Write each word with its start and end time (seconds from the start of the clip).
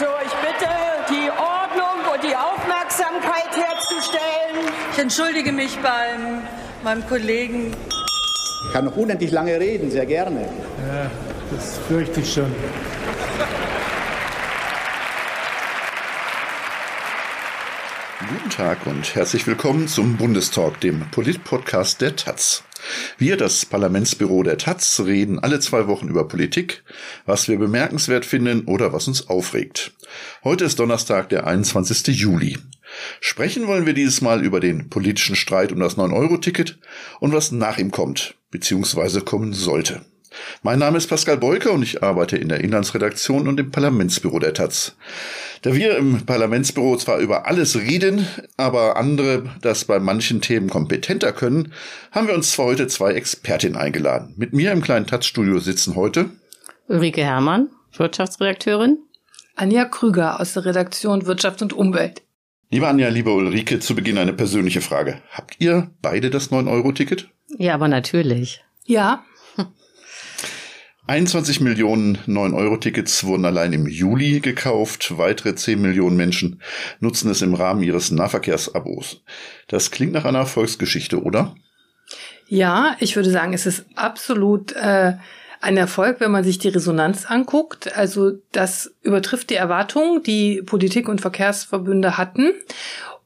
So, 0.00 0.06
ich 0.24 0.32
bitte, 0.32 0.70
die 1.10 1.28
Ordnung 1.28 2.10
und 2.10 2.24
die 2.24 2.34
Aufmerksamkeit 2.34 3.54
herzustellen. 3.54 4.72
Ich 4.94 4.98
entschuldige 4.98 5.52
mich 5.52 5.76
beim 5.80 6.40
meinem 6.82 7.06
Kollegen. 7.06 7.76
Ich 8.64 8.72
kann 8.72 8.86
noch 8.86 8.96
unendlich 8.96 9.30
lange 9.30 9.60
reden, 9.60 9.90
sehr 9.90 10.06
gerne. 10.06 10.40
Ja, 10.40 11.10
das 11.54 11.76
fürchte 11.86 12.20
ich 12.20 12.32
schon. 12.32 12.50
Guten 18.26 18.48
Tag 18.48 18.86
und 18.86 19.14
herzlich 19.14 19.46
willkommen 19.46 19.86
zum 19.86 20.16
Bundestalk, 20.16 20.80
dem 20.80 21.10
Polit-Podcast 21.10 22.00
der 22.00 22.16
Taz. 22.16 22.64
Wir, 23.18 23.36
das 23.36 23.66
Parlamentsbüro 23.66 24.42
der 24.42 24.58
Taz, 24.58 25.00
reden 25.04 25.38
alle 25.38 25.60
zwei 25.60 25.86
Wochen 25.86 26.08
über 26.08 26.28
Politik, 26.28 26.82
was 27.26 27.48
wir 27.48 27.58
bemerkenswert 27.58 28.24
finden 28.24 28.64
oder 28.64 28.92
was 28.92 29.08
uns 29.08 29.28
aufregt. 29.28 29.92
Heute 30.44 30.64
ist 30.64 30.78
Donnerstag, 30.78 31.28
der 31.28 31.46
21. 31.46 32.08
Juli. 32.08 32.58
Sprechen 33.20 33.66
wollen 33.66 33.86
wir 33.86 33.94
dieses 33.94 34.20
Mal 34.20 34.44
über 34.44 34.60
den 34.60 34.90
politischen 34.90 35.36
Streit 35.36 35.72
um 35.72 35.80
das 35.80 35.96
9-Euro-Ticket 35.96 36.78
und 37.20 37.32
was 37.32 37.52
nach 37.52 37.78
ihm 37.78 37.90
kommt, 37.90 38.34
beziehungsweise 38.50 39.20
kommen 39.20 39.52
sollte. 39.52 40.02
Mein 40.62 40.78
Name 40.78 40.98
ist 40.98 41.08
Pascal 41.08 41.36
Beuker 41.38 41.72
und 41.72 41.82
ich 41.82 42.02
arbeite 42.02 42.36
in 42.36 42.48
der 42.48 42.60
Inlandsredaktion 42.60 43.48
und 43.48 43.58
im 43.58 43.70
Parlamentsbüro 43.70 44.38
der 44.38 44.54
Taz. 44.54 44.96
Da 45.62 45.74
wir 45.74 45.96
im 45.96 46.24
Parlamentsbüro 46.24 46.96
zwar 46.96 47.18
über 47.18 47.46
alles 47.46 47.78
reden, 47.78 48.26
aber 48.56 48.96
andere 48.96 49.44
das 49.60 49.84
bei 49.84 49.98
manchen 49.98 50.40
Themen 50.40 50.70
kompetenter 50.70 51.32
können, 51.32 51.72
haben 52.12 52.28
wir 52.28 52.34
uns 52.34 52.52
zwar 52.52 52.66
heute 52.66 52.86
zwei 52.86 53.12
Expertinnen 53.12 53.76
eingeladen. 53.76 54.34
Mit 54.36 54.52
mir 54.52 54.72
im 54.72 54.82
kleinen 54.82 55.06
Taz-Studio 55.06 55.58
sitzen 55.58 55.96
heute 55.96 56.30
Ulrike 56.88 57.22
Herrmann, 57.22 57.68
Wirtschaftsredakteurin. 57.96 58.98
Anja 59.56 59.84
Krüger 59.84 60.40
aus 60.40 60.54
der 60.54 60.64
Redaktion 60.64 61.26
Wirtschaft 61.26 61.60
und 61.60 61.72
Umwelt. 61.72 62.22
Liebe 62.70 62.88
Anja, 62.88 63.08
liebe 63.08 63.32
Ulrike, 63.32 63.80
zu 63.80 63.94
Beginn 63.94 64.16
eine 64.16 64.32
persönliche 64.32 64.80
Frage. 64.80 65.20
Habt 65.30 65.56
ihr 65.58 65.90
beide 66.02 66.30
das 66.30 66.50
9-Euro-Ticket? 66.50 67.28
Ja, 67.58 67.74
aber 67.74 67.88
natürlich. 67.88 68.62
Ja. 68.86 69.24
21 71.10 71.60
Millionen 71.60 72.18
9-Euro-Tickets 72.28 73.24
wurden 73.24 73.44
allein 73.44 73.72
im 73.72 73.88
Juli 73.88 74.38
gekauft. 74.38 75.18
Weitere 75.18 75.56
10 75.56 75.82
Millionen 75.82 76.16
Menschen 76.16 76.62
nutzen 77.00 77.28
es 77.32 77.42
im 77.42 77.54
Rahmen 77.54 77.82
ihres 77.82 78.12
Nahverkehrsabos. 78.12 79.20
Das 79.66 79.90
klingt 79.90 80.12
nach 80.12 80.24
einer 80.24 80.38
Erfolgsgeschichte, 80.38 81.20
oder? 81.20 81.56
Ja, 82.46 82.94
ich 83.00 83.16
würde 83.16 83.28
sagen, 83.32 83.54
es 83.54 83.66
ist 83.66 83.86
absolut 83.96 84.70
äh, 84.76 85.14
ein 85.60 85.76
Erfolg, 85.76 86.20
wenn 86.20 86.30
man 86.30 86.44
sich 86.44 86.60
die 86.60 86.68
Resonanz 86.68 87.26
anguckt. 87.26 87.96
Also 87.96 88.34
das 88.52 88.94
übertrifft 89.02 89.50
die 89.50 89.56
Erwartungen, 89.56 90.22
die 90.22 90.62
Politik 90.62 91.08
und 91.08 91.20
Verkehrsverbünde 91.20 92.18
hatten. 92.18 92.52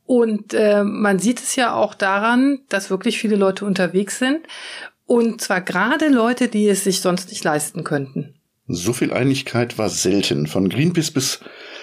Und 0.06 0.54
äh, 0.54 0.84
man 0.84 1.18
sieht 1.18 1.40
es 1.40 1.54
ja 1.54 1.74
auch 1.74 1.92
daran, 1.92 2.60
dass 2.70 2.88
wirklich 2.88 3.18
viele 3.18 3.36
Leute 3.36 3.66
unterwegs 3.66 4.18
sind. 4.18 4.46
Und 5.06 5.40
zwar 5.40 5.60
gerade 5.60 6.08
Leute, 6.08 6.48
die 6.48 6.68
es 6.68 6.84
sich 6.84 7.00
sonst 7.00 7.30
nicht 7.30 7.44
leisten 7.44 7.84
könnten. 7.84 8.34
So 8.66 8.94
viel 8.94 9.12
Einigkeit 9.12 9.76
war 9.76 9.90
selten. 9.90 10.46
Von 10.46 10.70
Greenpeace 10.70 11.10
bis 11.10 11.40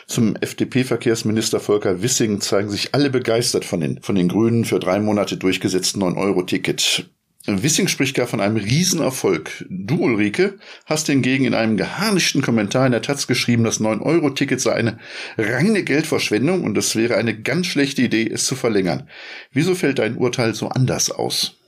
zum 0.07 0.35
FDP-Verkehrsminister 0.35 1.59
Volker 1.59 2.01
Wissing 2.01 2.41
zeigen 2.41 2.69
sich 2.69 2.95
alle 2.95 3.11
begeistert 3.11 3.65
von 3.65 3.81
den, 3.81 4.01
von 4.01 4.15
den 4.15 4.29
Grünen 4.29 4.65
für 4.65 4.79
drei 4.79 4.99
Monate 4.99 5.37
durchgesetzten 5.37 6.01
9-Euro-Ticket. 6.01 7.11
Wissing 7.45 7.87
spricht 7.87 8.15
gar 8.15 8.27
von 8.27 8.39
einem 8.39 8.57
Riesenerfolg. 8.57 9.65
Du, 9.69 9.95
Ulrike, 10.03 10.57
hast 10.85 11.07
hingegen 11.07 11.45
in 11.45 11.53
einem 11.53 11.77
geharnischten 11.77 12.41
Kommentar 12.41 12.85
in 12.85 12.91
der 12.91 13.01
Taz 13.01 13.27
geschrieben, 13.27 13.63
das 13.63 13.79
9-Euro-Ticket 13.79 14.61
sei 14.61 14.73
eine 14.73 14.99
reine 15.37 15.83
Geldverschwendung 15.83 16.63
und 16.63 16.77
es 16.77 16.95
wäre 16.95 17.15
eine 17.15 17.39
ganz 17.39 17.67
schlechte 17.67 18.01
Idee, 18.01 18.27
es 18.27 18.45
zu 18.45 18.55
verlängern. 18.55 19.07
Wieso 19.51 19.75
fällt 19.75 19.99
dein 19.99 20.17
Urteil 20.17 20.53
so 20.53 20.69
anders 20.69 21.09
aus? 21.09 21.60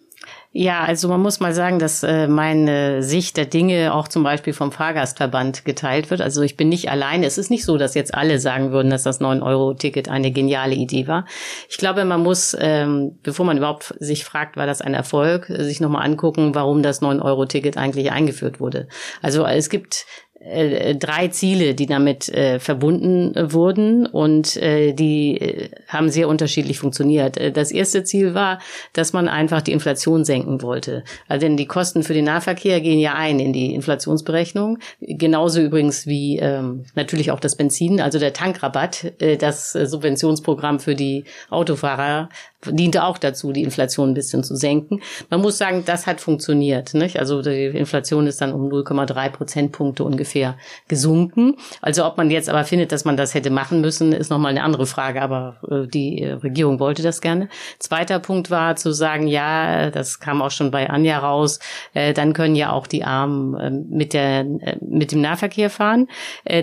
Ja, 0.56 0.84
also 0.84 1.08
man 1.08 1.20
muss 1.20 1.40
mal 1.40 1.52
sagen, 1.52 1.80
dass 1.80 2.04
äh, 2.04 2.28
meine 2.28 3.02
Sicht 3.02 3.38
der 3.38 3.48
Dinge 3.48 3.92
auch 3.92 4.08
zum 4.08 4.22
Beispiel 4.22 4.54
vom 4.54 4.72
Fahrgastverband 4.72 5.66
geteilt 5.66 6.12
wird. 6.12 6.22
Also 6.22 6.44
ich 6.44 6.56
bin 6.56 6.70
nicht 6.70 6.92
alleine. 6.92 7.26
Es 7.26 7.40
ist 7.40 7.50
nicht 7.50 7.66
so, 7.66 7.80
dass 7.80 7.96
jetzt 7.96 8.14
alle 8.14 8.38
sagen 8.38 8.72
würden, 8.72 8.92
dass 8.92 9.02
das 9.02 9.20
9-Euro-Ticket 9.20 10.10
eine 10.10 10.32
geniale 10.32 10.76
Idee 10.76 11.08
war. 11.08 11.26
Ich 11.70 11.78
glaube, 11.78 12.06
man 12.06 12.22
muss, 12.22 12.56
ähm, 12.60 13.18
bevor 13.24 13.48
man 13.48 13.58
überhaupt 13.58 13.96
sich 14.00 14.26
fragt, 14.26 14.56
war 14.56 14.68
das 14.68 14.82
ein 14.82 14.94
Erfolg, 14.94 15.48
sich 15.48 15.82
nochmal 15.82 16.06
angucken, 16.06 16.54
warum 16.54 16.84
das 16.84 17.02
9-Euro-Ticket 17.02 17.76
eigentlich 17.78 18.12
eingeführt 18.12 18.60
wurde. 18.60 18.88
Also 19.24 19.48
es 19.48 19.72
gibt 19.72 20.06
äh, 20.44 20.96
drei 20.96 21.30
Ziele, 21.30 21.74
die 21.76 21.86
damit 21.86 22.30
äh, 22.30 22.60
verbunden 22.60 23.34
wurden 23.54 24.06
und 24.06 24.58
äh, 24.58 24.94
die 24.94 25.40
äh, 25.40 25.70
haben 25.88 26.10
sehr 26.10 26.28
unterschiedlich 26.28 26.80
funktioniert. 26.80 27.38
Äh, 27.38 27.52
das 27.52 27.72
erste 27.72 28.04
Ziel 28.04 28.34
war, 28.34 28.60
dass 28.94 29.14
man 29.14 29.28
einfach 29.28 29.62
die 29.62 29.72
Inflation 29.72 30.26
senken 30.26 30.62
wollte. 30.62 31.04
Also 31.28 31.48
denn 31.48 31.58
die 31.58 31.66
Kosten 31.66 32.04
für 32.04 32.14
den 32.14 32.26
Nahverkehr 32.26 32.82
gehen 32.82 33.00
ja 33.00 33.14
ein 33.14 33.40
in 33.40 33.54
die 33.54 33.74
Inflationsberechnung. 33.74 34.80
Genauso 35.02 35.62
übrigens 35.62 36.08
wie 36.08 36.40
ähm, 36.40 36.86
natürlich 36.96 37.32
auch 37.32 37.40
das 37.40 37.56
Benzin, 37.56 38.02
also 38.02 38.20
der 38.20 38.34
Tankrabatt, 38.34 39.14
äh, 39.22 39.38
das 39.38 39.72
Subventionsprogramm 39.72 40.80
für 40.80 40.96
die 40.96 41.26
Autofahrer 41.50 42.30
diente 42.72 43.04
auch 43.04 43.18
dazu, 43.18 43.52
die 43.52 43.64
Inflation 43.64 44.12
ein 44.12 44.14
bisschen 44.14 44.44
zu 44.44 44.56
senken. 44.56 45.02
Man 45.30 45.42
muss 45.42 45.58
sagen, 45.58 45.84
das 45.86 46.08
hat 46.08 46.22
funktioniert. 46.22 46.94
Nicht? 46.94 47.20
Also 47.20 47.42
die 47.42 47.66
Inflation 47.68 48.28
ist 48.28 48.42
dann 48.42 48.54
um 48.54 48.70
0,3 48.70 49.30
Prozentpunkte 49.30 50.04
ungefähr 50.04 50.58
gesunken. 50.88 51.56
Also 51.82 52.06
ob 52.06 52.18
man 52.18 52.32
jetzt 52.32 52.50
aber 52.50 52.64
findet, 52.64 52.92
dass 52.92 53.06
man 53.06 53.18
das 53.18 53.34
hätte 53.34 53.50
machen 53.50 53.82
müssen, 53.82 54.14
ist 54.14 54.30
nochmal 54.30 54.52
eine 54.52 54.64
andere 54.64 54.86
Frage. 54.86 55.22
Aber 55.22 55.58
äh, 55.70 55.88
die 55.88 56.22
äh, 56.22 56.34
Regierung 56.34 56.80
wollte 56.80 57.04
das 57.04 57.22
gerne. 57.22 57.50
Zweiter 57.80 58.20
Punkt 58.20 58.50
war 58.50 58.76
zu 58.76 58.92
sagen, 58.92 59.28
ja, 59.28 59.90
das 59.92 60.20
kam 60.20 60.42
auch 60.42 60.52
schon 60.52 60.72
bei 60.72 60.90
Anja 60.90 61.20
raus, 61.20 61.60
äh, 61.94 62.14
dann 62.14 62.34
können 62.34 62.56
ja 62.56 62.72
auch 62.72 62.88
die 62.88 63.04
Armen 63.04 63.56
äh, 63.56 63.70
mit, 63.70 64.14
der, 64.14 64.46
mit 64.82 65.12
dem 65.12 65.22
Nahverkehr 65.22 65.70
fahren. 65.70 66.08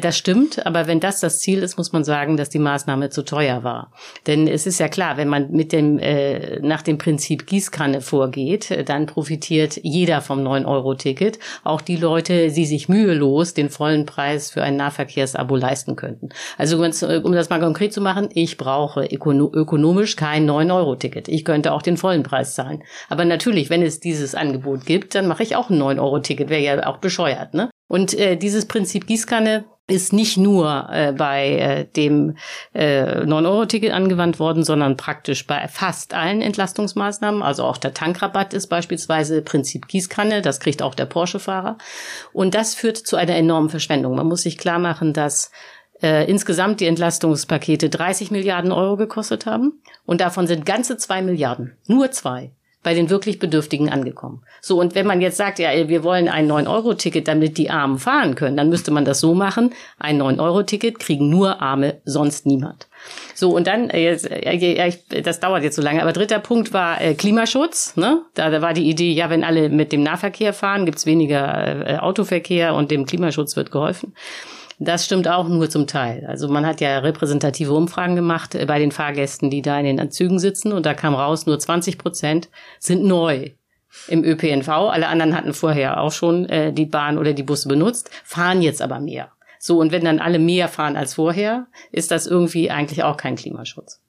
Das 0.03 0.17
stimmt, 0.17 0.65
aber 0.67 0.87
wenn 0.87 1.01
das 1.01 1.21
das 1.21 1.41
Ziel 1.41 1.63
ist, 1.63 1.77
muss 1.77 1.93
man 1.93 2.05
sagen, 2.05 2.37
dass 2.37 2.51
die 2.51 2.59
Maßnahme 2.59 3.11
zu 3.11 3.23
teuer 3.23 3.65
war. 3.65 3.93
Denn 4.27 4.47
es 4.47 4.67
ist 4.67 4.79
ja 4.79 4.89
klar, 4.89 5.17
wenn 5.17 5.29
man 5.29 5.51
mit 5.51 5.73
dem 5.73 5.90
äh, 5.99 6.61
nach 6.61 6.83
dem 6.83 6.99
Prinzip 6.99 7.47
Gießkanne 7.47 8.01
vorgeht, 8.01 8.71
äh, 8.71 8.85
dann 8.85 9.07
profitiert 9.07 9.81
jeder 9.83 10.21
vom 10.21 10.41
9-Euro-Ticket. 10.41 11.39
Auch 11.65 11.81
die 11.81 11.97
Leute, 11.97 12.51
die 12.51 12.67
sich 12.67 12.89
mühelos 12.89 13.55
den 13.55 13.71
vollen 13.71 14.07
Preis 14.07 14.51
für 14.51 14.63
ein 14.63 14.77
Nahverkehrsabo 14.77 15.57
leisten 15.57 15.97
könnten. 15.97 16.31
Also 16.59 16.83
äh, 16.83 17.17
um 17.19 17.33
das 17.33 17.51
mal 17.51 17.61
konkret 17.61 17.93
zu 17.93 18.01
machen, 18.01 18.29
ich 18.35 18.57
brauche 18.57 19.05
ökonomisch 19.05 20.17
kein 20.17 20.49
9-Euro-Ticket. 20.49 21.29
Ich 21.29 21.45
könnte 21.45 21.73
auch 21.73 21.83
den 21.83 21.97
vollen 21.97 22.23
Preis 22.23 22.55
zahlen. 22.55 22.83
Aber 23.09 23.25
natürlich, 23.25 23.71
wenn 23.71 23.83
es 23.83 24.01
dieses 24.01 24.35
Angebot 24.35 24.87
gibt, 24.87 25.15
dann 25.15 25.27
mache 25.27 25.43
ich 25.43 25.57
auch 25.57 25.71
ein 25.71 25.81
9-Euro-Ticket. 25.81 26.49
Wäre 26.49 26.63
ja 26.63 26.87
auch 26.87 26.99
bescheuert. 26.99 27.55
Ne? 27.55 27.71
Und 27.89 28.17
äh, 28.17 28.37
dieses 28.37 28.67
Prinzip 28.67 29.07
Gießkanne 29.07 29.65
ist 29.91 30.13
nicht 30.13 30.37
nur 30.37 30.89
äh, 30.91 31.13
bei 31.13 31.49
äh, 31.57 31.85
dem 31.85 32.37
äh, 32.73 33.25
9-Euro-Ticket 33.25 33.93
angewandt 33.93 34.39
worden, 34.39 34.63
sondern 34.63 34.97
praktisch 34.97 35.47
bei 35.47 35.69
fast 35.69 36.15
allen 36.15 36.41
Entlastungsmaßnahmen. 36.41 37.43
Also 37.43 37.65
auch 37.65 37.77
der 37.77 37.95
Tankrabatt 37.95 38.55
ist 38.55 38.69
beispielsweise 38.69 39.43
Prinzip 39.43 39.89
Gießkanne, 39.89 40.43
das 40.43 40.61
kriegt 40.61 40.83
auch 40.83 40.95
der 40.95 41.07
Porsche-Fahrer. 41.07 41.79
Und 42.33 42.55
das 42.55 42.75
führt 42.75 42.97
zu 42.97 43.17
einer 43.17 43.35
enormen 43.35 43.69
Verschwendung. 43.69 44.15
Man 44.17 44.29
muss 44.29 44.43
sich 44.43 44.59
klar 44.59 44.79
machen, 44.79 45.13
dass 45.13 45.51
äh, 46.03 46.31
insgesamt 46.31 46.81
die 46.81 46.87
Entlastungspakete 46.87 47.91
30 47.91 48.31
Milliarden 48.31 48.73
Euro 48.73 48.97
gekostet 48.97 49.47
haben 49.47 49.83
und 50.07 50.21
davon 50.21 50.47
sind 50.47 50.65
ganze 50.65 50.97
zwei 50.97 51.23
Milliarden, 51.23 51.77
nur 51.87 52.11
zwei, 52.11 52.53
bei 52.83 52.95
den 52.95 53.11
wirklich 53.11 53.39
Bedürftigen 53.39 53.91
angekommen. 53.91 54.43
So, 54.63 54.81
und 54.81 54.95
wenn 54.95 55.07
man 55.07 55.21
jetzt 55.21 55.37
sagt, 55.37 55.59
ja, 55.59 55.89
wir 55.89 56.03
wollen 56.03 56.29
ein 56.29 56.51
9-Euro-Ticket, 56.51 57.29
damit 57.29 57.59
die 57.59 57.69
Armen 57.69 57.99
fahren 57.99 58.35
können, 58.37 58.57
dann 58.57 58.71
müsste 58.71 58.91
man 58.91 59.05
das 59.05 59.21
so 59.21 59.35
machen, 59.35 59.75
ein 59.99 60.21
9-Euro-Ticket 60.21 60.99
kriegen 60.99 61.29
nur 61.29 61.61
Arme, 61.61 62.01
sonst 62.05 62.47
niemand. 62.47 62.89
So, 63.35 63.51
und 63.51 63.67
dann, 63.67 63.91
äh, 63.91 64.13
äh, 64.15 65.23
das 65.23 65.41
dauert 65.41 65.63
jetzt 65.63 65.77
so 65.77 65.83
lange, 65.83 66.01
aber 66.01 66.13
dritter 66.13 66.39
Punkt 66.39 66.73
war 66.73 67.01
äh, 67.01 67.15
Klimaschutz. 67.15 67.97
Ne? 67.97 68.23
Da, 68.35 68.63
war 68.63 68.73
die 68.73 68.89
Idee, 68.89 69.13
ja, 69.13 69.29
wenn 69.29 69.45
alle 69.45 69.69
mit 69.69 69.93
dem 69.93 70.03
Nahverkehr 70.03 70.55
fahren, 70.55 70.87
gibt's 70.87 71.05
weniger 71.07 72.03
Autoverkehr 72.03 72.75
und 72.75 72.91
dem 72.91 73.05
Klimaschutz 73.05 73.57
wird 73.57 73.71
geholfen. 73.71 74.15
Das 74.83 75.05
stimmt 75.05 75.29
auch 75.29 75.47
nur 75.47 75.69
zum 75.69 75.87
Teil. 75.87 76.25
Also 76.27 76.49
man 76.49 76.65
hat 76.65 76.81
ja 76.81 76.99
repräsentative 77.01 77.75
Umfragen 77.75 78.17
gemacht 78.17 78.55
äh, 78.55 78.65
bei 78.65 78.79
den 78.79 78.93
Fahrgästen, 78.93 79.51
die 79.51 79.61
da 79.61 79.79
in 79.79 79.97
den 79.97 80.11
Zügen 80.11 80.39
sitzen 80.39 80.73
und 80.73 80.87
da 80.87 80.95
kam 80.95 81.15
raus, 81.15 81.45
nur 81.45 81.59
20 81.59 81.99
Prozent 81.99 82.49
sind 82.79 83.05
neu 83.05 83.51
im 84.09 84.25
ÖPNV. 84.25 84.69
Alle 84.69 85.09
anderen 85.09 85.37
hatten 85.37 85.53
vorher 85.53 86.01
auch 86.01 86.13
schon 86.13 86.49
äh, 86.49 86.73
die 86.73 86.87
Bahn 86.87 87.19
oder 87.19 87.35
die 87.35 87.43
Busse 87.43 87.69
benutzt, 87.69 88.11
fahren 88.25 88.63
jetzt 88.63 88.81
aber 88.81 89.01
mehr. 89.01 89.31
So, 89.59 89.79
und 89.79 89.93
wenn 89.93 90.07
dann 90.07 90.19
alle 90.19 90.39
mehr 90.39 90.69
fahren 90.69 90.97
als 90.97 91.13
vorher, 91.13 91.67
ist 91.93 92.11
das 92.11 92.27
irgendwie 92.27 92.71
eigentlich 92.71 93.03
auch 93.03 93.19
kein 93.19 93.37
Klimaschutz. 93.37 94.01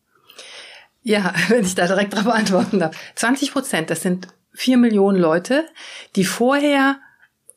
Ja, 1.04 1.34
wenn 1.50 1.66
ich 1.66 1.76
da 1.76 1.86
direkt 1.86 2.14
darauf 2.14 2.34
antworten 2.34 2.80
darf. 2.80 2.96
20 3.16 3.52
Prozent, 3.52 3.90
das 3.90 4.02
sind 4.02 4.30
vier 4.54 4.78
Millionen 4.78 5.20
Leute, 5.20 5.66
die 6.16 6.24
vorher 6.24 6.98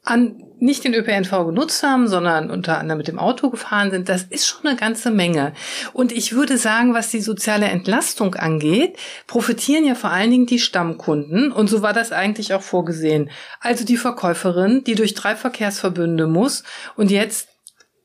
an 0.02 0.44
nicht 0.60 0.84
den 0.84 0.94
ÖPNV 0.94 1.30
genutzt 1.46 1.82
haben, 1.82 2.08
sondern 2.08 2.50
unter 2.50 2.78
anderem 2.78 2.98
mit 2.98 3.08
dem 3.08 3.18
Auto 3.18 3.50
gefahren 3.50 3.90
sind, 3.90 4.08
das 4.08 4.22
ist 4.24 4.46
schon 4.46 4.66
eine 4.66 4.76
ganze 4.76 5.10
Menge. 5.10 5.52
Und 5.92 6.12
ich 6.12 6.32
würde 6.32 6.58
sagen, 6.58 6.94
was 6.94 7.10
die 7.10 7.20
soziale 7.20 7.66
Entlastung 7.66 8.34
angeht, 8.34 8.96
profitieren 9.26 9.84
ja 9.84 9.94
vor 9.94 10.10
allen 10.10 10.30
Dingen 10.30 10.46
die 10.46 10.58
Stammkunden. 10.58 11.52
Und 11.52 11.68
so 11.68 11.82
war 11.82 11.92
das 11.92 12.12
eigentlich 12.12 12.54
auch 12.54 12.62
vorgesehen. 12.62 13.30
Also 13.60 13.84
die 13.84 13.96
Verkäuferin, 13.96 14.84
die 14.84 14.94
durch 14.94 15.14
drei 15.14 15.36
Verkehrsverbünde 15.36 16.26
muss 16.26 16.64
und 16.96 17.10
jetzt 17.10 17.48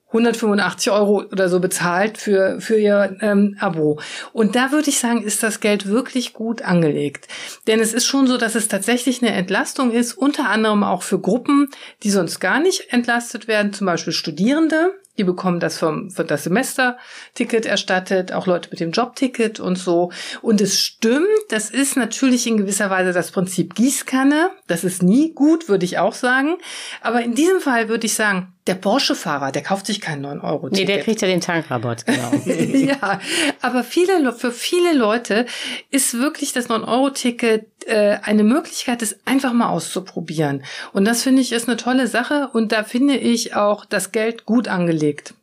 185 0.09 0.91
Euro 0.91 1.23
oder 1.31 1.49
so 1.49 1.59
bezahlt 1.59 2.17
für, 2.17 2.59
für 2.59 2.77
ihr 2.77 3.17
ähm, 3.21 3.55
Abo. 3.59 3.99
Und 4.33 4.55
da 4.55 4.71
würde 4.71 4.89
ich 4.89 4.99
sagen, 4.99 5.21
ist 5.21 5.43
das 5.43 5.59
Geld 5.59 5.87
wirklich 5.87 6.33
gut 6.33 6.63
angelegt. 6.63 7.27
Denn 7.67 7.79
es 7.79 7.93
ist 7.93 8.05
schon 8.05 8.25
so, 8.25 8.37
dass 8.37 8.55
es 8.55 8.67
tatsächlich 8.67 9.21
eine 9.21 9.33
Entlastung 9.33 9.91
ist, 9.91 10.13
unter 10.13 10.49
anderem 10.49 10.83
auch 10.83 11.03
für 11.03 11.19
Gruppen, 11.19 11.69
die 12.03 12.09
sonst 12.09 12.39
gar 12.39 12.59
nicht 12.59 12.91
entlastet 12.91 13.47
werden, 13.47 13.71
zum 13.71 13.85
Beispiel 13.85 14.13
Studierende, 14.13 14.93
die 15.19 15.25
bekommen 15.25 15.59
das 15.59 15.77
vom, 15.77 16.09
vom 16.09 16.25
das 16.25 16.45
Semesterticket 16.45 17.65
erstattet, 17.65 18.31
auch 18.31 18.47
Leute 18.47 18.69
mit 18.71 18.79
dem 18.79 18.91
Jobticket 18.91 19.59
und 19.59 19.77
so. 19.77 20.11
Und 20.41 20.61
es 20.61 20.79
stimmt, 20.79 21.27
das 21.49 21.69
ist 21.69 21.97
natürlich 21.97 22.47
in 22.47 22.57
gewisser 22.57 22.89
Weise 22.89 23.11
das 23.11 23.31
Prinzip 23.31 23.75
Gießkanne. 23.75 24.51
Das 24.67 24.85
ist 24.85 25.03
nie 25.03 25.33
gut, 25.33 25.67
würde 25.67 25.83
ich 25.83 25.99
auch 25.99 26.13
sagen. 26.13 26.57
Aber 27.01 27.21
in 27.21 27.35
diesem 27.35 27.59
Fall 27.59 27.89
würde 27.89 28.05
ich 28.05 28.13
sagen, 28.13 28.53
der 28.69 28.75
Porsche-Fahrer, 28.75 29.51
der 29.51 29.63
kauft 29.63 29.87
sich 29.87 29.99
keinen 29.99 30.25
9-Euro-Ticket. 30.25 30.87
Nee, 30.87 30.93
der 30.93 31.03
kriegt 31.03 31.21
ja 31.21 31.27
den 31.27 31.41
Tankrabatt, 31.41 32.05
genau. 32.05 32.31
ja, 32.45 33.19
aber 33.61 33.83
viele, 33.83 34.31
für 34.31 34.51
viele 34.51 34.93
Leute 34.93 35.47
ist 35.89 36.13
wirklich 36.13 36.53
das 36.53 36.69
9-Euro-Ticket 36.69 37.65
äh, 37.87 38.17
eine 38.21 38.43
Möglichkeit, 38.43 39.01
es 39.01 39.19
einfach 39.25 39.53
mal 39.53 39.69
auszuprobieren. 39.69 40.63
Und 40.93 41.05
das 41.05 41.23
finde 41.23 41.41
ich 41.41 41.51
ist 41.51 41.67
eine 41.67 41.77
tolle 41.77 42.05
Sache 42.07 42.49
und 42.53 42.71
da 42.71 42.83
finde 42.83 43.17
ich 43.17 43.55
auch 43.55 43.85
das 43.85 44.11
Geld 44.11 44.45
gut 44.45 44.67
angelegt. 44.67 45.33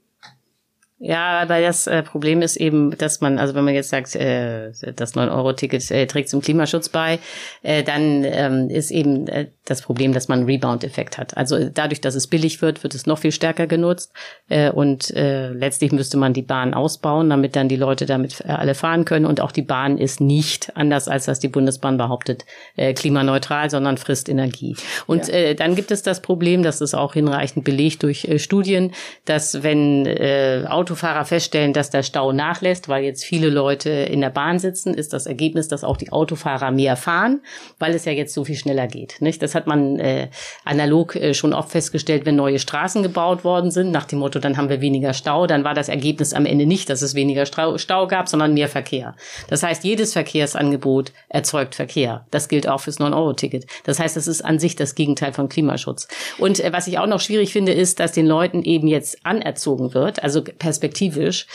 Ja, 0.99 1.41
aber 1.41 1.61
das 1.61 1.87
äh, 1.87 2.03
Problem 2.03 2.41
ist 2.41 2.57
eben, 2.57 2.97
dass 2.97 3.21
man, 3.21 3.39
also 3.39 3.55
wenn 3.55 3.65
man 3.65 3.75
jetzt 3.75 3.91
sagt, 3.91 4.15
äh, 4.15 4.71
das 4.95 5.15
9-Euro-Ticket 5.15 5.91
äh, 5.91 6.07
trägt 6.07 6.31
zum 6.31 6.41
Klimaschutz 6.41 6.89
bei, 6.89 7.19
äh, 7.63 7.83
dann 7.83 8.25
ähm, 8.25 8.71
ist 8.71 8.91
eben 8.91 9.27
äh, 9.27 9.49
das 9.67 9.83
Problem, 9.83 10.13
dass 10.13 10.29
man 10.29 10.39
einen 10.39 10.49
Rebound-Effekt 10.49 11.19
hat. 11.19 11.37
Also 11.37 11.69
dadurch, 11.69 12.01
dass 12.01 12.15
es 12.15 12.27
billig 12.27 12.63
wird, 12.63 12.83
wird 12.83 12.95
es 12.95 13.07
noch 13.07 13.19
viel 13.19 13.33
stärker 13.33 13.67
genutzt 13.67 14.13
äh, 14.49 14.71
und 14.71 15.11
äh, 15.11 15.51
letztlich 15.51 15.93
müsste 15.93 16.17
man 16.17 16.33
die 16.33 16.43
Bahn 16.43 16.73
ausbauen, 16.73 17.29
damit 17.29 17.57
dann 17.57 17.69
die 17.69 17.77
Leute 17.77 18.07
damit 18.07 18.41
äh, 18.41 18.53
alle 18.53 18.75
fahren 18.75 19.05
können 19.05 19.27
und 19.27 19.41
auch 19.41 19.53
die 19.53 19.63
Bahn 19.63 19.99
ist 19.99 20.21
nicht, 20.21 20.75
anders 20.77 21.09
als 21.09 21.27
das 21.27 21.41
die 21.41 21.49
Bundesbahn 21.49 21.99
behauptet, 21.99 22.47
äh, 22.77 22.95
klimaneutral, 22.95 23.69
sondern 23.69 23.99
frisst 23.99 24.29
Energie. 24.29 24.77
Und 25.07 25.29
ja. 25.29 25.35
äh, 25.35 25.55
dann 25.55 25.75
gibt 25.75 25.91
es 25.91 26.03
das 26.03 26.23
Problem, 26.23 26.63
das 26.63 26.81
ist 26.81 26.95
auch 26.95 27.15
hinreichend 27.15 27.65
belegt 27.65 28.05
durch 28.05 28.25
äh, 28.25 28.39
Studien, 28.39 28.93
dass 29.25 29.65
wenn 29.65 30.07
äh, 30.07 30.65
Autofahrer 30.69 31.25
feststellen, 31.25 31.73
dass 31.73 31.91
der 31.91 32.05
Stau 32.05 32.33
nachlässt, 32.33 32.89
weil 32.89 33.03
jetzt 33.03 33.25
viele 33.25 33.51
Leute 33.51 33.91
in 33.91 34.21
der 34.21 34.31
Bahn 34.31 34.61
sitzen, 34.61 34.95
ist 34.95 35.13
das 35.13 35.27
Ergebnis, 35.27 35.67
dass 35.67 35.83
auch 35.83 35.97
die 35.97 36.13
Autofahrer 36.13 36.71
mehr 36.71 36.95
fahren, 36.95 37.41
weil 37.81 37.95
es 37.95 38.05
ja 38.05 38.13
jetzt 38.13 38.33
so 38.33 38.45
viel 38.45 38.57
schneller 38.57 38.87
geht. 38.87 39.17
Nicht? 39.21 39.43
Das 39.43 39.56
hat 39.57 39.67
man 39.67 39.99
äh, 39.99 40.29
analog 40.65 41.17
äh, 41.17 41.35
schon 41.35 41.53
oft 41.53 41.71
festgestellt, 41.71 42.25
wenn 42.25 42.37
neue 42.37 42.61
Straßen 42.61 43.03
gebaut 43.03 43.43
worden 43.43 43.73
sind, 43.73 43.91
nach 43.91 44.05
dem 44.05 44.21
Motto, 44.21 44.39
dann 44.39 44.57
haben 44.57 44.69
wir 44.69 44.81
weniger 44.81 45.13
Stau, 45.13 45.49
dann 45.49 45.65
war 45.65 45.75
das 45.75 45.89
Ergebnis 45.89 46.33
am 46.33 46.47
Ende 46.47 46.67
nicht, 46.67 46.89
dass 46.89 47.03
es 47.03 47.17
weniger 47.17 47.47
Stau, 47.47 47.79
Stau 47.79 48.07
gab, 48.07 48.29
sondern 48.29 48.55
mehr 48.55 48.69
Verkehr. 48.69 49.17
Das 49.49 49.65
heißt, 49.65 49.83
jedes 49.83 50.13
Verkehrsangebot 50.13 51.13
erzeugt 51.29 51.75
Verkehr. 51.75 52.27
Das 52.31 52.49
gilt 52.49 52.69
auch 52.69 52.81
fürs 52.81 53.01
9-Euro-Ticket. 53.01 53.67
Das 53.85 53.99
heißt, 53.99 54.17
das 54.17 54.29
ist 54.29 54.45
an 54.45 54.61
sich 54.61 54.77
das 54.77 54.95
Gegenteil 54.95 55.33
von 55.33 55.49
Klimaschutz. 55.49 56.07
Und 56.39 56.61
äh, 56.61 56.73
was 56.73 56.87
ich 56.87 56.99
auch 56.99 57.09
noch 57.09 57.21
schwierig 57.21 57.53
finde, 57.53 57.73
ist, 57.73 57.99
dass 57.99 58.13
den 58.13 58.27
Leuten 58.27 58.63
eben 58.63 58.87
jetzt 58.87 59.27
anerzogen 59.27 59.95
wird, 59.95 60.23
also 60.23 60.43
perspektivisch, 60.43 61.47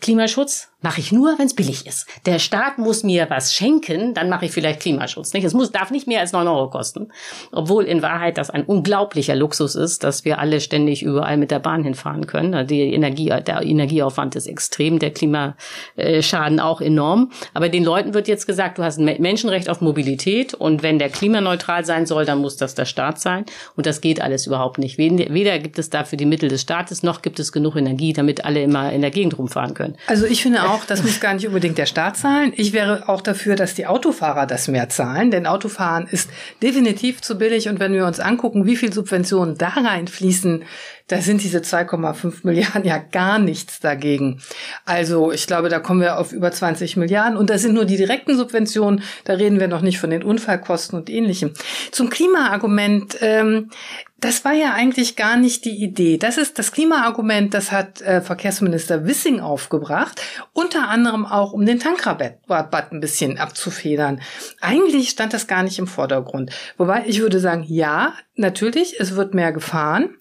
Klimaschutz 0.00 0.68
mache 0.82 1.00
ich 1.00 1.10
nur, 1.10 1.38
wenn 1.38 1.46
es 1.46 1.54
billig 1.54 1.86
ist. 1.86 2.06
Der 2.26 2.38
Staat 2.38 2.78
muss 2.78 3.02
mir 3.02 3.28
was 3.30 3.54
schenken, 3.54 4.14
dann 4.14 4.28
mache 4.28 4.44
ich 4.44 4.52
vielleicht 4.52 4.80
Klimaschutz. 4.80 5.32
Nicht? 5.32 5.44
Es 5.44 5.54
muss, 5.54 5.72
darf 5.72 5.90
nicht 5.90 6.06
mehr 6.06 6.20
als 6.20 6.32
neun 6.32 6.46
Euro 6.46 6.68
kosten. 6.70 7.08
Obwohl 7.50 7.84
in 7.84 8.02
Wahrheit 8.02 8.36
das 8.36 8.50
ein 8.50 8.64
unglaublicher 8.64 9.34
Luxus 9.34 9.74
ist, 9.74 10.04
dass 10.04 10.24
wir 10.24 10.38
alle 10.38 10.60
ständig 10.60 11.02
überall 11.02 11.38
mit 11.38 11.50
der 11.50 11.60
Bahn 11.60 11.82
hinfahren 11.82 12.26
können. 12.26 12.66
Die 12.66 12.92
Energie, 12.92 13.32
der 13.46 13.62
Energieaufwand 13.62 14.36
ist 14.36 14.46
extrem, 14.46 14.98
der 14.98 15.12
Klimaschaden 15.12 16.60
auch 16.60 16.80
enorm. 16.80 17.32
Aber 17.54 17.68
den 17.68 17.82
Leuten 17.82 18.12
wird 18.12 18.28
jetzt 18.28 18.46
gesagt, 18.46 18.78
du 18.78 18.84
hast 18.84 18.98
ein 18.98 19.04
Menschenrecht 19.20 19.70
auf 19.70 19.80
Mobilität 19.80 20.52
und 20.52 20.82
wenn 20.82 20.98
der 20.98 21.08
klimaneutral 21.08 21.84
sein 21.86 22.04
soll, 22.06 22.26
dann 22.26 22.38
muss 22.38 22.58
das 22.58 22.74
der 22.74 22.84
Staat 22.84 23.18
sein. 23.18 23.46
Und 23.76 23.86
das 23.86 24.02
geht 24.02 24.20
alles 24.20 24.46
überhaupt 24.46 24.78
nicht. 24.78 24.98
Weder 24.98 25.58
gibt 25.58 25.78
es 25.78 25.88
dafür 25.88 26.18
die 26.18 26.26
Mittel 26.26 26.50
des 26.50 26.60
Staates, 26.60 27.02
noch 27.02 27.22
gibt 27.22 27.40
es 27.40 27.50
genug 27.50 27.76
Energie, 27.76 28.12
damit 28.12 28.44
alle 28.44 28.62
immer 28.62 28.92
in 28.92 29.00
der 29.00 29.10
Gegend 29.10 29.38
rumfahren 29.38 29.74
können. 29.74 29.96
Also 30.06 30.26
ich 30.26 30.42
finde 30.42 30.65
auch, 30.68 30.84
das 30.84 31.02
muss 31.02 31.20
gar 31.20 31.34
nicht 31.34 31.46
unbedingt 31.46 31.78
der 31.78 31.86
Staat 31.86 32.16
zahlen. 32.16 32.52
Ich 32.56 32.72
wäre 32.72 33.08
auch 33.08 33.20
dafür, 33.20 33.56
dass 33.56 33.74
die 33.74 33.86
Autofahrer 33.86 34.46
das 34.46 34.68
mehr 34.68 34.88
zahlen, 34.88 35.30
denn 35.30 35.46
Autofahren 35.46 36.06
ist 36.06 36.30
definitiv 36.62 37.20
zu 37.20 37.38
billig. 37.38 37.68
Und 37.68 37.80
wenn 37.80 37.92
wir 37.92 38.06
uns 38.06 38.20
angucken, 38.20 38.66
wie 38.66 38.76
viel 38.76 38.92
Subventionen 38.92 39.58
da 39.58 39.68
reinfließen, 39.68 40.64
da 41.08 41.20
sind 41.20 41.42
diese 41.42 41.58
2,5 41.58 42.40
Milliarden 42.42 42.84
ja 42.84 42.98
gar 42.98 43.38
nichts 43.38 43.78
dagegen. 43.78 44.40
Also 44.84 45.30
ich 45.30 45.46
glaube, 45.46 45.68
da 45.68 45.78
kommen 45.78 46.00
wir 46.00 46.18
auf 46.18 46.32
über 46.32 46.50
20 46.50 46.96
Milliarden 46.96 47.36
und 47.36 47.48
das 47.48 47.62
sind 47.62 47.74
nur 47.74 47.84
die 47.84 47.96
direkten 47.96 48.36
Subventionen. 48.36 49.02
Da 49.24 49.34
reden 49.34 49.60
wir 49.60 49.68
noch 49.68 49.82
nicht 49.82 50.00
von 50.00 50.10
den 50.10 50.24
Unfallkosten 50.24 50.98
und 50.98 51.08
ähnlichem. 51.08 51.52
Zum 51.92 52.10
Klimaargument. 52.10 53.18
Ähm, 53.20 53.70
das 54.18 54.46
war 54.46 54.54
ja 54.54 54.72
eigentlich 54.72 55.14
gar 55.14 55.36
nicht 55.36 55.66
die 55.66 55.82
Idee. 55.82 56.16
Das 56.16 56.38
ist 56.38 56.58
das 56.58 56.72
Klimaargument, 56.72 57.52
das 57.52 57.70
hat 57.70 58.00
äh, 58.00 58.22
Verkehrsminister 58.22 59.04
Wissing 59.04 59.40
aufgebracht, 59.40 60.22
unter 60.54 60.88
anderem 60.88 61.26
auch 61.26 61.52
um 61.52 61.66
den 61.66 61.78
Tankrabatt 61.78 62.38
ein 62.48 63.00
bisschen 63.00 63.38
abzufedern. 63.38 64.22
Eigentlich 64.62 65.10
stand 65.10 65.34
das 65.34 65.46
gar 65.46 65.62
nicht 65.62 65.78
im 65.78 65.86
Vordergrund. 65.86 66.50
Wobei 66.78 67.04
ich 67.06 67.20
würde 67.20 67.40
sagen, 67.40 67.64
ja, 67.68 68.14
natürlich, 68.36 68.98
es 68.98 69.16
wird 69.16 69.34
mehr 69.34 69.52
gefahren. 69.52 70.16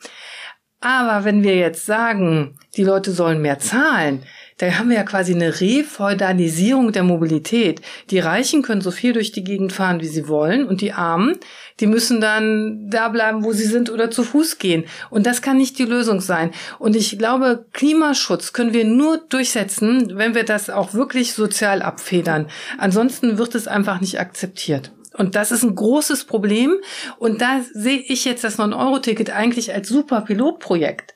Aber 0.81 1.25
wenn 1.25 1.41
wir 1.41 1.55
jetzt 1.55 1.85
sagen, 1.85 2.57
die 2.75 2.83
Leute 2.83 3.11
sollen 3.11 3.41
mehr 3.41 3.59
zahlen, 3.59 4.23
da 4.57 4.67
haben 4.71 4.89
wir 4.89 4.95
ja 4.95 5.03
quasi 5.03 5.33
eine 5.33 5.59
Refeudalisierung 5.59 6.93
der 6.93 7.03
Mobilität. 7.03 7.81
Die 8.09 8.19
Reichen 8.19 8.61
können 8.61 8.79
so 8.79 8.91
viel 8.91 9.11
durch 9.11 9.33
die 9.33 9.43
Gegend 9.43 9.73
fahren, 9.73 9.99
wie 9.99 10.07
sie 10.07 10.29
wollen, 10.29 10.65
und 10.65 10.79
die 10.79 10.93
Armen, 10.93 11.37
die 11.81 11.87
müssen 11.87 12.21
dann 12.21 12.89
da 12.89 13.09
bleiben, 13.09 13.43
wo 13.43 13.51
sie 13.51 13.65
sind 13.65 13.89
oder 13.89 14.11
zu 14.11 14.23
Fuß 14.23 14.57
gehen. 14.57 14.85
Und 15.09 15.25
das 15.25 15.41
kann 15.41 15.57
nicht 15.57 15.77
die 15.77 15.85
Lösung 15.85 16.21
sein. 16.21 16.51
Und 16.79 16.95
ich 16.95 17.17
glaube, 17.17 17.65
Klimaschutz 17.73 18.53
können 18.53 18.73
wir 18.73 18.85
nur 18.85 19.17
durchsetzen, 19.17 20.17
wenn 20.17 20.35
wir 20.35 20.45
das 20.45 20.69
auch 20.69 20.93
wirklich 20.93 21.33
sozial 21.33 21.81
abfedern. 21.81 22.47
Ansonsten 22.77 23.37
wird 23.37 23.55
es 23.55 23.67
einfach 23.67 23.99
nicht 23.99 24.21
akzeptiert. 24.21 24.91
Und 25.17 25.35
das 25.35 25.51
ist 25.51 25.63
ein 25.63 25.75
großes 25.75 26.25
Problem. 26.25 26.75
Und 27.17 27.41
da 27.41 27.61
sehe 27.73 27.99
ich 27.99 28.25
jetzt 28.25 28.43
das 28.43 28.59
9-Euro-Ticket 28.59 29.31
eigentlich 29.31 29.73
als 29.73 29.89
super 29.89 30.21
Pilotprojekt. 30.21 31.14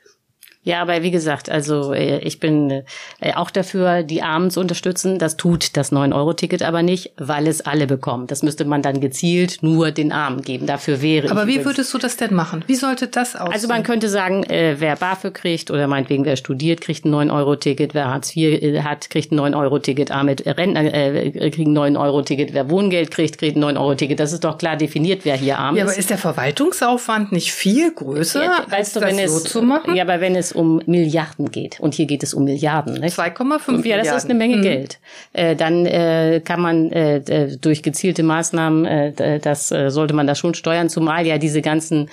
Ja, 0.70 0.84
aber 0.84 1.02
wie 1.02 1.10
gesagt, 1.10 1.50
also 1.50 1.94
äh, 1.94 2.20
ich 2.20 2.40
bin 2.40 2.84
äh, 3.22 3.34
auch 3.34 3.50
dafür, 3.50 4.04
die 4.04 4.22
Armen 4.22 4.52
zu 4.52 4.60
unterstützen. 4.60 5.18
Das 5.18 5.36
tut 5.36 5.76
das 5.76 5.92
9-Euro-Ticket 5.92 6.62
aber 6.62 6.84
nicht, 6.84 7.12
weil 7.18 7.48
es 7.48 7.62
alle 7.62 7.88
bekommen. 7.88 8.28
Das 8.28 8.44
müsste 8.44 8.66
man 8.66 8.84
dann 8.84 9.00
gezielt 9.00 9.64
nur 9.64 9.90
den 9.90 10.12
Armen 10.12 10.44
geben. 10.44 10.68
Dafür 10.68 11.02
wäre 11.02 11.32
Aber 11.32 11.48
wie 11.48 11.66
würdest 11.66 11.92
du 11.92 11.98
das 11.98 12.18
denn 12.18 12.36
machen? 12.36 12.64
Wie 12.68 12.76
sollte 12.76 13.08
das 13.08 13.36
aussehen? 13.36 13.52
Also 13.52 13.68
man 13.68 13.82
könnte 13.82 14.10
sagen, 14.10 14.44
äh, 14.44 14.76
wer 14.78 14.96
BAföG 14.96 15.34
kriegt 15.34 15.72
oder 15.72 15.88
meinetwegen 15.88 16.24
wer 16.24 16.36
studiert, 16.36 16.82
kriegt 16.82 17.04
ein 17.04 17.16
9-Euro-Ticket. 17.16 17.96
Wer 17.96 18.10
Hartz 18.10 18.36
IV 18.36 18.84
hat, 18.84 19.10
kriegt 19.10 19.32
ein 19.32 19.40
9-Euro-Ticket. 19.40 20.12
Arme 20.12 20.36
Rentner 20.46 20.94
äh, 20.94 21.50
kriegen 21.50 21.76
ein 21.76 21.98
9-Euro-Ticket. 21.98 22.54
Wer 22.54 22.70
Wohngeld 22.70 23.10
kriegt, 23.10 23.40
kriegt 23.40 23.58
ein 23.58 23.64
9-Euro-Ticket. 23.64 24.20
Das 24.20 24.34
ist 24.34 24.44
doch 24.44 24.60
klar 24.60 24.78
definiert, 24.78 25.22
wer 25.24 25.36
hier 25.36 25.58
arm 25.58 25.76
ist. 25.76 25.80
Ja, 25.80 25.86
aber 25.86 25.98
ist 25.98 26.12
der 26.12 26.20
Verwaltungsaufwand 26.20 27.32
nicht 27.32 27.54
viel 27.54 27.92
größer, 27.92 28.44
ja, 28.44 28.66
als 28.70 28.94
du, 28.94 29.00
das 29.00 29.18
wenn 29.18 29.28
so 29.28 29.40
zu 29.40 29.64
machen? 29.64 29.96
Ja, 29.96 30.04
aber 30.04 30.22
wenn 30.22 30.36
es 30.36 30.59
um 30.60 30.82
Milliarden 30.86 31.52
geht. 31.52 31.80
Und 31.80 31.94
hier 31.94 32.06
geht 32.06 32.22
es 32.22 32.34
um 32.34 32.44
Milliarden. 32.44 32.98
2,5 32.98 33.88
Ja, 33.88 33.98
das 33.98 34.12
ist 34.12 34.26
eine 34.26 34.38
Menge 34.38 34.58
mhm. 34.58 34.62
Geld. 34.62 35.00
Äh, 35.32 35.56
dann 35.56 35.86
äh, 35.86 36.42
kann 36.44 36.60
man 36.60 36.92
äh, 36.92 37.56
durch 37.58 37.82
gezielte 37.82 38.24
Maßnahmen, 38.24 38.86
äh, 38.86 39.40
das 39.40 39.72
äh, 39.72 39.90
sollte 39.90 40.14
man 40.14 40.28
da 40.28 40.36
schon 40.36 40.54
steuern, 40.54 40.90
zumal 40.90 41.26
ja 41.26 41.38
diese 41.38 41.62
ganzen 41.62 42.10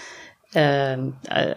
äh, 0.56 0.96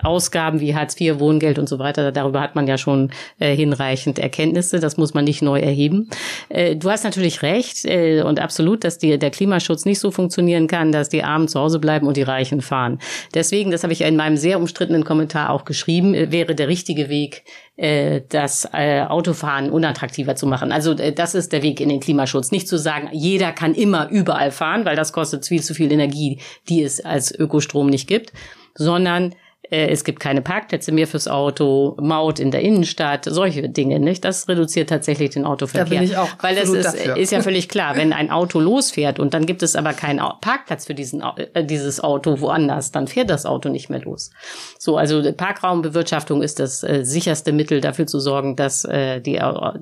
Ausgaben 0.03 0.59
wie 0.59 0.75
Hartz 0.75 0.99
IV, 0.99 1.19
Wohngeld 1.19 1.57
und 1.57 1.69
so 1.69 1.79
weiter, 1.79 2.11
darüber 2.11 2.41
hat 2.41 2.55
man 2.55 2.67
ja 2.67 2.77
schon 2.77 3.11
äh, 3.39 3.55
hinreichend 3.55 4.19
Erkenntnisse, 4.19 4.79
das 4.79 4.97
muss 4.97 5.13
man 5.13 5.23
nicht 5.23 5.41
neu 5.41 5.59
erheben. 5.59 6.09
Äh, 6.49 6.75
du 6.75 6.91
hast 6.91 7.05
natürlich 7.05 7.41
recht 7.41 7.85
äh, 7.85 8.21
und 8.23 8.41
absolut, 8.41 8.83
dass 8.83 8.97
die, 8.97 9.17
der 9.17 9.31
Klimaschutz 9.31 9.85
nicht 9.85 9.99
so 9.99 10.11
funktionieren 10.11 10.67
kann, 10.67 10.91
dass 10.91 11.07
die 11.07 11.23
Armen 11.23 11.47
zu 11.47 11.59
Hause 11.59 11.79
bleiben 11.79 12.07
und 12.07 12.17
die 12.17 12.23
Reichen 12.23 12.61
fahren. 12.61 12.99
Deswegen, 13.33 13.71
das 13.71 13.83
habe 13.83 13.93
ich 13.93 14.01
in 14.01 14.17
meinem 14.17 14.35
sehr 14.35 14.59
umstrittenen 14.59 15.05
Kommentar 15.05 15.51
auch 15.51 15.63
geschrieben, 15.63 16.13
äh, 16.13 16.31
wäre 16.31 16.53
der 16.53 16.67
richtige 16.67 17.07
Weg, 17.07 17.43
äh, 17.77 18.21
das 18.27 18.67
äh, 18.73 19.03
Autofahren 19.03 19.69
unattraktiver 19.69 20.35
zu 20.35 20.45
machen. 20.45 20.73
Also 20.73 20.91
äh, 20.91 21.13
das 21.13 21.35
ist 21.35 21.53
der 21.53 21.63
Weg 21.63 21.79
in 21.79 21.87
den 21.87 22.01
Klimaschutz. 22.01 22.51
Nicht 22.51 22.67
zu 22.67 22.77
sagen, 22.77 23.07
jeder 23.13 23.53
kann 23.53 23.73
immer 23.73 24.09
überall 24.09 24.51
fahren, 24.51 24.83
weil 24.83 24.97
das 24.97 25.13
kostet 25.13 25.47
viel 25.47 25.63
zu 25.63 25.73
viel 25.73 25.89
Energie, 25.89 26.39
die 26.67 26.83
es 26.83 26.99
als 26.99 27.31
Ökostrom 27.31 27.87
nicht 27.87 28.07
gibt 28.07 28.33
sondern 28.79 29.35
äh, 29.69 29.87
es 29.89 30.03
gibt 30.03 30.19
keine 30.19 30.41
Parkplätze 30.41 30.91
mehr 30.91 31.07
fürs 31.07 31.27
Auto, 31.27 31.95
Maut 32.01 32.39
in 32.39 32.51
der 32.51 32.61
Innenstadt, 32.61 33.25
solche 33.25 33.69
Dinge, 33.69 33.99
nicht? 33.99 34.25
Das 34.25 34.47
reduziert 34.47 34.89
tatsächlich 34.89 35.31
den 35.31 35.45
Autoverkehr. 35.45 35.83
Da 35.85 35.89
bin 35.89 36.03
ich 36.03 36.17
auch 36.17 36.29
Weil 36.41 36.55
das 36.55 36.69
ist, 36.69 36.85
dafür. 36.85 37.17
ist 37.17 37.31
ja 37.31 37.41
völlig 37.41 37.69
klar, 37.69 37.95
wenn 37.95 38.13
ein 38.13 38.31
Auto 38.31 38.59
losfährt 38.59 39.19
und 39.19 39.33
dann 39.33 39.45
gibt 39.45 39.61
es 39.61 39.75
aber 39.75 39.93
keinen 39.93 40.19
Parkplatz 40.41 40.87
für 40.87 40.95
diesen, 40.95 41.21
äh, 41.53 41.63
dieses 41.63 41.99
Auto 42.01 42.41
woanders, 42.41 42.91
dann 42.91 43.07
fährt 43.07 43.29
das 43.29 43.45
Auto 43.45 43.69
nicht 43.69 43.89
mehr 43.89 44.01
los. 44.01 44.31
So, 44.79 44.97
also 44.97 45.21
Parkraumbewirtschaftung 45.33 46.41
ist 46.41 46.59
das 46.59 46.83
äh, 46.83 47.03
sicherste 47.03 47.51
Mittel 47.51 47.81
dafür 47.81 48.07
zu 48.07 48.19
sorgen, 48.19 48.55
dass 48.55 48.85
äh, 48.85 49.21
die, 49.21 49.39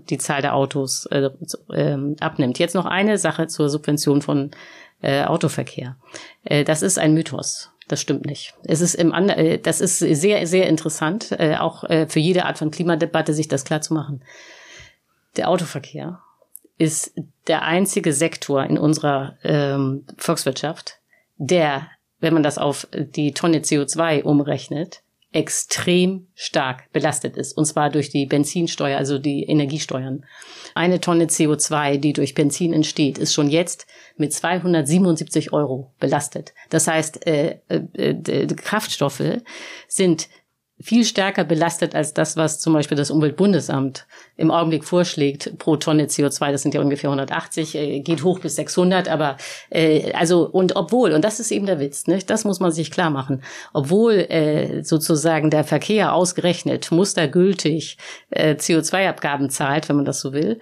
die 0.09 0.17
Zahl 0.17 0.41
der 0.41 0.55
Autos 0.55 1.05
äh, 1.07 1.29
äh, 1.71 1.97
abnimmt. 2.19 2.59
Jetzt 2.59 2.75
noch 2.75 2.85
eine 2.85 3.17
Sache 3.17 3.47
zur 3.47 3.69
Subvention 3.69 4.21
von 4.21 4.51
äh, 5.01 5.23
Autoverkehr. 5.23 5.95
Äh, 6.43 6.63
das 6.63 6.81
ist 6.81 6.99
ein 6.99 7.13
Mythos. 7.13 7.71
Das 7.88 8.01
stimmt 8.01 8.25
nicht. 8.25 8.53
Es 8.63 8.82
ist 8.82 8.96
im 8.96 9.13
Ander 9.13 9.38
äh, 9.38 9.60
das 9.60 9.79
ist 9.79 10.00
sehr, 10.00 10.46
sehr 10.46 10.67
interessant, 10.67 11.32
äh, 11.32 11.56
auch 11.56 11.84
äh, 11.86 12.08
für 12.08 12.20
jede 12.20 12.46
Art 12.46 12.58
von 12.58 12.72
Klimadebatte 12.72 13.34
sich 13.34 13.48
das 13.48 13.63
klar 13.63 13.82
zu 13.82 13.94
machen. 13.94 14.24
Der 15.38 15.50
Autoverkehr 15.50 16.20
ist 16.77 17.13
der 17.48 17.63
einzige 17.63 18.13
Sektor 18.13 18.63
in 18.65 18.77
unserer 18.77 19.38
ähm, 19.44 20.06
Volkswirtschaft, 20.17 21.00
der, 21.38 21.88
wenn 22.20 22.34
man 22.34 22.44
das 22.44 22.58
auf 22.58 22.88
die 22.94 23.34
Tonne 23.34 23.60
CO2 23.60 24.24
umrechnet, 24.24 25.01
extrem 25.38 26.25
stark 26.34 26.91
belastet 26.91 27.38
ist. 27.38 27.56
Und 27.56 27.65
zwar 27.65 27.91
durch 27.91 28.10
die 28.10 28.25
Benzinsteuer, 28.25 28.98
also 28.98 29.20
die 29.20 29.44
Energiesteuern. 29.44 30.25
Eine 30.74 31.00
Tonne 31.00 31.25
CO2, 31.25 31.98
die 31.98 32.13
durch 32.13 32.34
Benzin 32.34 32.74
entsteht, 32.74 33.20
ist 33.20 33.36
schon 33.36 33.48
jetzt 33.48 33.86
mit 34.17 34.34
277 34.34 35.53
Euro 35.53 35.94
belastet. 36.00 36.56
Das 36.72 36.88
heißt, 36.88 37.27
äh, 37.27 37.60
äh, 37.70 38.10
äh, 38.10 38.48
Kraftstoffe 38.48 39.41
sind 39.88 40.27
viel 40.79 41.05
stärker 41.05 41.43
belastet 41.43 41.96
als 41.96 42.13
das, 42.13 42.38
was 42.38 42.60
zum 42.60 42.74
Beispiel 42.74 42.98
das 42.98 43.10
Umweltbundesamt 43.10 44.05
im 44.36 44.51
Augenblick 44.51 44.86
vorschlägt 44.86 45.57
pro 45.57 45.75
Tonne 45.75 46.05
CO2. 46.05 46.51
Das 46.51 46.62
sind 46.62 46.75
ja 46.75 46.81
ungefähr 46.81 47.10
180, 47.10 47.75
äh, 47.75 48.00
geht 48.01 48.24
hoch 48.24 48.39
bis 48.39 48.55
600. 48.57 49.10
Aber 49.10 49.38
äh, 49.72 50.12
also 50.13 50.48
und 50.48 50.75
obwohl 50.75 51.13
und 51.13 51.24
das 51.24 51.39
ist 51.39 51.51
eben 51.51 51.65
der 51.65 51.79
Witz, 51.79 52.05
ne? 52.05 52.19
Das 52.25 52.46
muss 52.46 52.60
man 52.60 52.72
sich 52.72 52.91
klar 52.91 53.10
machen. 53.10 53.41
Obwohl 53.74 54.13
äh, 54.13 54.84
sozusagen 54.84 55.50
der 55.50 55.63
Verkehr 55.63 56.13
ausgerechnet 56.13 56.91
mustergültig 56.91 57.98
äh, 58.29 58.53
CO2-Abgaben 58.53 59.50
zahlt, 59.50 59.89
wenn 59.89 59.96
man 59.96 60.05
das 60.05 60.19
so 60.19 60.31
will, 60.31 60.60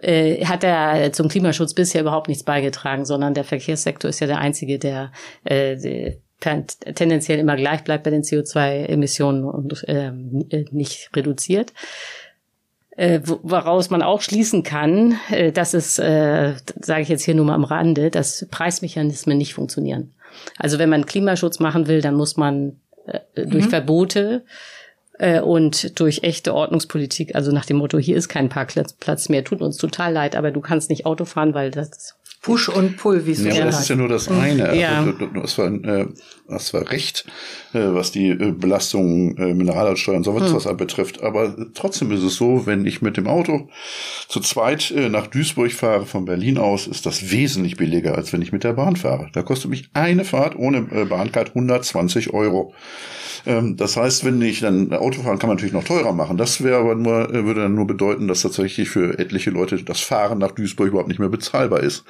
äh, 0.00 0.46
hat 0.46 0.64
er 0.64 1.12
zum 1.12 1.28
Klimaschutz 1.28 1.74
bisher 1.74 2.00
überhaupt 2.00 2.28
nichts 2.28 2.44
beigetragen, 2.44 3.04
sondern 3.04 3.34
der 3.34 3.44
Verkehrssektor 3.44 4.08
ist 4.08 4.20
ja 4.20 4.26
der 4.26 4.38
einzige, 4.38 4.78
der 4.78 5.12
äh, 5.44 6.16
tendenziell 6.40 7.38
immer 7.38 7.56
gleich 7.56 7.84
bleibt 7.84 8.04
bei 8.04 8.10
den 8.10 8.22
CO2-Emissionen 8.22 9.44
und 9.44 9.86
äh, 9.88 10.12
nicht 10.70 11.10
reduziert. 11.14 11.72
Äh, 12.96 13.20
woraus 13.24 13.88
man 13.90 14.02
auch 14.02 14.20
schließen 14.20 14.62
kann, 14.62 15.18
äh, 15.30 15.52
dass 15.52 15.74
es, 15.74 15.98
äh, 15.98 16.54
sage 16.80 17.02
ich 17.02 17.08
jetzt 17.08 17.24
hier 17.24 17.34
nur 17.34 17.46
mal 17.46 17.54
am 17.54 17.64
Rande, 17.64 18.10
dass 18.10 18.46
Preismechanismen 18.50 19.38
nicht 19.38 19.54
funktionieren. 19.54 20.12
Also 20.58 20.78
wenn 20.78 20.90
man 20.90 21.06
Klimaschutz 21.06 21.60
machen 21.60 21.86
will, 21.86 22.00
dann 22.02 22.14
muss 22.14 22.36
man 22.36 22.80
äh, 23.06 23.20
durch 23.34 23.66
mhm. 23.66 23.70
Verbote 23.70 24.44
äh, 25.18 25.40
und 25.40 25.98
durch 26.00 26.22
echte 26.24 26.54
Ordnungspolitik, 26.54 27.34
also 27.34 27.52
nach 27.52 27.64
dem 27.64 27.78
Motto, 27.78 27.98
hier 27.98 28.16
ist 28.16 28.28
kein 28.28 28.48
Parkplatz 28.48 29.28
mehr, 29.28 29.44
tut 29.44 29.62
uns 29.62 29.76
total 29.76 30.12
leid, 30.12 30.36
aber 30.36 30.50
du 30.50 30.60
kannst 30.60 30.90
nicht 30.90 31.06
Auto 31.06 31.24
fahren, 31.24 31.54
weil 31.54 31.70
das 31.70 32.16
Push 32.42 32.70
und 32.70 32.96
Pull, 32.96 33.26
wie 33.26 33.32
es 33.32 33.44
ja, 33.44 33.52
so 33.52 33.60
aber 33.60 33.70
das 33.70 33.80
ist 33.80 33.88
ja 33.88 33.96
nur 33.96 34.08
das 34.08 34.28
eine. 34.28 34.70
Also, 34.70 34.80
ja. 34.80 35.04
du, 35.04 35.12
du, 35.12 35.40
das, 35.40 35.58
war, 35.58 35.66
äh, 35.66 36.06
das 36.48 36.72
war 36.72 36.90
recht, 36.90 37.26
äh, 37.74 37.80
was 37.80 38.12
die 38.12 38.30
äh, 38.30 38.52
Belastung 38.52 39.36
äh, 39.36 39.52
Mineralsteuer 39.52 40.16
und 40.16 40.24
sowas 40.24 40.64
hm. 40.64 40.76
betrifft. 40.78 41.22
Aber 41.22 41.54
trotzdem 41.74 42.10
ist 42.12 42.22
es 42.22 42.36
so, 42.36 42.64
wenn 42.64 42.86
ich 42.86 43.02
mit 43.02 43.18
dem 43.18 43.26
Auto 43.26 43.68
zu 44.28 44.40
zweit 44.40 44.90
äh, 44.90 45.10
nach 45.10 45.26
Duisburg 45.26 45.72
fahre, 45.72 46.06
von 46.06 46.24
Berlin 46.24 46.56
aus, 46.56 46.86
ist 46.86 47.04
das 47.04 47.30
wesentlich 47.30 47.76
billiger, 47.76 48.14
als 48.14 48.32
wenn 48.32 48.40
ich 48.40 48.52
mit 48.52 48.64
der 48.64 48.72
Bahn 48.72 48.96
fahre. 48.96 49.28
Da 49.34 49.42
kostet 49.42 49.70
mich 49.70 49.90
eine 49.92 50.24
Fahrt 50.24 50.56
ohne 50.56 50.80
Bahncard 50.82 51.50
120 51.50 52.32
Euro. 52.32 52.72
Ähm, 53.46 53.76
das 53.76 53.96
heißt, 53.96 54.24
wenn 54.24 54.40
ich 54.42 54.60
dann 54.60 54.92
Auto 54.92 55.22
fahren, 55.22 55.38
kann 55.38 55.48
man 55.48 55.56
natürlich 55.56 55.74
noch 55.74 55.84
teurer 55.84 56.12
machen. 56.12 56.36
Das 56.36 56.62
wäre 56.62 56.78
aber 56.78 56.94
nur, 56.94 57.32
würde 57.32 57.62
dann 57.62 57.74
nur 57.74 57.86
bedeuten, 57.86 58.28
dass 58.28 58.42
tatsächlich 58.42 58.88
für 58.88 59.18
etliche 59.18 59.50
Leute 59.50 59.82
das 59.82 60.00
Fahren 60.00 60.38
nach 60.38 60.52
Duisburg 60.52 60.88
überhaupt 60.88 61.08
nicht 61.08 61.20
mehr 61.20 61.28
bezahlbar 61.28 61.80
ist. 61.80 62.04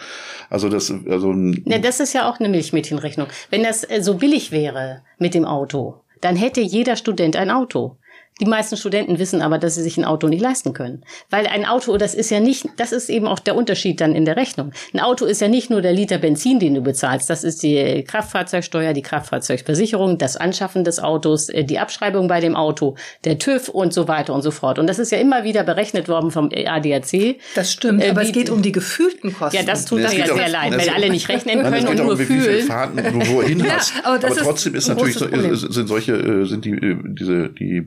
Also 0.49 0.69
das, 0.69 0.93
also 1.09 1.33
ja, 1.65 1.79
das 1.79 2.01
ist 2.01 2.13
ja 2.13 2.29
auch 2.29 2.41
eine 2.41 2.49
Milchmädchenrechnung. 2.49 3.29
Wenn 3.51 3.63
das 3.63 3.89
äh, 3.89 4.03
so 4.03 4.15
billig 4.15 4.53
wäre 4.53 5.03
mit 5.19 5.35
dem 5.35 5.45
Auto, 5.45 6.01
dann 6.21 6.37
hätte 6.37 6.61
jeder 6.61 6.97
Student 6.97 7.37
ein 7.37 7.51
Auto. 7.51 7.97
Die 8.41 8.47
meisten 8.47 8.77
Studenten 8.77 9.19
wissen 9.19 9.43
aber, 9.43 9.59
dass 9.59 9.75
sie 9.75 9.83
sich 9.83 9.99
ein 9.99 10.05
Auto 10.05 10.27
nicht 10.27 10.41
leisten 10.41 10.73
können. 10.73 11.05
Weil 11.29 11.47
ein 11.47 11.67
Auto, 11.67 11.97
das 11.99 12.15
ist 12.15 12.31
ja 12.31 12.41
nicht, 12.41 12.67
das 12.79 12.93
ist 12.93 13.11
eben 13.11 13.27
auch 13.27 13.39
der 13.39 13.55
Unterschied 13.55 14.01
dann 14.01 14.15
in 14.15 14.25
der 14.25 14.37
Rechnung. 14.37 14.73
Ein 14.95 15.01
Auto 15.01 15.27
ist 15.27 15.41
ja 15.41 15.49
nicht 15.49 15.71
nur 15.71 15.83
der 15.83 15.93
Liter 15.93 16.19
Benzin, 16.19 16.59
den 16.59 16.75
du 16.75 16.81
bezahlst. 16.81 17.29
Das 17.29 17.45
ist 17.45 17.63
die 17.63 18.03
Kraftfahrzeugsteuer, 18.05 18.95
die 18.95 19.03
Kraftfahrzeugversicherung, 19.03 20.17
das 20.17 20.37
Anschaffen 20.37 20.85
des 20.85 21.01
Autos, 21.01 21.51
äh, 21.51 21.65
die 21.65 21.79
Abschreibung 21.79 22.29
bei 22.29 22.41
dem 22.41 22.57
Auto, 22.57 22.97
der 23.25 23.39
TÜV 23.39 23.69
und 23.69 23.93
so 23.93 24.09
weiter 24.09 24.33
und 24.33 24.43
so 24.43 24.51
fort. 24.51 24.79
Und 24.79 24.87
das 24.87 24.99
ist 24.99 25.13
ja 25.13 25.19
immer 25.19 25.45
wieder 25.45 25.63
berechnet 25.63 26.09
worden 26.09 26.31
vom 26.31 26.49
ADAC. 26.53 27.37
Das 27.55 27.73
stimmt, 27.73 28.03
äh, 28.03 28.11
aber 28.11 28.23
es 28.23 28.33
geht 28.33 28.49
um 28.49 28.63
die 28.63 28.73
gefühlten 28.73 29.35
Kosten. 29.35 29.57
Ja, 29.57 29.63
das 29.63 29.85
tut 29.85 29.99
mir 29.99 30.15
ja 30.15 30.27
sehr 30.27 30.49
leid, 30.49 30.73
wenn 30.73 30.89
alle 30.89 31.11
nicht 31.11 31.29
rechnen 31.29 31.63
können 31.63 31.87
und 31.87 31.97
nur 31.99 32.17
fühlen. 32.17 32.41
Wie 32.41 32.43
viele 32.43 32.63
Fahrten 32.63 32.97
du 32.97 33.29
wohin 33.29 33.71
hast. 33.71 33.93
Ja, 33.95 34.05
aber, 34.05 34.27
aber 34.27 34.37
trotzdem 34.37 34.75
ist 34.75 34.89
natürlich, 34.89 35.17
so, 35.17 35.27
sind 35.29 35.89
solche, 35.89 36.15
äh, 36.15 36.47
sind 36.47 36.65
die, 36.65 36.97
diese, 37.05 37.51
die 37.51 37.81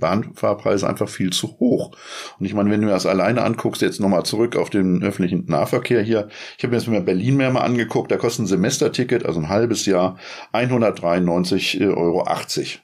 Bahnfahrpreise 0.44 0.88
einfach 0.88 1.10
viel 1.10 1.32
zu 1.32 1.56
hoch. 1.60 1.92
Und 2.40 2.46
ich 2.46 2.54
meine, 2.54 2.70
wenn 2.70 2.82
du 2.82 2.88
das 2.88 3.06
alleine 3.06 3.44
anguckst, 3.44 3.82
jetzt 3.82 4.00
nochmal 4.00 4.24
zurück 4.24 4.56
auf 4.56 4.70
den 4.70 5.02
öffentlichen 5.02 5.46
Nahverkehr 5.48 6.02
hier. 6.02 6.28
Ich 6.58 6.64
habe 6.64 6.72
mir 6.72 6.78
jetzt 6.78 6.88
mal 6.88 7.02
Berlin 7.02 7.38
mehr 7.38 7.50
mal 7.52 7.62
angeguckt, 7.62 8.12
da 8.12 8.18
kostet 8.18 8.46
ein 8.46 8.48
Semesterticket, 8.48 9.26
also 9.26 9.40
ein 9.40 9.50
halbes 9.50 9.86
Jahr, 9.86 10.18
193,80 10.54 11.96
Euro, 11.96 12.26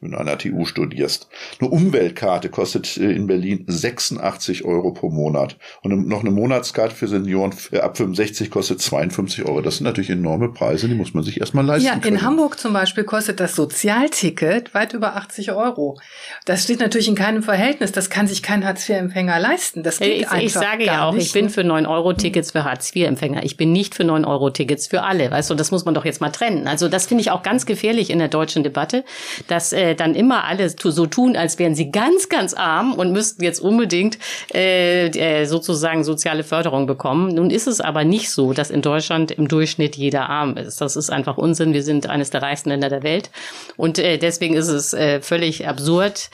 wenn 0.01 0.11
du 0.11 0.17
an 0.17 0.25
der 0.25 0.37
TU 0.37 0.65
studierst. 0.65 1.27
Eine 1.59 1.69
Umweltkarte 1.69 2.49
kostet 2.49 2.97
äh, 2.97 3.11
in 3.11 3.27
Berlin 3.27 3.65
86 3.67 4.65
Euro 4.65 4.91
pro 4.91 5.09
Monat. 5.09 5.57
Und 5.81 6.07
noch 6.07 6.21
eine 6.21 6.31
Monatskarte 6.31 6.95
für 6.95 7.07
Senioren 7.07 7.53
ab 7.81 7.97
65 7.97 8.49
kostet 8.49 8.81
52 8.81 9.45
Euro. 9.45 9.61
Das 9.61 9.77
sind 9.77 9.83
natürlich 9.83 10.09
enorme 10.09 10.49
Preise, 10.49 10.87
die 10.87 10.95
muss 10.95 11.13
man 11.13 11.23
sich 11.23 11.39
erstmal 11.39 11.65
leisten 11.65 11.87
ja, 11.87 11.99
können. 11.99 12.17
in 12.17 12.21
Hamburg 12.21 12.59
zum 12.59 12.73
Beispiel 12.73 13.03
kostet 13.03 13.39
das 13.39 13.55
Sozialticket 13.55 14.73
weit 14.73 14.93
über 14.93 15.15
80 15.15 15.51
Euro. 15.51 15.99
Das 16.45 16.63
steht 16.63 16.79
natürlich 16.79 17.07
in 17.07 17.15
keinem 17.15 17.43
Verhältnis. 17.49 17.91
Das 17.91 18.11
kann 18.11 18.27
sich 18.27 18.43
kein 18.43 18.63
Hartz-IV-Empfänger 18.63 19.39
leisten. 19.39 19.81
Das 19.81 19.97
geht 19.97 20.17
ich, 20.17 20.27
einfach 20.27 20.37
Ich 20.37 20.53
sage 20.53 20.85
ja 20.85 21.07
auch, 21.07 21.13
nicht. 21.13 21.25
ich 21.25 21.33
bin 21.33 21.49
für 21.49 21.61
9-Euro-Tickets 21.61 22.51
für 22.51 22.63
Hartz-IV-Empfänger. 22.63 23.43
Ich 23.43 23.57
bin 23.57 23.71
nicht 23.71 23.95
für 23.95 24.03
9-Euro-Tickets 24.03 24.85
für 24.85 25.01
alle. 25.01 25.31
Weißt 25.31 25.49
du, 25.49 25.55
das 25.55 25.71
muss 25.71 25.83
man 25.83 25.95
doch 25.95 26.05
jetzt 26.05 26.21
mal 26.21 26.29
trennen. 26.29 26.67
Also 26.67 26.89
das 26.89 27.07
finde 27.07 27.23
ich 27.23 27.31
auch 27.31 27.41
ganz 27.41 27.65
gefährlich 27.65 28.11
in 28.11 28.19
der 28.19 28.27
deutschen 28.27 28.63
Debatte, 28.63 29.03
dass 29.47 29.73
äh, 29.73 29.95
dann 29.95 30.13
immer 30.13 30.43
alle 30.43 30.69
so 30.69 31.07
tun, 31.07 31.35
als 31.35 31.57
wären 31.57 31.73
sie 31.73 31.89
ganz, 31.89 32.29
ganz 32.29 32.53
arm 32.53 32.93
und 32.93 33.13
müssten 33.13 33.43
jetzt 33.43 33.59
unbedingt 33.59 34.19
äh, 34.53 35.07
äh, 35.07 35.45
sozusagen 35.45 36.03
soziale 36.03 36.43
Förderung 36.43 36.85
bekommen. 36.85 37.33
Nun 37.33 37.49
ist 37.49 37.65
es 37.65 37.81
aber 37.81 38.03
nicht 38.03 38.29
so, 38.29 38.53
dass 38.53 38.69
in 38.69 38.83
Deutschland 38.83 39.31
im 39.31 39.47
Durchschnitt 39.47 39.95
jeder 39.95 40.29
arm 40.29 40.55
ist. 40.55 40.81
Das 40.81 40.95
ist 40.95 41.09
einfach 41.09 41.37
Unsinn. 41.37 41.73
Wir 41.73 41.81
sind 41.81 42.07
eines 42.07 42.29
der 42.29 42.43
reichsten 42.43 42.69
Länder 42.69 42.89
der 42.89 43.01
Welt. 43.01 43.31
Und 43.75 43.97
äh, 43.97 44.19
deswegen 44.19 44.53
ist 44.53 44.67
es 44.67 44.93
äh, 44.93 45.19
völlig 45.21 45.67
absurd, 45.67 46.29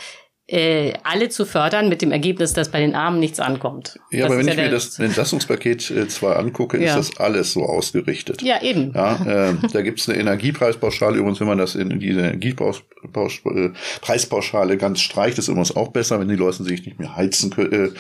äh, 0.48 0.94
alle 1.04 1.30
zu 1.30 1.44
fördern 1.46 1.90
mit 1.90 2.02
dem 2.04 2.12
Ergebnis, 2.12 2.54
dass 2.54 2.70
bei 2.70 2.80
den 2.80 2.94
Armen 2.94 3.20
nichts 3.20 3.40
ankommt. 3.40 4.00
Ja, 4.12 4.20
das 4.20 4.26
aber 4.28 4.38
wenn 4.38 4.46
ja 4.48 4.54
ich 4.54 4.60
mir 4.60 4.70
das 4.70 5.00
Entlastungspaket 5.00 5.90
äh, 5.92 6.08
zwar 6.08 6.38
angucke, 6.38 6.78
Ja. 6.82 6.98
ist 6.98 7.14
das 7.14 7.20
alles 7.20 7.54
so 7.54 7.64
ausgerichtet. 7.64 8.42
Ja, 8.44 8.62
eben. 8.62 8.92
Ja, 8.94 9.50
äh, 9.50 9.54
da 9.74 9.82
gibt's 9.82 10.08
eine 10.08 10.20
Energiepreispauschale. 10.20 11.18
Übrigens, 11.18 11.40
wenn 11.40 11.48
man 11.48 11.58
das 11.58 11.74
in 11.74 12.00
diese 12.00 12.20
Energiepreispauschale 12.22 14.78
ganz 14.78 15.02
streicht, 15.02 15.38
ist 15.38 15.48
übrigens 15.48 15.76
auch 15.76 15.90
besser, 15.90 16.20
wenn 16.20 16.28
die 16.28 16.36
Leute 16.36 16.64
sich 16.64 16.86
nicht 16.86 17.00
mehr 17.00 17.16
heizen 17.16 17.50
können, 17.50 17.94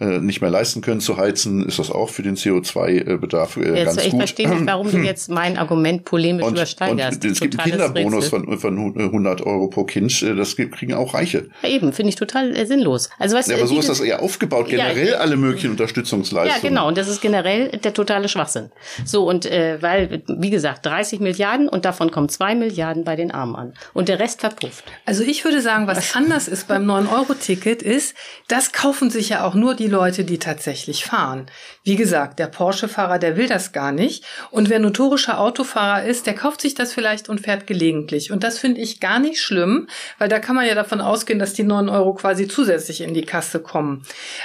äh, 0.00 0.04
äh, 0.04 0.18
nicht 0.20 0.40
mehr 0.40 0.50
leisten 0.50 0.80
können 0.82 1.00
zu 1.00 1.16
heizen, 1.16 1.66
ist 1.66 1.78
das 1.78 1.90
auch 1.90 2.10
für 2.10 2.22
den 2.22 2.36
CO2-Bedarf 2.36 3.56
äh, 3.56 3.74
Jetzt, 3.74 3.84
ganz 3.86 4.04
ich 4.04 4.10
gut. 4.10 4.20
verstehe 4.20 4.48
nicht, 4.48 4.66
warum 4.66 4.90
du 4.90 4.98
jetzt 4.98 5.30
mein 5.30 5.56
Argument 5.56 6.04
polemisch 6.04 6.44
Und, 6.44 6.54
übersteigerst. 6.54 7.24
und 7.24 7.30
es 7.32 7.40
gibt 7.40 7.58
einen 7.58 7.70
Kinderbonus 7.70 8.32
Rätsel. 8.32 8.44
von, 8.58 8.58
von 8.58 8.94
100 8.98 9.46
Euro 9.46 9.68
pro 9.68 9.84
Kind. 9.84 10.22
äh, 10.22 10.34
Das 10.34 10.56
kriegen 10.56 10.94
auch 10.94 11.14
Reiche. 11.14 11.48
Ja, 11.62 11.68
eben. 11.68 11.85
Eben, 11.86 11.92
finde 11.92 12.10
ich 12.10 12.16
total 12.16 12.56
äh, 12.56 12.66
sinnlos. 12.66 13.10
Also 13.18 13.36
was, 13.36 13.46
ja, 13.46 13.56
aber 13.56 13.66
so 13.66 13.78
ist 13.78 13.88
das 13.88 14.00
eher 14.00 14.22
aufgebaut, 14.22 14.68
generell 14.68 15.10
ja, 15.10 15.16
alle 15.18 15.36
möglichen 15.36 15.70
Unterstützungsleistungen. 15.70 16.62
Ja, 16.62 16.68
genau, 16.68 16.88
und 16.88 16.98
das 16.98 17.08
ist 17.08 17.20
generell 17.20 17.68
der 17.68 17.94
totale 17.94 18.28
Schwachsinn. 18.28 18.70
So, 19.04 19.28
und 19.28 19.46
äh, 19.46 19.80
weil, 19.80 20.22
wie 20.26 20.50
gesagt, 20.50 20.84
30 20.86 21.20
Milliarden 21.20 21.68
und 21.68 21.84
davon 21.84 22.10
kommen 22.10 22.28
2 22.28 22.54
Milliarden 22.54 23.04
bei 23.04 23.16
den 23.16 23.30
Armen 23.30 23.56
an. 23.56 23.74
Und 23.92 24.08
der 24.08 24.18
Rest 24.18 24.40
verpufft. 24.40 24.84
Also 25.04 25.22
ich 25.22 25.44
würde 25.44 25.60
sagen, 25.60 25.86
was 25.86 26.16
anders 26.16 26.48
ist 26.48 26.68
beim 26.68 26.88
9-Euro-Ticket 26.90 27.82
ist, 27.82 28.14
das 28.48 28.72
kaufen 28.72 29.10
sich 29.10 29.28
ja 29.28 29.44
auch 29.44 29.54
nur 29.54 29.74
die 29.74 29.88
Leute, 29.88 30.24
die 30.24 30.38
tatsächlich 30.38 31.04
fahren. 31.04 31.46
Wie 31.84 31.96
gesagt, 31.96 32.38
der 32.38 32.46
Porsche-Fahrer, 32.46 33.18
der 33.18 33.36
will 33.36 33.48
das 33.48 33.72
gar 33.72 33.92
nicht. 33.92 34.24
Und 34.50 34.70
wer 34.70 34.78
notorischer 34.78 35.40
Autofahrer 35.40 36.04
ist, 36.04 36.26
der 36.26 36.34
kauft 36.34 36.60
sich 36.60 36.74
das 36.74 36.92
vielleicht 36.92 37.28
und 37.28 37.40
fährt 37.40 37.66
gelegentlich. 37.66 38.32
Und 38.32 38.42
das 38.42 38.58
finde 38.58 38.80
ich 38.80 39.00
gar 39.00 39.18
nicht 39.18 39.40
schlimm, 39.40 39.88
weil 40.18 40.28
da 40.28 40.38
kann 40.38 40.56
man 40.56 40.66
ja 40.66 40.74
davon 40.74 41.00
ausgehen, 41.00 41.38
dass 41.38 41.52
die 41.52 41.62
9 41.62 41.75
Euro 41.76 42.14
quasi 42.14 42.48
zusätzlich 42.48 43.00
in 43.00 43.14
die 43.14 43.22
Kasse 43.22 43.60
kommen. 43.60 44.02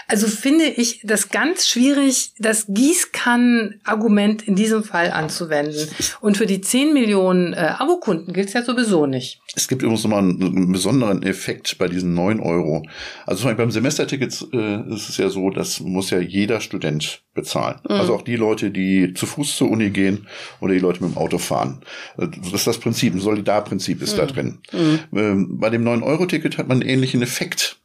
Also 0.07 0.27
finde 0.27 0.65
ich 0.65 1.01
das 1.03 1.29
ganz 1.29 1.67
schwierig, 1.67 2.33
das 2.37 2.65
Gießkannen-Argument 2.67 4.47
in 4.47 4.55
diesem 4.55 4.83
Fall 4.83 5.11
anzuwenden. 5.11 5.89
Und 6.19 6.37
für 6.37 6.45
die 6.45 6.61
10 6.61 6.93
Millionen 6.93 7.53
äh, 7.53 7.73
Abokunden 7.77 8.33
gilt 8.33 8.49
es 8.49 8.53
ja 8.53 8.63
sowieso 8.63 9.05
nicht. 9.05 9.41
Es 9.55 9.67
gibt 9.67 9.81
übrigens 9.81 10.03
nochmal 10.03 10.19
einen, 10.19 10.41
einen 10.41 10.71
besonderen 10.71 11.23
Effekt 11.23 11.77
bei 11.77 11.87
diesen 11.87 12.13
9 12.13 12.39
Euro. 12.39 12.83
Also 13.25 13.53
beim 13.53 13.71
Semesterticket 13.71 14.47
äh, 14.53 14.93
ist 14.93 15.09
es 15.09 15.17
ja 15.17 15.29
so, 15.29 15.49
das 15.49 15.79
muss 15.79 16.09
ja 16.09 16.19
jeder 16.19 16.61
Student 16.61 17.23
bezahlen. 17.33 17.79
Mhm. 17.87 17.95
Also 17.95 18.15
auch 18.15 18.21
die 18.21 18.35
Leute, 18.35 18.71
die 18.71 19.13
zu 19.13 19.25
Fuß 19.25 19.55
zur 19.55 19.69
Uni 19.69 19.89
gehen 19.89 20.27
oder 20.59 20.73
die 20.73 20.79
Leute 20.79 21.03
mit 21.03 21.13
dem 21.13 21.17
Auto 21.17 21.37
fahren. 21.37 21.81
Das 22.17 22.53
ist 22.53 22.67
das 22.67 22.77
Prinzip, 22.77 23.13
ein 23.13 23.19
Solidarprinzip 23.19 24.01
ist 24.01 24.13
mhm. 24.13 24.17
da 24.17 24.25
drin. 24.25 24.57
Mhm. 24.71 24.99
Ähm, 25.17 25.59
bei 25.59 25.69
dem 25.69 25.83
9-Euro-Ticket 25.83 26.57
hat 26.57 26.67
man 26.67 26.81
einen 26.81 26.89
ähnlichen 26.89 27.20
Effekt. 27.21 27.80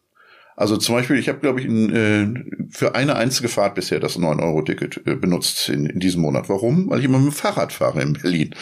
Also 0.56 0.78
zum 0.78 0.94
Beispiel, 0.94 1.18
ich 1.18 1.28
habe, 1.28 1.38
glaube 1.38 1.60
ich, 1.60 1.66
in, 1.66 1.94
äh, 1.94 2.70
für 2.70 2.94
eine 2.94 3.16
einzige 3.16 3.48
Fahrt 3.48 3.74
bisher 3.74 4.00
das 4.00 4.18
9-Euro-Ticket 4.18 5.02
äh, 5.06 5.14
benutzt 5.14 5.68
in, 5.68 5.84
in 5.84 6.00
diesem 6.00 6.22
Monat. 6.22 6.48
Warum? 6.48 6.88
Weil 6.88 7.00
ich 7.00 7.04
immer 7.04 7.18
mit 7.18 7.32
dem 7.32 7.36
Fahrrad 7.36 7.74
fahre 7.74 8.00
in 8.00 8.14
Berlin. 8.14 8.54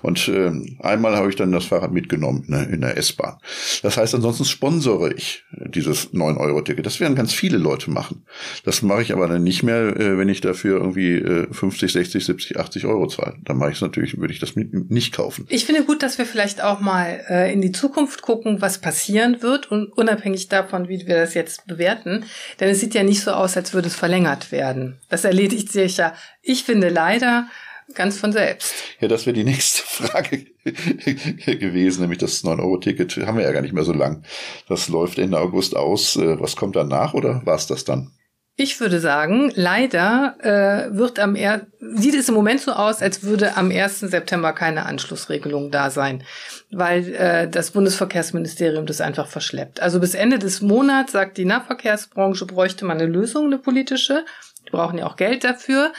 Und 0.00 0.26
äh, 0.28 0.50
einmal 0.80 1.16
habe 1.16 1.28
ich 1.28 1.36
dann 1.36 1.52
das 1.52 1.66
Fahrrad 1.66 1.92
mitgenommen 1.92 2.44
ne, 2.46 2.66
in 2.72 2.80
der 2.80 2.96
S-Bahn. 2.96 3.36
Das 3.82 3.98
heißt, 3.98 4.14
ansonsten 4.14 4.46
sponsore 4.46 5.12
ich 5.12 5.44
dieses 5.52 6.14
9-Euro-Ticket. 6.14 6.86
Das 6.86 6.98
werden 7.00 7.14
ganz 7.14 7.34
viele 7.34 7.58
Leute 7.58 7.90
machen. 7.90 8.24
Das 8.64 8.80
mache 8.80 9.02
ich 9.02 9.12
aber 9.12 9.28
dann 9.28 9.44
nicht 9.44 9.62
mehr, 9.62 10.00
äh, 10.00 10.16
wenn 10.16 10.30
ich 10.30 10.40
dafür 10.40 10.78
irgendwie 10.78 11.16
äh, 11.16 11.52
50, 11.52 11.92
60, 11.92 12.24
70, 12.24 12.58
80 12.58 12.86
Euro 12.86 13.06
zahle. 13.06 13.36
Dann 13.44 13.58
mache 13.58 13.70
ich 13.70 13.76
es 13.76 13.82
natürlich, 13.82 14.18
würde 14.18 14.32
ich 14.32 14.40
das 14.40 14.56
nicht 14.56 15.12
kaufen. 15.14 15.44
Ich 15.50 15.66
finde 15.66 15.84
gut, 15.84 16.02
dass 16.02 16.16
wir 16.16 16.24
vielleicht 16.24 16.62
auch 16.62 16.80
mal 16.80 17.22
äh, 17.28 17.52
in 17.52 17.60
die 17.60 17.72
Zukunft 17.72 18.22
gucken, 18.22 18.62
was 18.62 18.78
passieren 18.78 19.42
wird 19.42 19.70
und 19.70 19.92
unabhängig 19.92 20.48
davon, 20.48 20.88
wie 20.88 21.06
wir 21.06 21.16
das 21.16 21.33
jetzt 21.34 21.66
bewerten, 21.66 22.24
denn 22.60 22.68
es 22.68 22.80
sieht 22.80 22.94
ja 22.94 23.02
nicht 23.02 23.22
so 23.22 23.32
aus, 23.32 23.56
als 23.56 23.74
würde 23.74 23.88
es 23.88 23.96
verlängert 23.96 24.52
werden. 24.52 24.98
Das 25.08 25.24
erledigt 25.24 25.70
sich 25.70 25.96
ja, 25.96 26.14
ich 26.42 26.64
finde 26.64 26.88
leider, 26.88 27.48
ganz 27.92 28.18
von 28.18 28.32
selbst. 28.32 28.74
Ja, 29.00 29.08
das 29.08 29.26
wäre 29.26 29.34
die 29.34 29.44
nächste 29.44 29.82
Frage 29.86 30.46
gewesen, 30.64 32.00
nämlich 32.02 32.18
das 32.18 32.44
9-Euro-Ticket 32.44 33.16
haben 33.26 33.36
wir 33.38 33.44
ja 33.44 33.52
gar 33.52 33.62
nicht 33.62 33.74
mehr 33.74 33.84
so 33.84 33.92
lang. 33.92 34.24
Das 34.68 34.88
läuft 34.88 35.18
Ende 35.18 35.38
August 35.38 35.76
aus. 35.76 36.16
Äh, 36.16 36.40
was 36.40 36.56
kommt 36.56 36.76
danach 36.76 37.14
oder 37.14 37.42
war 37.44 37.56
es 37.56 37.66
das 37.66 37.84
dann? 37.84 38.12
Ich 38.56 38.78
würde 38.78 39.00
sagen, 39.00 39.50
leider 39.56 40.36
äh, 40.38 40.96
wird 40.96 41.18
am 41.18 41.34
er 41.34 41.66
sieht 41.80 42.14
es 42.14 42.28
im 42.28 42.36
Moment 42.36 42.60
so 42.60 42.72
aus, 42.72 43.02
als 43.02 43.24
würde 43.24 43.56
am 43.56 43.72
1. 43.72 44.00
September 44.00 44.52
keine 44.52 44.86
Anschlussregelung 44.86 45.72
da 45.72 45.90
sein, 45.90 46.22
weil 46.70 47.14
äh, 47.14 47.48
das 47.48 47.72
Bundesverkehrsministerium 47.72 48.86
das 48.86 49.00
einfach 49.00 49.26
verschleppt. 49.26 49.80
Also 49.80 49.98
bis 49.98 50.14
Ende 50.14 50.38
des 50.38 50.60
Monats 50.60 51.12
sagt 51.12 51.36
die 51.36 51.44
Nahverkehrsbranche, 51.44 52.46
bräuchte 52.46 52.84
man 52.84 52.98
eine 52.98 53.10
Lösung, 53.10 53.46
eine 53.46 53.58
politische. 53.58 54.24
Die 54.66 54.70
brauchen 54.70 54.98
ja 54.98 55.06
auch 55.06 55.16
Geld 55.16 55.42
dafür. 55.42 55.92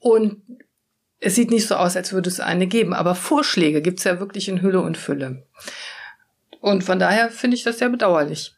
Und 0.00 0.42
es 1.20 1.36
sieht 1.36 1.50
nicht 1.50 1.68
so 1.68 1.76
aus, 1.76 1.96
als 1.96 2.12
würde 2.12 2.28
es 2.28 2.40
eine 2.40 2.66
geben. 2.66 2.92
Aber 2.92 3.14
Vorschläge 3.14 3.82
gibt's 3.82 4.02
ja 4.02 4.18
wirklich 4.18 4.48
in 4.48 4.62
Hülle 4.62 4.80
und 4.80 4.96
Fülle. 4.96 5.46
Und 6.60 6.82
von 6.82 6.98
daher 6.98 7.30
finde 7.30 7.56
ich 7.56 7.62
das 7.62 7.78
sehr 7.78 7.88
bedauerlich. 7.88 8.56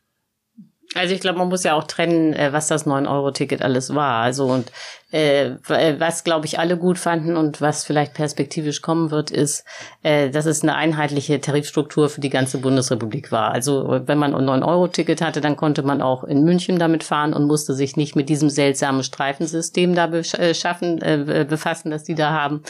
Also 0.94 1.14
ich 1.14 1.20
glaube, 1.20 1.38
man 1.38 1.48
muss 1.48 1.64
ja 1.64 1.74
auch 1.74 1.84
trennen, 1.84 2.32
äh, 2.34 2.52
was 2.52 2.68
das 2.68 2.86
9-Euro-Ticket 2.86 3.62
alles 3.62 3.94
war. 3.94 4.22
Also 4.22 4.46
und 4.46 4.70
äh, 5.12 5.56
äh, 5.68 6.00
was, 6.00 6.24
glaube 6.24 6.46
ich, 6.46 6.58
alle 6.58 6.78
gut 6.78 6.98
fanden 6.98 7.36
und 7.36 7.60
was 7.60 7.84
vielleicht 7.84 8.14
perspektivisch 8.14 8.80
kommen 8.80 9.10
wird, 9.10 9.30
ist, 9.30 9.64
äh, 10.02 10.30
dass 10.30 10.46
es 10.46 10.62
eine 10.62 10.74
einheitliche 10.74 11.40
Tarifstruktur 11.40 12.08
für 12.08 12.22
die 12.22 12.30
ganze 12.30 12.58
Bundesrepublik 12.58 13.30
war. 13.30 13.50
Also 13.50 14.00
wenn 14.06 14.18
man 14.18 14.34
ein 14.34 14.48
9-Euro-Ticket 14.48 15.20
hatte, 15.20 15.42
dann 15.42 15.56
konnte 15.56 15.82
man 15.82 16.00
auch 16.00 16.24
in 16.24 16.44
München 16.44 16.78
damit 16.78 17.04
fahren 17.04 17.34
und 17.34 17.46
musste 17.46 17.74
sich 17.74 17.96
nicht 17.96 18.16
mit 18.16 18.30
diesem 18.30 18.48
seltsamen 18.48 19.02
Streifensystem 19.02 19.94
da 19.94 20.06
beschaffen, 20.06 21.02
äh, 21.02 21.46
befassen, 21.48 21.90
das 21.90 22.04
die 22.04 22.14
da 22.14 22.30
haben. 22.30 22.62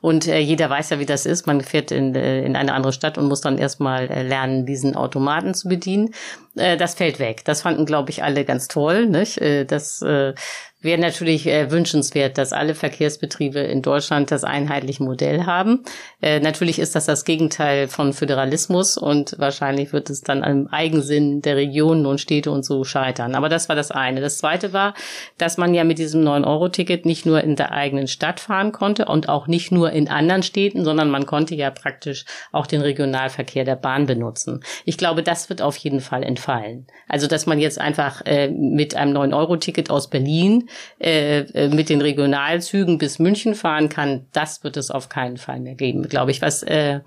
Und 0.00 0.28
äh, 0.28 0.38
jeder 0.38 0.70
weiß 0.70 0.90
ja, 0.90 1.00
wie 1.00 1.06
das 1.06 1.26
ist. 1.26 1.48
Man 1.48 1.60
fährt 1.62 1.90
in, 1.90 2.14
äh, 2.14 2.44
in 2.44 2.54
eine 2.54 2.74
andere 2.74 2.92
Stadt 2.92 3.18
und 3.18 3.26
muss 3.26 3.40
dann 3.40 3.58
erstmal 3.58 4.06
lernen, 4.06 4.66
diesen 4.66 4.94
Automaten 4.94 5.52
zu 5.52 5.68
bedienen. 5.68 6.14
Äh, 6.58 6.76
das 6.76 6.94
fällt 6.94 7.18
weg. 7.18 7.44
Das 7.44 7.62
fanden, 7.62 7.86
glaube 7.86 8.10
ich, 8.10 8.22
alle 8.22 8.44
ganz 8.44 8.68
toll. 8.68 9.06
Nicht? 9.06 9.38
Äh, 9.38 9.64
das 9.64 10.02
äh, 10.02 10.34
wäre 10.80 11.00
natürlich 11.00 11.46
äh, 11.46 11.70
wünschenswert, 11.70 12.38
dass 12.38 12.52
alle 12.52 12.74
Verkehrsbetriebe 12.74 13.58
in 13.58 13.82
Deutschland 13.82 14.30
das 14.30 14.44
einheitliche 14.44 15.02
Modell 15.02 15.44
haben. 15.44 15.82
Äh, 16.22 16.38
natürlich 16.38 16.78
ist 16.78 16.94
das 16.94 17.06
das 17.06 17.24
Gegenteil 17.24 17.88
von 17.88 18.12
Föderalismus 18.12 18.96
und 18.96 19.34
wahrscheinlich 19.38 19.92
wird 19.92 20.08
es 20.08 20.22
dann 20.22 20.44
am 20.44 20.68
Eigensinn 20.68 21.42
der 21.42 21.56
Regionen 21.56 22.06
und 22.06 22.20
Städte 22.20 22.52
und 22.52 22.64
so 22.64 22.84
scheitern. 22.84 23.34
Aber 23.34 23.48
das 23.48 23.68
war 23.68 23.74
das 23.74 23.90
eine. 23.90 24.20
Das 24.20 24.38
zweite 24.38 24.72
war, 24.72 24.94
dass 25.36 25.56
man 25.56 25.74
ja 25.74 25.82
mit 25.82 25.98
diesem 25.98 26.22
9-Euro-Ticket 26.22 27.06
nicht 27.06 27.26
nur 27.26 27.42
in 27.42 27.56
der 27.56 27.72
eigenen 27.72 28.06
Stadt 28.06 28.38
fahren 28.38 28.70
konnte 28.70 29.06
und 29.06 29.28
auch 29.28 29.48
nicht 29.48 29.72
nur 29.72 29.90
in 29.90 30.08
anderen 30.08 30.44
Städten, 30.44 30.84
sondern 30.84 31.10
man 31.10 31.26
konnte 31.26 31.56
ja 31.56 31.70
praktisch 31.70 32.24
auch 32.52 32.68
den 32.68 32.82
Regionalverkehr 32.82 33.64
der 33.64 33.76
Bahn 33.76 34.06
benutzen. 34.06 34.62
Ich 34.84 34.96
glaube, 34.96 35.24
das 35.24 35.48
wird 35.48 35.60
auf 35.60 35.76
jeden 35.76 36.00
Fall 36.00 36.22
entfallen. 36.22 36.86
Also, 37.08 37.26
dass 37.26 37.46
man 37.46 37.58
jetzt 37.58 37.80
einfach 37.80 38.22
äh, 38.26 38.48
mit 38.48 38.94
einem 38.94 39.16
9-Euro-Ticket 39.16 39.90
aus 39.90 40.08
Berlin 40.08 40.67
äh, 41.00 41.40
äh, 41.40 41.68
mit 41.68 41.88
den 41.88 42.00
Regionalzügen 42.00 42.98
bis 42.98 43.18
München 43.18 43.54
fahren 43.54 43.88
kann, 43.88 44.26
das 44.32 44.64
wird 44.64 44.76
es 44.76 44.90
auf 44.90 45.08
keinen 45.08 45.36
Fall 45.36 45.60
mehr 45.60 45.74
geben, 45.74 46.08
glaube 46.08 46.30
ich. 46.30 46.42
Was 46.42 46.62
äh, 46.62 47.00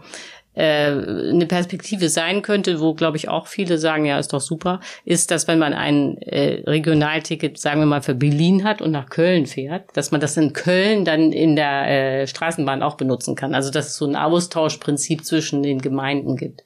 äh, 0.53 0.91
eine 0.91 1.45
Perspektive 1.45 2.09
sein 2.09 2.41
könnte, 2.41 2.81
wo 2.81 2.93
glaube 2.93 3.17
ich 3.17 3.29
auch 3.29 3.47
viele 3.47 3.77
sagen, 3.77 4.05
ja, 4.05 4.19
ist 4.19 4.33
doch 4.33 4.41
super, 4.41 4.81
ist, 5.05 5.31
dass 5.31 5.47
wenn 5.47 5.59
man 5.59 5.73
ein 5.73 6.17
äh, 6.17 6.63
Regionalticket, 6.67 7.57
sagen 7.57 7.79
wir 7.79 7.85
mal, 7.85 8.01
für 8.01 8.15
Berlin 8.15 8.63
hat 8.63 8.81
und 8.81 8.91
nach 8.91 9.09
Köln 9.09 9.45
fährt, 9.45 9.85
dass 9.93 10.11
man 10.11 10.19
das 10.19 10.35
in 10.35 10.53
Köln 10.53 11.05
dann 11.05 11.31
in 11.31 11.55
der 11.55 11.87
äh, 11.87 12.27
Straßenbahn 12.27 12.83
auch 12.83 12.95
benutzen 12.95 13.35
kann. 13.35 13.55
Also 13.55 13.71
dass 13.71 13.87
es 13.87 13.95
so 13.95 14.05
ein 14.05 14.15
Austauschprinzip 14.15 15.25
zwischen 15.25 15.63
den 15.63 15.81
Gemeinden 15.81 16.35
gibt. 16.35 16.63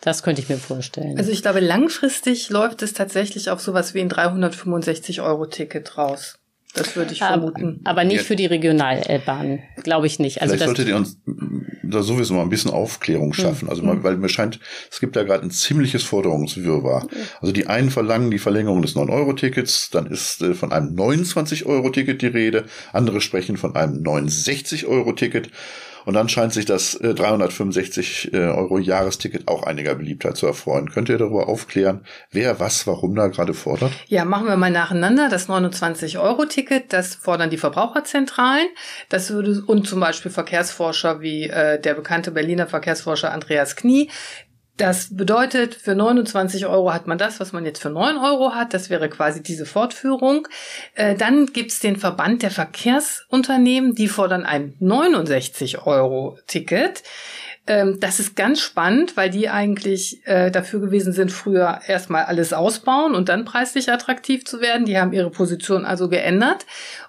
Das 0.00 0.22
könnte 0.22 0.40
ich 0.40 0.48
mir 0.48 0.58
vorstellen. 0.58 1.18
Also 1.18 1.30
ich 1.30 1.42
glaube, 1.42 1.60
langfristig 1.60 2.50
läuft 2.50 2.82
es 2.82 2.92
tatsächlich 2.92 3.50
auf 3.50 3.60
sowas 3.60 3.94
wie 3.94 4.00
ein 4.00 4.08
365 4.08 5.20
Euro 5.20 5.46
Ticket 5.46 5.98
raus. 5.98 6.38
Das 6.74 6.96
würde 6.96 7.12
ich 7.12 7.18
vermuten. 7.18 7.80
Aber, 7.84 7.90
aber 7.90 8.04
nicht 8.04 8.22
für 8.22 8.36
die 8.36 8.46
Regionalbahnen, 8.46 9.62
glaube 9.82 10.06
ich 10.06 10.18
nicht. 10.18 10.42
Also 10.42 10.54
Vielleicht 10.54 10.66
solltet 10.66 10.88
ihr 10.88 10.96
uns 10.96 11.18
da 11.82 12.02
sowieso 12.02 12.34
mal 12.34 12.42
ein 12.42 12.50
bisschen 12.50 12.70
Aufklärung 12.70 13.32
schaffen. 13.32 13.64
Mhm. 13.64 13.70
Also 13.70 13.82
mal, 13.82 14.02
weil 14.02 14.16
mir 14.16 14.28
scheint, 14.28 14.60
es 14.90 15.00
gibt 15.00 15.16
da 15.16 15.22
gerade 15.22 15.44
ein 15.44 15.50
ziemliches 15.50 16.04
Forderungswirrwarr. 16.04 17.08
Also 17.40 17.52
die 17.52 17.66
einen 17.66 17.90
verlangen 17.90 18.30
die 18.30 18.38
Verlängerung 18.38 18.82
des 18.82 18.94
9-Euro-Tickets, 18.96 19.90
dann 19.90 20.06
ist 20.06 20.42
äh, 20.42 20.54
von 20.54 20.72
einem 20.72 20.94
29-Euro-Ticket 20.94 22.20
die 22.20 22.26
Rede, 22.26 22.66
andere 22.92 23.20
sprechen 23.20 23.56
von 23.56 23.74
einem 23.74 24.02
69-Euro-Ticket. 24.02 25.50
Und 26.08 26.14
dann 26.14 26.30
scheint 26.30 26.54
sich 26.54 26.64
das 26.64 26.94
äh, 26.94 27.12
365 27.12 28.32
äh, 28.32 28.38
Euro 28.38 28.78
Jahresticket 28.78 29.46
auch 29.46 29.64
einiger 29.64 29.94
Beliebtheit 29.94 30.38
zu 30.38 30.46
erfreuen. 30.46 30.90
Könnt 30.90 31.10
ihr 31.10 31.18
darüber 31.18 31.50
aufklären, 31.50 32.00
wer 32.30 32.58
was, 32.58 32.86
warum 32.86 33.14
da 33.14 33.26
gerade 33.26 33.52
fordert? 33.52 33.92
Ja, 34.06 34.24
machen 34.24 34.46
wir 34.46 34.56
mal 34.56 34.70
nacheinander. 34.70 35.28
Das 35.28 35.48
29 35.48 36.16
Euro 36.16 36.46
Ticket, 36.46 36.94
das 36.94 37.14
fordern 37.14 37.50
die 37.50 37.58
Verbraucherzentralen. 37.58 38.68
Das 39.10 39.28
würde 39.28 39.62
und 39.66 39.86
zum 39.86 40.00
Beispiel 40.00 40.30
Verkehrsforscher 40.30 41.20
wie 41.20 41.50
äh, 41.50 41.78
der 41.78 41.92
bekannte 41.92 42.30
Berliner 42.30 42.66
Verkehrsforscher 42.66 43.30
Andreas 43.30 43.76
Knie, 43.76 44.08
das 44.78 45.14
bedeutet, 45.14 45.74
für 45.74 45.94
29 45.94 46.66
Euro 46.66 46.92
hat 46.92 47.06
man 47.06 47.18
das, 47.18 47.40
was 47.40 47.52
man 47.52 47.64
jetzt 47.64 47.82
für 47.82 47.90
9 47.90 48.16
Euro 48.16 48.54
hat. 48.54 48.72
Das 48.72 48.90
wäre 48.90 49.08
quasi 49.08 49.42
diese 49.42 49.66
Fortführung. 49.66 50.48
Äh, 50.94 51.14
dann 51.16 51.46
gibt's 51.46 51.80
den 51.80 51.96
Verband 51.96 52.42
der 52.42 52.50
Verkehrsunternehmen, 52.50 53.94
die 53.94 54.08
fordern 54.08 54.46
ein 54.46 54.74
69 54.78 55.86
Euro 55.86 56.38
Ticket. 56.46 57.02
Ähm, 57.66 57.98
das 58.00 58.18
ist 58.18 58.34
ganz 58.34 58.60
spannend, 58.60 59.16
weil 59.16 59.28
die 59.28 59.50
eigentlich 59.50 60.26
äh, 60.26 60.50
dafür 60.50 60.80
gewesen 60.80 61.12
sind, 61.12 61.30
früher 61.30 61.80
erstmal 61.86 62.24
alles 62.24 62.52
ausbauen 62.52 63.14
und 63.14 63.28
dann 63.28 63.44
preislich 63.44 63.92
attraktiv 63.92 64.44
zu 64.44 64.60
werden. 64.60 64.86
Die 64.86 64.98
haben 64.98 65.12
ihre 65.12 65.30
Position 65.30 65.84
also 65.84 66.08
geändert 66.08 66.64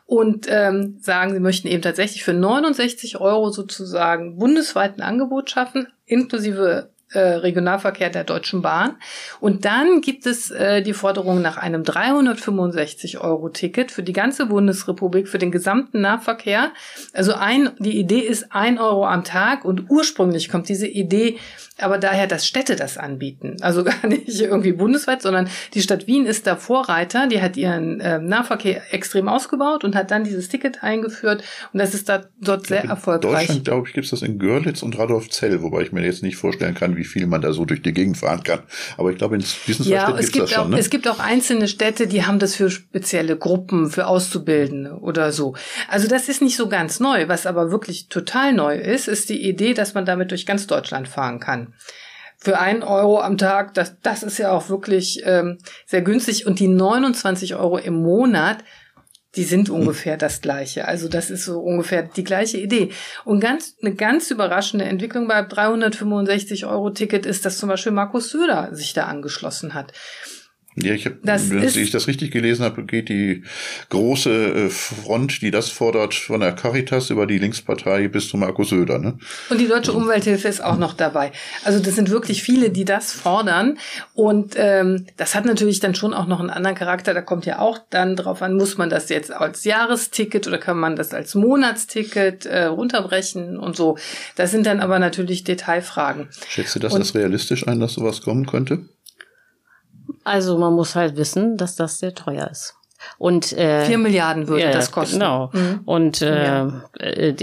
und 0.06 0.48
ähm, 0.50 0.98
sagen, 1.02 1.34
sie 1.34 1.40
möchten 1.40 1.68
eben 1.68 1.82
tatsächlich 1.82 2.24
für 2.24 2.34
69 2.34 3.22
Euro 3.22 3.52
sozusagen 3.52 4.38
bundesweit 4.38 4.98
ein 4.98 5.02
Angebot 5.02 5.50
schaffen, 5.50 5.88
inklusive 6.06 6.90
äh, 7.12 7.20
Regionalverkehr 7.20 8.10
der 8.10 8.24
Deutschen 8.24 8.62
Bahn. 8.62 8.96
Und 9.40 9.66
dann 9.66 10.02
gibt 10.02 10.26
es 10.26 10.52
äh, 10.52 10.82
die 10.82 10.94
Forderung 10.94 11.42
nach 11.42 11.58
einem 11.58 11.84
365 11.84 13.20
Euro 13.20 13.50
Ticket 13.50 13.92
für 13.92 14.04
die 14.04 14.14
ganze 14.14 14.46
Bundesrepublik, 14.46 15.28
für 15.28 15.40
den 15.40 15.52
gesamten 15.52 16.02
Nahverkehr. 16.02 16.72
Also 17.14 17.34
ein, 17.34 17.72
die 17.80 17.98
Idee 17.98 18.20
ist 18.20 18.52
ein 18.52 18.80
Euro 18.80 19.06
am 19.06 19.24
Tag 19.24 19.66
und 19.66 19.90
ursprünglich 19.90 20.50
kommt 20.50 20.70
diese 20.70 20.88
Idee 20.88 21.38
aber 21.82 21.98
daher, 21.98 22.28
dass 22.28 22.48
Städte 22.48 22.76
das 22.76 22.98
anbieten. 22.98 23.58
Also 23.62 23.84
gar 23.90 24.08
nicht 24.08 24.40
irgendwie 24.40 24.74
bundesweit, 24.74 25.22
sondern 25.22 25.50
die 25.74 25.82
Stadt 25.82 26.08
Wien 26.08 26.26
ist 26.26 26.48
da 26.48 26.56
Vorreiter. 26.56 27.28
Die 27.28 27.42
hat 27.42 27.58
ihren 27.58 28.00
äh, 28.00 28.20
Nahverkehr 28.20 28.94
extrem 28.94 29.28
ausgebaut 29.28 29.84
und 29.84 29.96
hat 29.96 30.12
dann 30.12 30.24
dieses 30.24 30.50
Ticket 30.50 30.84
eingeführt. 30.84 31.44
Und 31.74 31.80
das 31.80 31.94
ist 31.94 32.10
da 32.10 32.26
dort 32.42 32.68
sehr 32.68 32.84
erfolgreich. 32.84 33.24
In 33.24 33.32
Deutschland, 33.32 33.66
glaube 33.66 33.88
ich, 33.88 33.94
gibt 33.94 34.06
es 34.06 34.12
das 34.12 34.22
in 34.22 34.40
Görlitz 34.40 34.84
und 34.84 34.98
Radolfzell, 34.98 35.62
wobei 35.62 35.82
ich 35.82 35.92
mir 35.92 36.04
jetzt 36.04 36.24
nicht 36.24 36.38
vorstellen 36.38 36.76
kann, 36.76 36.98
wie 37.00 37.06
viel 37.06 37.26
man 37.26 37.42
da 37.42 37.52
so 37.52 37.66
durch 37.66 37.82
die 37.82 37.94
Gegend 37.94 38.18
fahren 38.18 38.44
kann. 38.44 38.60
Aber 38.98 39.10
ich 39.10 39.18
glaube, 39.18 39.36
in 39.36 39.44
diesen 39.66 39.86
zwei 39.86 39.92
ja, 39.92 40.04
Städten 40.04 40.20
es 40.20 40.32
gibt 40.32 40.44
das 40.44 40.54
auch, 40.54 40.62
schon. 40.62 40.72
Ne? 40.72 40.80
Es 40.80 40.90
gibt 40.92 41.08
auch 41.08 41.20
einzelne 41.20 41.68
Städte, 41.68 42.06
die 42.06 42.26
haben 42.26 42.38
das 42.38 42.56
für 42.56 42.70
spezielle 42.70 43.38
Gruppen, 43.38 43.90
für 43.90 44.06
Auszubildende 44.06 45.00
oder 45.00 45.32
so. 45.32 45.56
Also 45.88 46.08
das 46.08 46.30
ist 46.30 46.42
nicht 46.42 46.58
so 46.58 46.70
ganz 46.70 47.00
neu. 47.00 47.28
Was 47.28 47.48
aber 47.48 47.72
wirklich 47.72 48.10
total 48.10 48.54
neu 48.54 48.76
ist, 48.76 49.08
ist 49.08 49.30
die 49.30 49.48
Idee, 49.48 49.74
dass 49.74 49.96
man 49.96 50.06
damit 50.06 50.30
durch 50.30 50.46
ganz 50.46 50.68
Deutschland 50.68 51.08
fahren 51.08 51.40
kann 51.40 51.74
für 52.42 52.58
einen 52.58 52.84
Euro 52.84 53.20
am 53.20 53.38
Tag, 53.38 53.74
das, 53.74 54.00
das 54.02 54.24
ist 54.24 54.38
ja 54.38 54.52
auch 54.52 54.70
wirklich 54.70 55.22
ähm, 55.26 55.58
sehr 55.86 56.02
günstig. 56.02 56.46
Und 56.48 56.60
die 56.60 56.70
29 56.70 57.56
Euro 57.56 57.78
im 57.78 57.96
Monat, 57.96 58.60
die 59.40 59.46
sind 59.46 59.70
hm. 59.70 59.76
ungefähr 59.76 60.18
das 60.18 60.42
gleiche. 60.42 60.86
Also 60.86 61.08
das 61.08 61.30
ist 61.32 61.46
so 61.46 61.62
ungefähr 61.62 62.04
die 62.04 62.26
gleiche 62.26 62.58
Idee. 62.58 62.92
Und 63.24 63.40
ganz, 63.40 63.74
eine 63.82 63.96
ganz 63.96 64.30
überraschende 64.32 64.84
Entwicklung 64.84 65.30
bei 65.30 65.42
365 65.42 66.66
Euro 66.66 66.90
Ticket 66.90 67.26
ist, 67.26 67.46
dass 67.46 67.58
zum 67.58 67.70
Beispiel 67.70 67.94
Markus 67.94 68.32
Söder 68.32 68.68
sich 68.74 68.94
da 68.94 69.06
angeschlossen 69.06 69.74
hat. 69.74 69.94
Ja, 70.76 70.94
ich 70.94 71.06
hab, 71.06 71.14
wenn 71.24 71.64
ich 71.64 71.92
das 71.92 72.08
richtig 72.08 72.32
gelesen 72.32 72.64
habe, 72.64 72.86
geht 72.86 73.10
die 73.10 73.44
große 73.90 74.30
äh, 74.30 74.70
Front, 74.70 75.42
die 75.42 75.50
das 75.50 75.70
fordert, 75.70 76.14
von 76.14 76.42
der 76.42 76.52
Caritas 76.54 77.10
über 77.10 77.26
die 77.26 77.40
Linkspartei 77.40 78.08
bis 78.08 78.30
zu 78.30 78.38
Markus 78.38 78.70
Söder. 78.70 79.00
Ne? 79.00 79.18
Und 79.50 79.60
die 79.60 79.68
Deutsche 79.68 79.94
Umwelthilfe 79.94 80.48
ist 80.48 80.64
auch 80.64 80.78
noch 80.78 80.94
dabei. 80.94 81.32
Also 81.64 81.80
das 81.80 81.96
sind 81.96 82.12
wirklich 82.12 82.44
viele, 82.44 82.70
die 82.70 82.86
das 82.86 83.12
fordern. 83.12 83.80
Und 84.14 84.54
ähm, 84.58 85.08
das 85.18 85.34
hat 85.34 85.46
natürlich 85.46 85.80
dann 85.80 85.96
schon 85.96 86.14
auch 86.14 86.28
noch 86.28 86.40
einen 86.40 86.52
anderen 86.52 86.76
Charakter. 86.76 87.16
Da 87.16 87.22
kommt 87.22 87.48
ja 87.48 87.60
auch 87.60 87.80
dann 87.90 88.16
drauf 88.16 88.44
an, 88.44 88.56
muss 88.56 88.78
man 88.78 88.92
das 88.92 89.10
jetzt 89.10 89.32
als 89.32 89.64
Jahresticket 89.64 90.48
oder 90.48 90.60
kann 90.60 90.78
man 90.78 90.96
das 90.96 91.14
als 91.16 91.34
Monatsticket 91.34 92.46
äh, 92.46 92.66
runterbrechen 92.66 93.58
und 93.58 93.76
so. 93.76 93.98
Das 94.36 94.52
sind 94.52 94.68
dann 94.68 94.80
aber 94.82 95.00
natürlich 95.00 95.44
Detailfragen. 95.44 96.30
Schätzt 96.48 96.76
du 96.76 96.80
das 96.80 96.94
als 96.94 97.16
realistisch 97.16 97.68
ein, 97.68 97.80
dass 97.80 97.94
sowas 97.94 98.22
kommen 98.22 98.46
könnte? 98.46 98.86
Also 100.24 100.58
man 100.58 100.74
muss 100.74 100.96
halt 100.96 101.16
wissen, 101.18 101.58
dass 101.58 101.76
das 101.76 102.00
sehr 102.00 102.16
teuer 102.16 102.50
ist. 102.50 102.76
Und 103.18 103.54
äh, 103.54 103.86
vier 103.86 103.98
Milliarden 103.98 104.48
würde 104.48 104.66
ja, 104.66 104.72
das 104.72 104.92
kosten. 104.92 105.20
Genau. 105.20 105.50
Mhm. 105.54 105.82
Und 105.86 106.22
äh, 106.22 106.44
ja. 106.44 106.84
äh, 107.00 107.34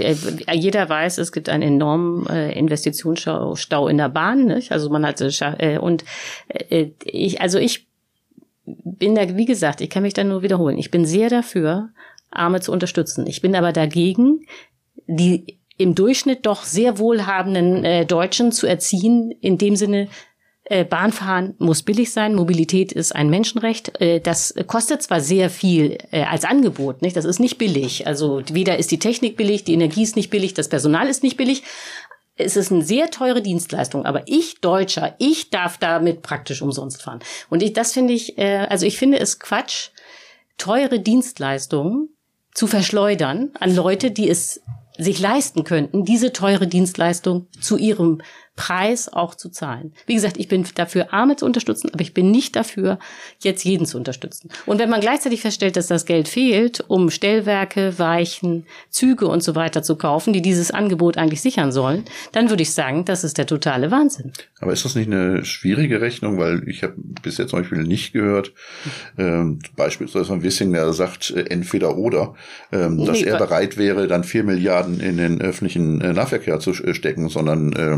jeder 0.53 0.87
weiß, 0.87 1.17
es 1.17 1.31
gibt 1.31 1.49
einen 1.49 1.63
enormen 1.63 2.27
äh, 2.27 2.51
Investitionsstau 2.57 3.87
in 3.87 3.97
der 3.97 4.09
Bahn. 4.09 4.45
Nicht? 4.45 4.71
Also 4.71 4.89
man 4.89 5.05
hat 5.05 5.19
äh, 5.21 5.77
und 5.79 6.05
äh, 6.47 6.91
ich, 7.03 7.41
also 7.41 7.57
ich 7.57 7.87
bin 8.65 9.15
da, 9.15 9.35
wie 9.35 9.45
gesagt, 9.45 9.81
ich 9.81 9.89
kann 9.89 10.03
mich 10.03 10.13
da 10.13 10.23
nur 10.23 10.43
wiederholen. 10.43 10.77
Ich 10.77 10.91
bin 10.91 11.05
sehr 11.05 11.29
dafür, 11.29 11.89
Arme 12.29 12.59
zu 12.59 12.71
unterstützen. 12.71 13.25
Ich 13.25 13.41
bin 13.41 13.55
aber 13.55 13.71
dagegen, 13.71 14.45
die 15.07 15.57
im 15.77 15.95
Durchschnitt 15.95 16.45
doch 16.45 16.63
sehr 16.63 16.99
wohlhabenden 16.99 17.83
äh, 17.83 18.05
Deutschen 18.05 18.51
zu 18.51 18.67
erziehen, 18.67 19.31
in 19.41 19.57
dem 19.57 19.75
Sinne, 19.75 20.03
äh, 20.03 20.07
Bahnfahren 20.83 21.55
muss 21.59 21.83
billig 21.83 22.11
sein. 22.11 22.35
Mobilität 22.35 22.91
ist 22.91 23.15
ein 23.15 23.29
Menschenrecht. 23.29 23.99
Äh, 24.01 24.19
das 24.19 24.53
kostet 24.67 25.01
zwar 25.01 25.21
sehr 25.21 25.49
viel 25.49 25.97
äh, 26.11 26.23
als 26.23 26.45
Angebot, 26.45 27.01
nicht? 27.01 27.15
Das 27.15 27.25
ist 27.25 27.39
nicht 27.39 27.57
billig. 27.57 28.05
Also 28.05 28.41
weder 28.51 28.77
ist 28.77 28.91
die 28.91 28.99
Technik 28.99 29.37
billig, 29.37 29.63
die 29.63 29.73
Energie 29.73 30.03
ist 30.03 30.15
nicht 30.15 30.29
billig, 30.29 30.53
das 30.53 30.69
Personal 30.69 31.07
ist 31.07 31.23
nicht 31.23 31.37
billig. 31.37 31.63
Es 32.35 32.55
ist 32.55 32.71
eine 32.71 32.83
sehr 32.83 33.09
teure 33.09 33.41
Dienstleistung, 33.41 34.05
aber 34.05 34.23
ich 34.27 34.61
Deutscher, 34.61 35.15
ich 35.17 35.49
darf 35.49 35.77
damit 35.79 36.21
praktisch 36.21 36.61
umsonst 36.61 37.01
fahren. 37.01 37.19
Und 37.49 37.63
ich, 37.63 37.73
das 37.73 37.93
finde 37.93 38.13
ich, 38.13 38.37
also 38.37 38.85
ich 38.85 38.99
finde 38.99 39.17
es 39.17 39.39
Quatsch, 39.39 39.89
teure 40.59 40.99
Dienstleistungen 40.99 42.09
zu 42.53 42.67
verschleudern 42.67 43.49
an 43.59 43.75
Leute, 43.75 44.11
die 44.11 44.29
es 44.29 44.61
sich 44.99 45.19
leisten 45.19 45.63
könnten, 45.63 46.05
diese 46.05 46.33
teure 46.33 46.67
Dienstleistung 46.67 47.47
zu 47.59 47.77
ihrem 47.77 48.21
Preis 48.57 49.07
auch 49.07 49.35
zu 49.35 49.49
zahlen. 49.49 49.93
Wie 50.07 50.15
gesagt, 50.15 50.37
ich 50.37 50.49
bin 50.49 50.65
dafür, 50.75 51.13
Arme 51.13 51.37
zu 51.37 51.45
unterstützen, 51.45 51.91
aber 51.93 52.01
ich 52.01 52.13
bin 52.13 52.31
nicht 52.31 52.55
dafür, 52.55 52.99
jetzt 53.39 53.63
jeden 53.63 53.85
zu 53.85 53.97
unterstützen. 53.97 54.49
Und 54.65 54.79
wenn 54.79 54.89
man 54.89 54.99
gleichzeitig 54.99 55.41
feststellt, 55.41 55.77
dass 55.77 55.87
das 55.87 56.05
Geld 56.05 56.27
fehlt, 56.27 56.83
um 56.87 57.09
Stellwerke, 57.09 57.97
Weichen, 57.99 58.65
Züge 58.89 59.27
und 59.27 59.43
so 59.43 59.55
weiter 59.55 59.83
zu 59.83 59.95
kaufen, 59.95 60.33
die 60.33 60.41
dieses 60.41 60.71
Angebot 60.71 61.17
eigentlich 61.17 61.41
sichern 61.41 61.71
sollen, 61.71 62.03
dann 62.31 62.49
würde 62.49 62.63
ich 62.63 62.73
sagen, 62.73 63.05
das 63.05 63.23
ist 63.23 63.37
der 63.37 63.45
totale 63.45 63.91
Wahnsinn. 63.91 64.33
Aber 64.59 64.73
ist 64.73 64.83
das 64.83 64.95
nicht 64.95 65.07
eine 65.07 65.45
schwierige 65.45 66.01
Rechnung? 66.01 66.39
Weil 66.39 66.67
ich 66.67 66.81
habe 66.81 66.95
bis 66.97 67.37
jetzt 67.37 67.51
zum 67.51 67.59
Beispiel 67.59 67.83
nicht 67.83 68.11
gehört, 68.11 68.53
ähm, 69.19 69.59
beispielsweise 69.75 70.25
von 70.25 70.41
Wissing, 70.41 70.73
der 70.73 70.91
sagt, 70.93 71.29
äh, 71.29 71.45
entweder 71.49 71.95
oder, 71.95 72.33
ähm, 72.71 73.05
dass 73.05 73.21
nee, 73.21 73.27
er 73.27 73.37
bereit 73.37 73.77
wäre, 73.77 74.07
dann 74.07 74.23
vier 74.23 74.43
Milliarden 74.43 74.99
in 74.99 75.17
den 75.17 75.41
öffentlichen 75.41 76.01
äh, 76.01 76.11
Nahverkehr 76.11 76.59
zu 76.59 76.71
äh, 76.71 76.95
stecken, 76.95 77.29
sondern 77.29 77.73
äh, 77.73 77.97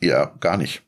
eher 0.00 0.34
gar 0.40 0.56
nicht. 0.56 0.82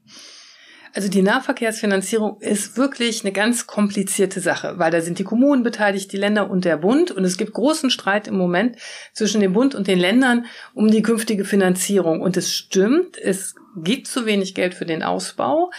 Also 0.92 1.09
die 1.09 1.23
Nahverkehrsfinanzierung 1.23 2.40
ist 2.40 2.77
wirklich 2.77 3.23
eine 3.23 3.33
ganz 3.33 3.68
komplizierte 3.68 4.40
Sache, 4.40 4.75
weil 4.79 4.90
da 4.90 5.01
sind 5.01 5.20
die 5.20 5.25
Kommunen 5.25 5.62
beteiligt, 5.62 6.12
die 6.12 6.16
Länder 6.16 6.51
und 6.51 6.64
der 6.64 6.79
Bund. 6.79 7.12
Und 7.12 7.25
es 7.25 7.37
gibt 7.37 7.53
großen 7.53 7.90
Streit 7.90 8.27
im 8.27 8.37
Moment 8.37 8.77
zwischen 9.12 9.40
dem 9.40 9.53
Bund 9.53 9.77
und 9.77 9.87
den 9.87 10.01
Ländern 10.01 10.46
um 10.75 10.90
die 10.90 11.03
künftige 11.03 11.44
Finanzierung. 11.44 12.20
Und 12.20 12.37
es 12.37 12.53
stimmt, 12.53 13.16
es 13.18 13.55
gibt 13.77 14.09
zu 14.09 14.27
wenig 14.27 14.55
Geld 14.57 14.75
für 14.75 14.87
den 14.87 15.05
Ausbau. 15.05 15.70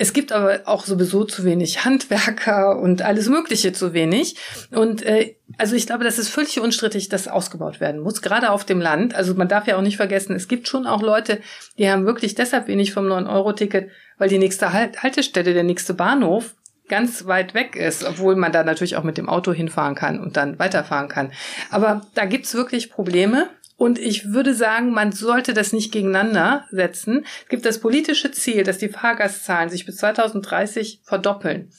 Es 0.00 0.14
gibt 0.14 0.32
aber 0.32 0.60
auch 0.64 0.86
sowieso 0.86 1.24
zu 1.24 1.44
wenig 1.44 1.84
Handwerker 1.84 2.78
und 2.78 3.02
alles 3.02 3.28
Mögliche 3.28 3.74
zu 3.74 3.92
wenig. 3.92 4.34
Und 4.70 5.02
äh, 5.02 5.36
also 5.58 5.76
ich 5.76 5.86
glaube, 5.86 6.04
das 6.04 6.18
ist 6.18 6.30
völlig 6.30 6.58
unstrittig, 6.58 7.10
dass 7.10 7.28
ausgebaut 7.28 7.80
werden 7.80 8.00
muss, 8.00 8.22
gerade 8.22 8.50
auf 8.50 8.64
dem 8.64 8.80
Land. 8.80 9.14
Also 9.14 9.34
man 9.34 9.48
darf 9.48 9.66
ja 9.66 9.76
auch 9.76 9.82
nicht 9.82 9.98
vergessen, 9.98 10.34
es 10.34 10.48
gibt 10.48 10.68
schon 10.68 10.86
auch 10.86 11.02
Leute, 11.02 11.42
die 11.76 11.90
haben 11.90 12.06
wirklich 12.06 12.34
deshalb 12.34 12.66
wenig 12.66 12.94
vom 12.94 13.04
9-Euro-Ticket, 13.08 13.90
weil 14.16 14.30
die 14.30 14.38
nächste 14.38 14.72
halt 14.72 15.02
Haltestelle, 15.02 15.52
der 15.52 15.64
nächste 15.64 15.92
Bahnhof 15.92 16.54
ganz 16.88 17.26
weit 17.26 17.52
weg 17.52 17.76
ist, 17.76 18.02
obwohl 18.02 18.36
man 18.36 18.52
da 18.52 18.64
natürlich 18.64 18.96
auch 18.96 19.04
mit 19.04 19.18
dem 19.18 19.28
Auto 19.28 19.52
hinfahren 19.52 19.94
kann 19.94 20.18
und 20.18 20.38
dann 20.38 20.58
weiterfahren 20.58 21.08
kann. 21.08 21.30
Aber 21.70 22.06
da 22.14 22.24
gibt's 22.24 22.54
wirklich 22.54 22.90
Probleme. 22.90 23.50
Und 23.80 23.98
ich 23.98 24.30
würde 24.30 24.52
sagen, 24.52 24.92
man 24.92 25.10
sollte 25.10 25.54
das 25.54 25.72
nicht 25.72 25.90
gegeneinander 25.90 26.66
setzen. 26.70 27.24
Es 27.44 27.48
gibt 27.48 27.64
das 27.64 27.80
politische 27.80 28.30
Ziel, 28.30 28.62
dass 28.62 28.76
die 28.76 28.90
Fahrgastzahlen 28.90 29.70
sich 29.70 29.86
bis 29.86 29.96
2030 29.96 31.00
verdoppeln. 31.02 31.70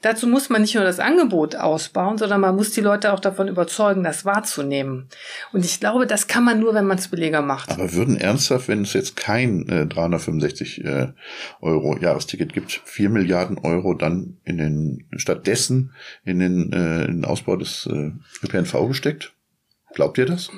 Dazu 0.00 0.26
muss 0.26 0.48
man 0.48 0.62
nicht 0.62 0.74
nur 0.74 0.84
das 0.84 0.98
Angebot 0.98 1.54
ausbauen, 1.54 2.16
sondern 2.16 2.40
man 2.40 2.56
muss 2.56 2.70
die 2.70 2.80
Leute 2.80 3.12
auch 3.12 3.20
davon 3.20 3.48
überzeugen, 3.48 4.02
das 4.02 4.24
wahrzunehmen. 4.24 5.10
Und 5.52 5.66
ich 5.66 5.78
glaube, 5.78 6.06
das 6.06 6.26
kann 6.26 6.42
man 6.42 6.58
nur, 6.58 6.72
wenn 6.72 6.86
man 6.86 6.96
es 6.96 7.08
billiger 7.08 7.42
macht. 7.42 7.70
Aber 7.70 7.92
würden 7.92 8.16
ernsthaft, 8.16 8.68
wenn 8.68 8.80
es 8.80 8.94
jetzt 8.94 9.16
kein 9.16 9.68
äh, 9.68 9.86
365 9.86 10.82
äh, 10.86 11.08
Euro 11.60 11.98
Jahresticket 11.98 12.54
gibt, 12.54 12.80
4 12.86 13.10
Milliarden 13.10 13.58
Euro 13.58 13.92
dann 13.92 14.38
in 14.44 14.56
den 14.56 15.06
stattdessen 15.16 15.92
in 16.24 16.38
den, 16.38 16.72
äh, 16.72 17.04
in 17.04 17.16
den 17.16 17.24
Ausbau 17.26 17.56
des 17.56 17.86
äh, 17.92 18.12
ÖPNV 18.42 18.88
gesteckt? 18.88 19.34
Glaubt 19.92 20.16
ihr 20.16 20.24
das? 20.24 20.48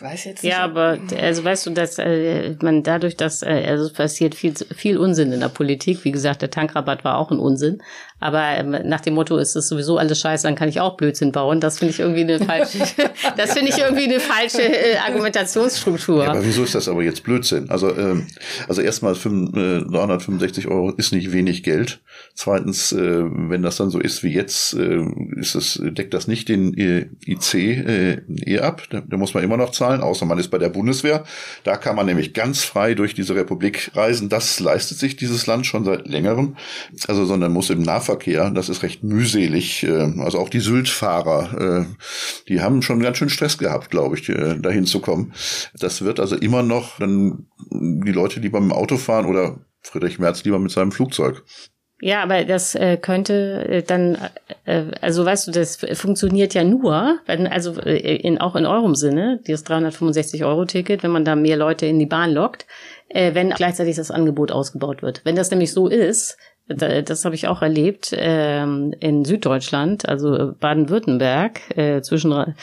Weiß 0.00 0.24
jetzt 0.24 0.42
nicht. 0.42 0.52
Ja, 0.52 0.64
aber 0.64 0.98
also 1.20 1.44
weißt 1.44 1.66
du, 1.66 1.70
dass 1.70 1.98
äh, 1.98 2.54
man 2.62 2.82
dadurch, 2.82 3.16
dass 3.16 3.42
äh, 3.42 3.64
also 3.66 3.92
passiert 3.92 4.34
viel 4.34 4.54
viel 4.54 4.98
Unsinn 4.98 5.32
in 5.32 5.40
der 5.40 5.48
Politik. 5.48 6.04
Wie 6.04 6.12
gesagt, 6.12 6.42
der 6.42 6.50
Tankrabatt 6.50 7.04
war 7.04 7.18
auch 7.18 7.30
ein 7.30 7.38
Unsinn. 7.38 7.82
Aber 8.24 8.42
ähm, 8.56 8.74
nach 8.84 9.02
dem 9.02 9.12
Motto, 9.12 9.36
ist 9.36 9.54
es 9.54 9.68
sowieso 9.68 9.98
alles 9.98 10.18
scheiße, 10.18 10.44
dann 10.44 10.54
kann 10.54 10.70
ich 10.70 10.80
auch 10.80 10.96
Blödsinn 10.96 11.30
bauen. 11.30 11.60
Das 11.60 11.78
finde 11.78 11.92
ich 11.92 12.00
irgendwie 12.00 12.22
eine 12.22 12.38
falsche, 12.38 12.78
das 13.36 13.52
finde 13.52 13.70
ich 13.70 13.78
irgendwie 13.78 14.04
eine 14.04 14.18
falsche 14.18 14.62
äh, 14.62 14.96
Argumentationsstruktur. 14.96 16.24
Ja, 16.24 16.30
aber 16.30 16.42
wieso 16.42 16.64
ist 16.64 16.74
das 16.74 16.88
aber 16.88 17.02
jetzt 17.02 17.22
Blödsinn? 17.22 17.68
Also, 17.68 17.94
ähm, 17.94 18.26
also 18.66 18.80
erstmal 18.80 19.14
5, 19.14 19.54
äh, 19.54 19.80
365 19.80 20.68
Euro 20.68 20.92
ist 20.92 21.12
nicht 21.12 21.32
wenig 21.32 21.64
Geld. 21.64 22.00
Zweitens, 22.32 22.92
äh, 22.92 23.24
wenn 23.24 23.60
das 23.60 23.76
dann 23.76 23.90
so 23.90 24.00
ist 24.00 24.22
wie 24.22 24.32
jetzt, 24.32 24.72
äh, 24.72 25.04
ist 25.36 25.54
es, 25.54 25.78
deckt 25.82 26.14
das 26.14 26.26
nicht 26.26 26.48
den 26.48 26.72
IC 27.26 27.54
äh, 27.54 28.22
eh 28.46 28.60
ab. 28.60 28.84
Da, 28.88 29.02
da 29.06 29.18
muss 29.18 29.34
man 29.34 29.44
immer 29.44 29.58
noch 29.58 29.72
zahlen, 29.72 29.83
außer 29.84 30.26
man 30.26 30.38
ist 30.38 30.50
bei 30.50 30.58
der 30.58 30.68
Bundeswehr. 30.68 31.24
Da 31.64 31.76
kann 31.76 31.96
man 31.96 32.06
nämlich 32.06 32.34
ganz 32.34 32.64
frei 32.64 32.94
durch 32.94 33.14
diese 33.14 33.34
Republik 33.34 33.90
reisen. 33.94 34.28
Das 34.28 34.60
leistet 34.60 34.98
sich 34.98 35.16
dieses 35.16 35.46
Land 35.46 35.66
schon 35.66 35.84
seit 35.84 36.06
längerem. 36.06 36.56
Also, 37.08 37.24
sondern 37.24 37.52
muss 37.52 37.70
im 37.70 37.82
Nahverkehr. 37.82 38.50
Das 38.50 38.68
ist 38.68 38.82
recht 38.82 39.02
mühselig. 39.02 39.84
Äh, 39.84 40.12
also 40.20 40.38
auch 40.38 40.48
die 40.48 40.60
Sylt-Fahrer, 40.60 41.86
äh, 41.86 41.94
die 42.48 42.60
haben 42.60 42.82
schon 42.82 43.00
ganz 43.00 43.18
schön 43.18 43.28
Stress 43.28 43.58
gehabt, 43.58 43.90
glaube 43.90 44.18
ich, 44.18 44.28
äh, 44.28 44.58
dahin 44.58 44.86
zu 44.86 45.00
kommen. 45.00 45.32
Das 45.78 46.02
wird 46.02 46.20
also 46.20 46.36
immer 46.36 46.62
noch 46.62 46.98
dann 46.98 47.46
die 47.70 48.12
Leute, 48.12 48.40
die 48.40 48.48
beim 48.48 48.72
Auto 48.72 48.96
fahren 48.96 49.26
oder 49.26 49.58
Friedrich 49.82 50.18
Merz 50.18 50.44
lieber 50.44 50.58
mit 50.58 50.70
seinem 50.70 50.92
Flugzeug. 50.92 51.44
Ja, 52.00 52.22
aber 52.22 52.44
das 52.44 52.74
äh, 52.74 52.96
könnte 52.96 53.66
äh, 53.68 53.82
dann, 53.82 54.18
äh, 54.64 54.84
also 55.00 55.24
weißt 55.24 55.46
du, 55.46 55.52
das 55.52 55.76
funktioniert 55.94 56.52
ja 56.52 56.64
nur, 56.64 57.18
wenn, 57.26 57.46
also 57.46 57.80
äh, 57.80 58.16
in, 58.16 58.38
auch 58.38 58.56
in 58.56 58.66
eurem 58.66 58.94
Sinne, 58.94 59.40
dieses 59.46 59.64
365-Euro-Ticket, 59.64 61.02
wenn 61.02 61.12
man 61.12 61.24
da 61.24 61.36
mehr 61.36 61.56
Leute 61.56 61.86
in 61.86 61.98
die 61.98 62.06
Bahn 62.06 62.32
lockt, 62.32 62.66
äh, 63.08 63.34
wenn 63.34 63.50
gleichzeitig 63.50 63.96
das 63.96 64.10
Angebot 64.10 64.50
ausgebaut 64.50 65.02
wird. 65.02 65.22
Wenn 65.24 65.36
das 65.36 65.50
nämlich 65.50 65.72
so 65.72 65.86
ist, 65.86 66.36
das 66.66 67.26
habe 67.26 67.34
ich 67.34 67.46
auch 67.46 67.60
erlebt 67.60 68.14
ähm, 68.16 68.94
in 68.98 69.26
Süddeutschland, 69.26 70.08
also 70.08 70.54
Baden-Württemberg, 70.58 71.76
äh, 71.76 72.00
zwischen 72.00 72.54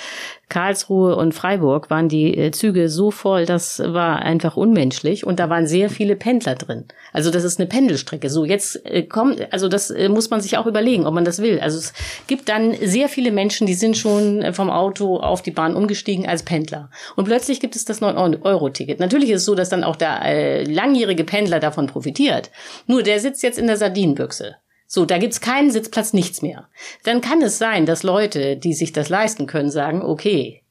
Karlsruhe 0.51 1.15
und 1.15 1.33
Freiburg 1.33 1.89
waren 1.89 2.09
die 2.09 2.37
äh, 2.37 2.51
Züge 2.51 2.89
so 2.89 3.09
voll, 3.09 3.45
das 3.45 3.79
war 3.79 4.19
einfach 4.19 4.57
unmenschlich 4.57 5.25
und 5.25 5.39
da 5.39 5.49
waren 5.49 5.65
sehr 5.65 5.89
viele 5.89 6.17
Pendler 6.17 6.55
drin. 6.55 6.85
Also 7.13 7.31
das 7.31 7.45
ist 7.45 7.59
eine 7.59 7.69
Pendelstrecke. 7.69 8.29
So 8.29 8.43
jetzt 8.43 8.85
äh, 8.85 9.03
kommt, 9.03 9.51
also 9.53 9.69
das 9.69 9.89
äh, 9.89 10.09
muss 10.09 10.29
man 10.29 10.41
sich 10.41 10.57
auch 10.57 10.67
überlegen, 10.67 11.07
ob 11.07 11.13
man 11.13 11.23
das 11.23 11.41
will. 11.41 11.59
Also 11.61 11.79
es 11.79 11.93
gibt 12.27 12.49
dann 12.49 12.75
sehr 12.83 13.07
viele 13.07 13.31
Menschen, 13.31 13.65
die 13.65 13.73
sind 13.73 13.97
schon 13.97 14.53
vom 14.53 14.69
Auto 14.69 15.17
auf 15.17 15.41
die 15.41 15.51
Bahn 15.51 15.75
umgestiegen 15.75 16.27
als 16.27 16.43
Pendler 16.43 16.89
und 17.15 17.25
plötzlich 17.25 17.61
gibt 17.61 17.77
es 17.77 17.85
das 17.85 18.01
9-Euro-Ticket. 18.01 18.99
Natürlich 18.99 19.29
ist 19.29 19.41
es 19.41 19.45
so, 19.45 19.55
dass 19.55 19.69
dann 19.69 19.85
auch 19.85 19.95
der 19.95 20.21
äh, 20.25 20.63
langjährige 20.65 21.23
Pendler 21.23 21.61
davon 21.61 21.87
profitiert. 21.87 22.51
Nur 22.87 23.03
der 23.03 23.21
sitzt 23.21 23.41
jetzt 23.41 23.57
in 23.57 23.67
der 23.67 23.77
Sardinenbüchse. 23.77 24.57
So, 24.93 25.05
da 25.05 25.19
gibt's 25.19 25.39
keinen 25.39 25.71
Sitzplatz, 25.71 26.11
nichts 26.11 26.41
mehr. 26.41 26.67
Dann 27.05 27.21
kann 27.21 27.41
es 27.41 27.57
sein, 27.57 27.85
dass 27.85 28.03
Leute, 28.03 28.57
die 28.57 28.73
sich 28.73 28.91
das 28.91 29.07
leisten 29.07 29.47
können, 29.47 29.71
sagen, 29.71 30.01
okay, 30.01 30.63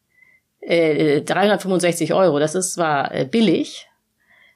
äh, 0.61 1.23
365 1.23 2.13
Euro, 2.13 2.39
das 2.39 2.55
ist 2.55 2.75
zwar 2.75 3.15
äh, 3.15 3.25
billig, 3.25 3.89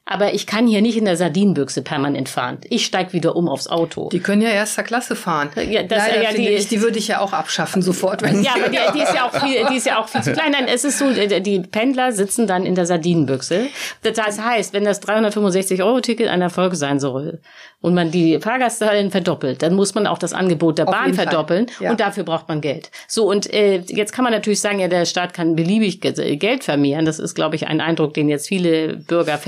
aber 0.06 0.34
ich 0.34 0.46
kann 0.46 0.66
hier 0.66 0.82
nicht 0.82 0.96
in 0.98 1.06
der 1.06 1.16
Sardinenbüchse 1.16 1.80
permanent 1.82 2.28
fahren. 2.28 2.58
Ich 2.68 2.84
steig 2.84 3.12
wieder 3.14 3.36
um 3.36 3.48
aufs 3.48 3.66
Auto. 3.68 4.10
Die 4.10 4.20
können 4.20 4.42
ja 4.42 4.50
erster 4.50 4.82
Klasse 4.82 5.16
fahren. 5.16 5.48
Ja, 5.70 5.82
das, 5.82 6.06
Leider 6.08 6.22
ja, 6.22 6.32
die, 6.32 6.48
ich, 6.48 6.68
die 6.68 6.82
würde 6.82 6.98
ich 6.98 7.08
ja 7.08 7.20
auch 7.20 7.32
abschaffen 7.32 7.80
sofort. 7.80 8.20
Wenn 8.22 8.42
ja, 8.42 8.52
aber 8.54 8.68
die, 8.68 8.78
die, 8.94 9.02
ist 9.02 9.14
ja 9.14 9.24
auch 9.26 9.46
viel, 9.46 9.64
die 9.70 9.76
ist 9.76 9.86
ja 9.86 9.98
auch 9.98 10.08
viel 10.08 10.22
zu 10.22 10.32
klein. 10.32 10.52
Nein, 10.52 10.66
es 10.68 10.84
ist 10.84 10.98
so, 10.98 11.06
die 11.10 11.60
Pendler 11.60 12.12
sitzen 12.12 12.46
dann 12.46 12.66
in 12.66 12.74
der 12.74 12.84
Sardinenbüchse. 12.86 13.66
Das 14.02 14.38
heißt, 14.38 14.72
wenn 14.74 14.84
das 14.84 15.00
365-Euro-Ticket 15.48 16.28
ein 16.28 16.42
Erfolg 16.42 16.74
sein 16.74 17.00
soll 17.00 17.40
und 17.80 17.94
man 17.94 18.10
die 18.10 18.38
Fahrgastzahlen 18.40 19.10
verdoppelt, 19.10 19.62
dann 19.62 19.74
muss 19.74 19.94
man 19.94 20.06
auch 20.06 20.18
das 20.18 20.32
Angebot 20.32 20.78
der 20.78 20.88
Auf 20.88 20.94
Bahn 20.94 21.14
verdoppeln 21.14 21.66
Ja. 21.80 21.90
und 21.90 22.00
dafür 22.00 22.24
braucht 22.24 22.48
man 22.48 22.60
Geld. 22.60 22.90
So, 23.08 23.28
und 23.30 23.52
äh, 23.52 23.82
jetzt 23.88 24.12
kann 24.12 24.24
man 24.24 24.32
natürlich 24.32 24.60
sagen, 24.60 24.78
ja, 24.80 24.88
der 24.88 25.04
Staat 25.04 25.34
kann 25.34 25.54
beliebig 25.56 26.00
Ge- 26.00 26.36
Geld 26.36 26.64
vermehren. 26.64 27.04
Das 27.04 27.18
ist, 27.18 27.34
glaube 27.34 27.56
ich, 27.56 27.66
ein 27.66 27.80
Eindruck, 27.80 28.14
den 28.14 28.28
jetzt 28.28 28.48
viele 28.48 28.96
Bürger 28.96 29.38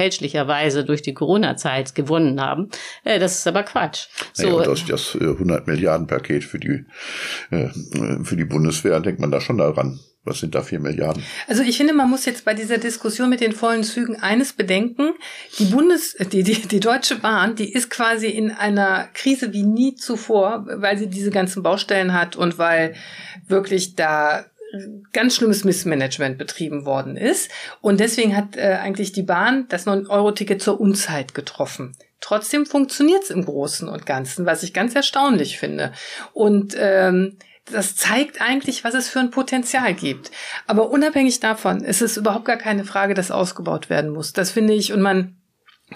fälschlicherweise 0.46 0.84
durch 0.84 1.02
die 1.02 1.14
Corona-Zeit 1.14 1.94
gewonnen 1.94 2.40
haben. 2.40 2.68
Äh, 3.04 3.18
das 3.18 3.38
ist 3.38 3.46
aber 3.46 3.62
Quatsch. 3.62 4.06
Naja, 4.36 4.50
So, 4.50 4.58
und 4.58 4.66
das, 4.66 4.84
das 4.86 5.14
äh, 5.14 5.24
100 5.24 5.66
Milliarden 5.66 6.06
Paket 6.06 6.44
für 6.44 6.58
die, 6.58 6.84
äh, 7.50 7.68
für 8.22 8.36
die 8.36 8.44
Bundeswehr, 8.44 9.00
denkt 9.00 9.20
man 9.20 9.30
da 9.30 9.40
schon 9.40 9.58
daran. 9.58 10.00
Was 10.24 10.40
sind 10.40 10.56
da 10.56 10.62
vier 10.62 10.80
Milliarden? 10.80 11.22
Also 11.46 11.62
ich 11.62 11.76
finde, 11.76 11.94
man 11.94 12.10
muss 12.10 12.24
jetzt 12.24 12.44
bei 12.44 12.52
dieser 12.52 12.78
Diskussion 12.78 13.30
mit 13.30 13.40
den 13.40 13.52
vollen 13.52 13.84
Zügen 13.84 14.20
eines 14.20 14.54
bedenken. 14.54 15.12
Die 15.60 15.66
Bundes, 15.66 16.16
die, 16.32 16.42
die, 16.42 16.62
die 16.62 16.80
Deutsche 16.80 17.14
Bahn, 17.14 17.54
die 17.54 17.72
ist 17.72 17.90
quasi 17.90 18.26
in 18.26 18.50
einer 18.50 19.08
Krise 19.14 19.52
wie 19.52 19.62
nie 19.62 19.94
zuvor, 19.94 20.66
weil 20.66 20.98
sie 20.98 21.06
diese 21.06 21.30
ganzen 21.30 21.62
Baustellen 21.62 22.12
hat 22.12 22.34
und 22.34 22.58
weil 22.58 22.96
wirklich 23.46 23.94
da 23.94 24.46
ganz 25.12 25.36
schlimmes 25.36 25.64
Missmanagement 25.64 26.38
betrieben 26.38 26.84
worden 26.84 27.16
ist. 27.16 27.50
Und 27.80 28.00
deswegen 28.00 28.36
hat 28.36 28.56
äh, 28.56 28.78
eigentlich 28.80 29.12
die 29.12 29.22
Bahn 29.22 29.66
das 29.68 29.86
9-Euro-Ticket 29.86 30.62
zur 30.62 30.80
Unzeit 30.80 31.34
getroffen. 31.34 31.96
Trotzdem 32.20 32.66
funktioniert 32.66 33.24
es 33.24 33.30
im 33.30 33.44
Großen 33.44 33.88
und 33.88 34.06
Ganzen, 34.06 34.46
was 34.46 34.62
ich 34.62 34.72
ganz 34.72 34.94
erstaunlich 34.94 35.58
finde. 35.58 35.92
Und 36.32 36.74
ähm, 36.78 37.36
das 37.70 37.96
zeigt 37.96 38.40
eigentlich, 38.40 38.84
was 38.84 38.94
es 38.94 39.08
für 39.08 39.20
ein 39.20 39.30
Potenzial 39.30 39.92
gibt. 39.94 40.30
Aber 40.66 40.90
unabhängig 40.90 41.40
davon 41.40 41.82
ist 41.82 42.02
es 42.02 42.16
überhaupt 42.16 42.44
gar 42.44 42.56
keine 42.56 42.84
Frage, 42.84 43.14
dass 43.14 43.30
ausgebaut 43.30 43.90
werden 43.90 44.10
muss. 44.10 44.32
Das 44.32 44.50
finde 44.50 44.72
ich, 44.72 44.92
und 44.92 45.02
man 45.02 45.36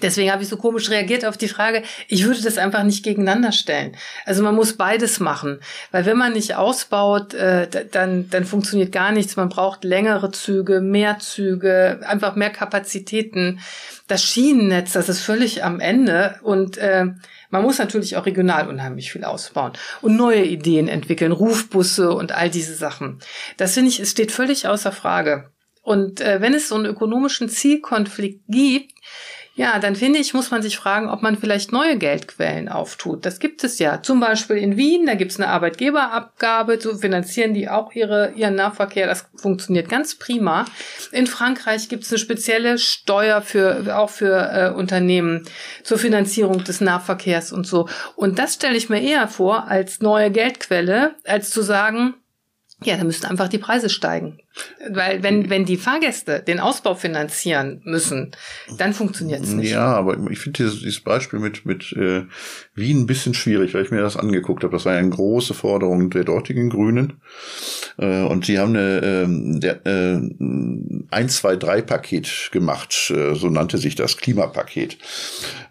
Deswegen 0.02 0.30
habe 0.30 0.42
ich 0.44 0.48
so 0.48 0.56
komisch 0.56 0.88
reagiert 0.88 1.24
auf 1.24 1.36
die 1.36 1.48
Frage, 1.48 1.82
ich 2.06 2.24
würde 2.24 2.40
das 2.40 2.58
einfach 2.58 2.84
nicht 2.84 3.02
gegeneinander 3.02 3.50
stellen. 3.50 3.96
Also 4.24 4.40
man 4.44 4.54
muss 4.54 4.76
beides 4.76 5.18
machen, 5.18 5.60
weil 5.90 6.06
wenn 6.06 6.16
man 6.16 6.32
nicht 6.32 6.54
ausbaut, 6.54 7.34
äh, 7.34 7.66
dann, 7.90 8.30
dann 8.30 8.44
funktioniert 8.44 8.92
gar 8.92 9.10
nichts. 9.10 9.34
Man 9.34 9.48
braucht 9.48 9.82
längere 9.82 10.30
Züge, 10.30 10.80
mehr 10.80 11.18
Züge, 11.18 12.00
einfach 12.06 12.36
mehr 12.36 12.50
Kapazitäten. 12.50 13.58
Das 14.06 14.22
Schienennetz, 14.22 14.92
das 14.92 15.08
ist 15.08 15.22
völlig 15.22 15.64
am 15.64 15.80
Ende 15.80 16.36
und 16.42 16.78
äh, 16.78 17.06
man 17.50 17.62
muss 17.62 17.78
natürlich 17.78 18.16
auch 18.16 18.26
regional 18.26 18.68
unheimlich 18.68 19.10
viel 19.10 19.24
ausbauen 19.24 19.72
und 20.02 20.16
neue 20.16 20.44
Ideen 20.44 20.86
entwickeln, 20.86 21.32
Rufbusse 21.32 22.12
und 22.12 22.30
all 22.30 22.48
diese 22.48 22.76
Sachen. 22.76 23.18
Das 23.56 23.74
finde 23.74 23.90
ich, 23.90 23.98
es 23.98 24.12
steht 24.12 24.30
völlig 24.30 24.68
außer 24.68 24.92
Frage. 24.92 25.50
Und 25.82 26.20
äh, 26.20 26.40
wenn 26.40 26.54
es 26.54 26.68
so 26.68 26.76
einen 26.76 26.86
ökonomischen 26.86 27.48
Zielkonflikt 27.48 28.44
gibt, 28.48 28.92
ja, 29.56 29.78
dann 29.78 29.96
finde 29.96 30.20
ich, 30.20 30.32
muss 30.32 30.50
man 30.50 30.62
sich 30.62 30.78
fragen, 30.78 31.08
ob 31.08 31.22
man 31.22 31.36
vielleicht 31.36 31.72
neue 31.72 31.98
Geldquellen 31.98 32.68
auftut. 32.68 33.26
Das 33.26 33.40
gibt 33.40 33.64
es 33.64 33.78
ja. 33.78 34.00
Zum 34.02 34.20
Beispiel 34.20 34.56
in 34.56 34.76
Wien, 34.76 35.06
da 35.06 35.14
gibt 35.14 35.32
es 35.32 35.40
eine 35.40 35.48
Arbeitgeberabgabe, 35.48 36.80
so 36.80 36.96
finanzieren 36.96 37.52
die 37.52 37.68
auch 37.68 37.92
ihre, 37.92 38.32
ihren 38.36 38.54
Nahverkehr. 38.54 39.06
Das 39.06 39.26
funktioniert 39.34 39.88
ganz 39.88 40.14
prima. 40.14 40.66
In 41.10 41.26
Frankreich 41.26 41.88
gibt 41.88 42.04
es 42.04 42.12
eine 42.12 42.18
spezielle 42.18 42.78
Steuer 42.78 43.42
für, 43.42 43.98
auch 43.98 44.10
für 44.10 44.50
äh, 44.52 44.70
Unternehmen 44.70 45.44
zur 45.82 45.98
Finanzierung 45.98 46.62
des 46.62 46.80
Nahverkehrs 46.80 47.52
und 47.52 47.66
so. 47.66 47.88
Und 48.14 48.38
das 48.38 48.54
stelle 48.54 48.76
ich 48.76 48.88
mir 48.88 49.02
eher 49.02 49.26
vor 49.26 49.66
als 49.66 50.00
neue 50.00 50.30
Geldquelle, 50.30 51.16
als 51.24 51.50
zu 51.50 51.62
sagen, 51.62 52.14
ja, 52.82 52.96
da 52.96 53.04
müssten 53.04 53.26
einfach 53.26 53.48
die 53.48 53.58
Preise 53.58 53.90
steigen. 53.90 54.38
Weil 54.90 55.22
wenn, 55.22 55.48
wenn 55.48 55.64
die 55.64 55.76
Fahrgäste 55.76 56.40
den 56.40 56.58
Ausbau 56.58 56.94
finanzieren 56.94 57.80
müssen, 57.84 58.32
dann 58.78 58.92
funktioniert 58.92 59.42
es 59.44 59.52
nicht. 59.52 59.70
Ja, 59.70 59.94
aber 59.94 60.16
ich 60.30 60.38
finde 60.40 60.64
dieses, 60.64 60.80
dieses 60.80 61.00
Beispiel 61.00 61.38
mit, 61.38 61.64
mit 61.64 61.92
äh, 61.92 62.22
Wien 62.74 63.02
ein 63.02 63.06
bisschen 63.06 63.32
schwierig, 63.34 63.74
weil 63.74 63.84
ich 63.84 63.90
mir 63.90 64.00
das 64.00 64.16
angeguckt 64.16 64.64
habe. 64.64 64.72
Das 64.72 64.84
war 64.86 64.94
ja 64.94 64.98
eine 64.98 65.10
große 65.10 65.54
Forderung 65.54 66.10
der 66.10 66.24
dortigen 66.24 66.68
Grünen. 66.70 67.20
Äh, 67.96 68.22
und 68.24 68.48
die 68.48 68.58
haben 68.58 68.70
eine 68.76 69.00
ähm, 69.04 69.60
der, 69.60 69.86
äh, 69.86 70.16
1-2-3-Paket 71.10 72.50
gemacht, 72.52 73.12
äh, 73.14 73.34
so 73.34 73.48
nannte 73.48 73.78
sich 73.78 73.94
das 73.94 74.16
Klimapaket. 74.16 74.98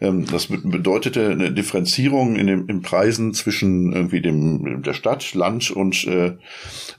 Ähm, 0.01 0.25
das 0.31 0.47
be- 0.47 0.57
bedeutete 0.63 1.29
eine 1.29 1.51
Differenzierung 1.51 2.35
in 2.35 2.47
den 2.47 2.67
in 2.67 2.81
Preisen 2.81 3.33
zwischen 3.33 3.91
irgendwie 3.93 4.21
dem 4.21 4.81
der 4.83 4.93
Stadt, 4.93 5.33
Land 5.33 5.71
und 5.71 6.05
äh, 6.07 6.37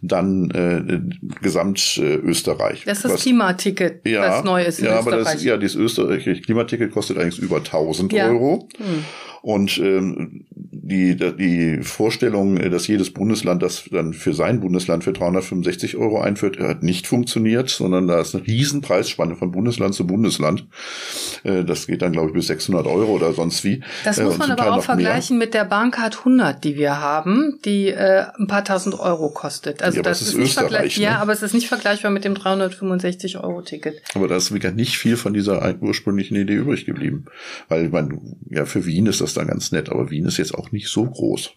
dann 0.03 0.51
äh, 0.51 1.01
Gesamt 1.41 1.70
äh, 1.99 2.15
Österreich. 2.17 2.85
Das 2.85 2.99
ist 2.99 3.05
das 3.05 3.13
Was- 3.15 3.23
Klimaticket, 3.23 4.01
das 4.07 4.45
neu 4.45 4.63
ist 4.65 4.79
in 4.81 4.87
ja, 4.87 4.99
aber 4.99 5.19
Österreich. 5.19 5.35
das, 5.35 5.45
ja, 5.45 5.57
dieses 5.57 5.77
österreichische 5.77 6.41
Klimaticket 6.43 6.91
kostet 6.93 7.19
eigentlich 7.19 7.39
über 7.39 7.57
1000 7.59 8.13
Ja. 8.13 8.29
Euro. 8.29 8.69
Und 9.43 9.79
ähm, 9.79 10.45
die, 10.83 11.17
die 11.17 11.83
Vorstellung, 11.83 12.57
äh, 12.57 12.71
dass 12.71 12.87
jedes 12.87 13.13
Bundesland 13.13 13.63
das 13.63 13.85
dann 13.91 14.13
für 14.15 14.33
sein 14.35 14.61
Bundesland 14.61 15.05
für 15.05 15.13
365 15.13 15.97
Euro 15.97 16.21
einführt, 16.21 16.59
hat 16.59 16.83
nicht 16.83 17.07
funktioniert, 17.07 17.69
sondern 17.71 18.07
da 18.07 18.21
ist 18.21 18.35
eine 18.35 18.47
riesen 18.47 18.81
Preisspanne 18.81 19.37
von 19.37 19.51
Bundesland 19.53 19.95
zu 19.95 20.07
Bundesland. 20.07 20.67
Äh, 21.45 21.65
das 21.65 21.87
geht 21.87 22.03
dann, 22.03 22.13
glaube 22.13 22.29
ich, 22.29 22.35
bis 22.35 22.47
600 22.47 22.87
Euro 22.87 23.13
oder 23.13 23.33
sonst 23.33 23.63
wie. 23.65 23.83
Das 24.05 24.19
Äh, 24.19 24.25
muss 24.25 24.39
man 24.39 24.51
aber 24.51 24.63
Teil 24.63 24.69
auch 24.69 24.77
noch 24.77 24.87
mehr. 24.89 24.97
vergleichen 24.97 25.39
mit 25.39 25.55
der 25.55 25.65
Bahncard 25.65 26.19
100, 26.19 26.65
die 26.65 26.77
wir 26.77 27.01
haben, 27.01 27.59
die 27.65 27.89
äh, 27.89 28.25
ein 28.39 28.47
paar 28.47 28.65
tausend 28.65 28.99
Euro 28.99 29.31
kostet. 29.31 29.83
Also 29.83 29.97
Ja, 29.99 30.03
das 30.03 30.23
ist 30.23 30.29
ist 30.29 30.37
nicht 30.39 30.55
vergleich 30.55 30.85
Österreich, 30.87 30.99
ne? 30.99 31.05
Ja, 31.05 31.19
aber 31.19 31.33
es 31.33 31.43
ist 31.43 31.55
nicht 31.55 31.69
vergleichbar 31.69 32.11
mit 32.11 32.25
dem 32.25 32.35
365 32.35 33.39
Euro 33.39 33.63
Ticket. 33.63 34.01
Aber 34.15 34.29
da 34.29 34.37
ist 34.37 34.53
wieder 34.55 34.73
nicht 34.73 34.97
viel 34.97 35.17
von 35.17 35.35
dieser 35.35 35.75
ursprünglichen 35.81 36.37
Idee 36.37 36.55
übrig 36.55 36.87
geblieben. 36.87 37.27
Weil, 37.69 37.87
ich 37.87 37.93
meine, 37.93 38.21
ja, 38.49 38.65
für 38.65 38.87
Wien 38.87 39.07
ist 39.07 39.21
das 39.21 39.35
dann 39.35 39.47
ganz 39.49 39.73
nett, 39.73 39.89
aber 39.91 40.11
Wien 40.11 40.27
ist 40.27 40.39
jetzt 40.39 40.55
auch 40.55 40.70
nicht 40.73 40.89
so 40.89 41.05
groß. 41.05 41.51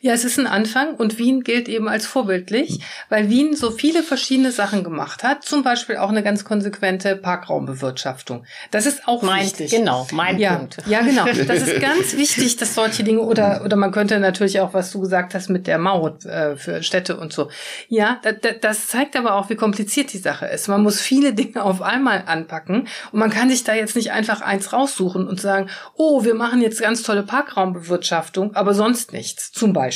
Ja, 0.00 0.12
es 0.12 0.24
ist 0.24 0.38
ein 0.38 0.46
Anfang 0.46 0.94
und 0.94 1.18
Wien 1.18 1.42
gilt 1.42 1.68
eben 1.68 1.88
als 1.88 2.06
vorbildlich, 2.06 2.80
weil 3.08 3.28
Wien 3.28 3.56
so 3.56 3.70
viele 3.70 4.02
verschiedene 4.02 4.52
Sachen 4.52 4.84
gemacht 4.84 5.24
hat, 5.24 5.44
zum 5.44 5.62
Beispiel 5.62 5.96
auch 5.96 6.10
eine 6.10 6.22
ganz 6.22 6.44
konsequente 6.44 7.16
Parkraumbewirtschaftung. 7.16 8.44
Das 8.70 8.86
ist 8.86 9.08
auch 9.08 9.22
mein, 9.22 9.44
wichtig. 9.44 9.70
genau, 9.70 10.06
mein 10.12 10.38
ja, 10.38 10.56
Punkt. 10.56 10.78
Ja, 10.86 11.00
genau. 11.02 11.26
Das 11.48 11.66
ist 11.66 11.80
ganz 11.80 12.16
wichtig, 12.16 12.56
dass 12.56 12.74
solche 12.74 13.04
Dinge 13.04 13.20
oder 13.20 13.62
oder 13.64 13.76
man 13.76 13.90
könnte 13.90 14.18
natürlich 14.20 14.60
auch, 14.60 14.74
was 14.74 14.90
du 14.90 15.00
gesagt 15.00 15.34
hast 15.34 15.48
mit 15.48 15.66
der 15.66 15.78
Maut 15.78 16.24
äh, 16.24 16.56
für 16.56 16.82
Städte 16.82 17.16
und 17.16 17.32
so. 17.32 17.48
Ja, 17.88 18.18
da, 18.22 18.32
da, 18.32 18.50
das 18.52 18.88
zeigt 18.88 19.16
aber 19.16 19.34
auch, 19.34 19.50
wie 19.50 19.56
kompliziert 19.56 20.12
die 20.12 20.18
Sache 20.18 20.46
ist. 20.46 20.68
Man 20.68 20.82
muss 20.82 21.00
viele 21.00 21.32
Dinge 21.38 21.62
auf 21.62 21.82
einmal 21.82 22.24
anpacken 22.26 22.88
und 23.12 23.18
man 23.18 23.30
kann 23.30 23.50
sich 23.50 23.64
da 23.64 23.74
jetzt 23.74 23.96
nicht 23.96 24.12
einfach 24.12 24.40
eins 24.40 24.72
raussuchen 24.72 25.26
und 25.26 25.40
sagen, 25.40 25.68
oh, 25.94 26.24
wir 26.24 26.34
machen 26.34 26.60
jetzt 26.60 26.80
ganz 26.80 27.02
tolle 27.02 27.22
Parkraumbewirtschaftung, 27.22 28.54
aber 28.54 28.74
sonst 28.74 29.12
nichts. 29.12 29.50
Zum 29.52 29.72
Beispiel. 29.72 29.87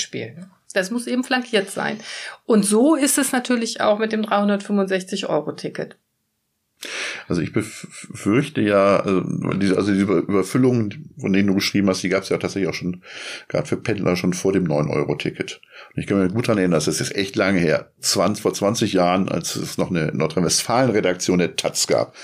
Das 0.73 0.91
muss 0.91 1.07
eben 1.07 1.25
flankiert 1.25 1.71
sein. 1.71 1.99
Und 2.47 2.65
so 2.65 2.95
ist 2.95 3.19
es 3.19 3.33
natürlich 3.33 3.81
auch 3.81 3.99
mit 3.99 4.13
dem 4.13 4.23
365-Euro-Ticket. 4.23 5.97
Also 7.29 7.43
ich 7.43 7.53
befürchte 7.53 8.61
ja, 8.61 8.97
also 8.97 9.21
diese, 9.55 9.77
also 9.77 9.93
diese 9.93 10.05
Überfüllungen, 10.05 11.11
von 11.19 11.33
denen 11.33 11.49
du 11.49 11.55
geschrieben 11.55 11.89
hast, 11.89 12.03
die 12.03 12.09
gab 12.09 12.25
es 12.25 12.29
ja 12.29 12.39
tatsächlich 12.39 12.69
auch 12.69 12.75
schon, 12.75 13.03
gerade 13.49 13.67
für 13.67 13.77
Pendler 13.77 14.17
schon 14.17 14.33
vor 14.33 14.53
dem 14.53 14.67
9-Euro-Ticket. 14.67 15.61
Und 15.95 16.01
ich 16.01 16.07
kann 16.07 16.19
mir 16.19 16.29
gut 16.29 16.49
daran 16.49 16.59
erinnern, 16.59 16.79
das 16.79 16.89
ist 16.89 17.01
jetzt 17.01 17.15
echt 17.15 17.37
lange 17.37 17.61
her, 17.61 17.93
20, 18.01 18.43
vor 18.43 18.53
20 18.53 18.93
Jahren, 18.93 19.29
als 19.29 19.57
es 19.57 19.79
noch 19.79 19.91
eine 19.91 20.07
Nordrhein-Westfalen-Redaktion 20.13 21.39
der 21.39 21.57
Taz 21.57 21.87
gab. 21.87 22.15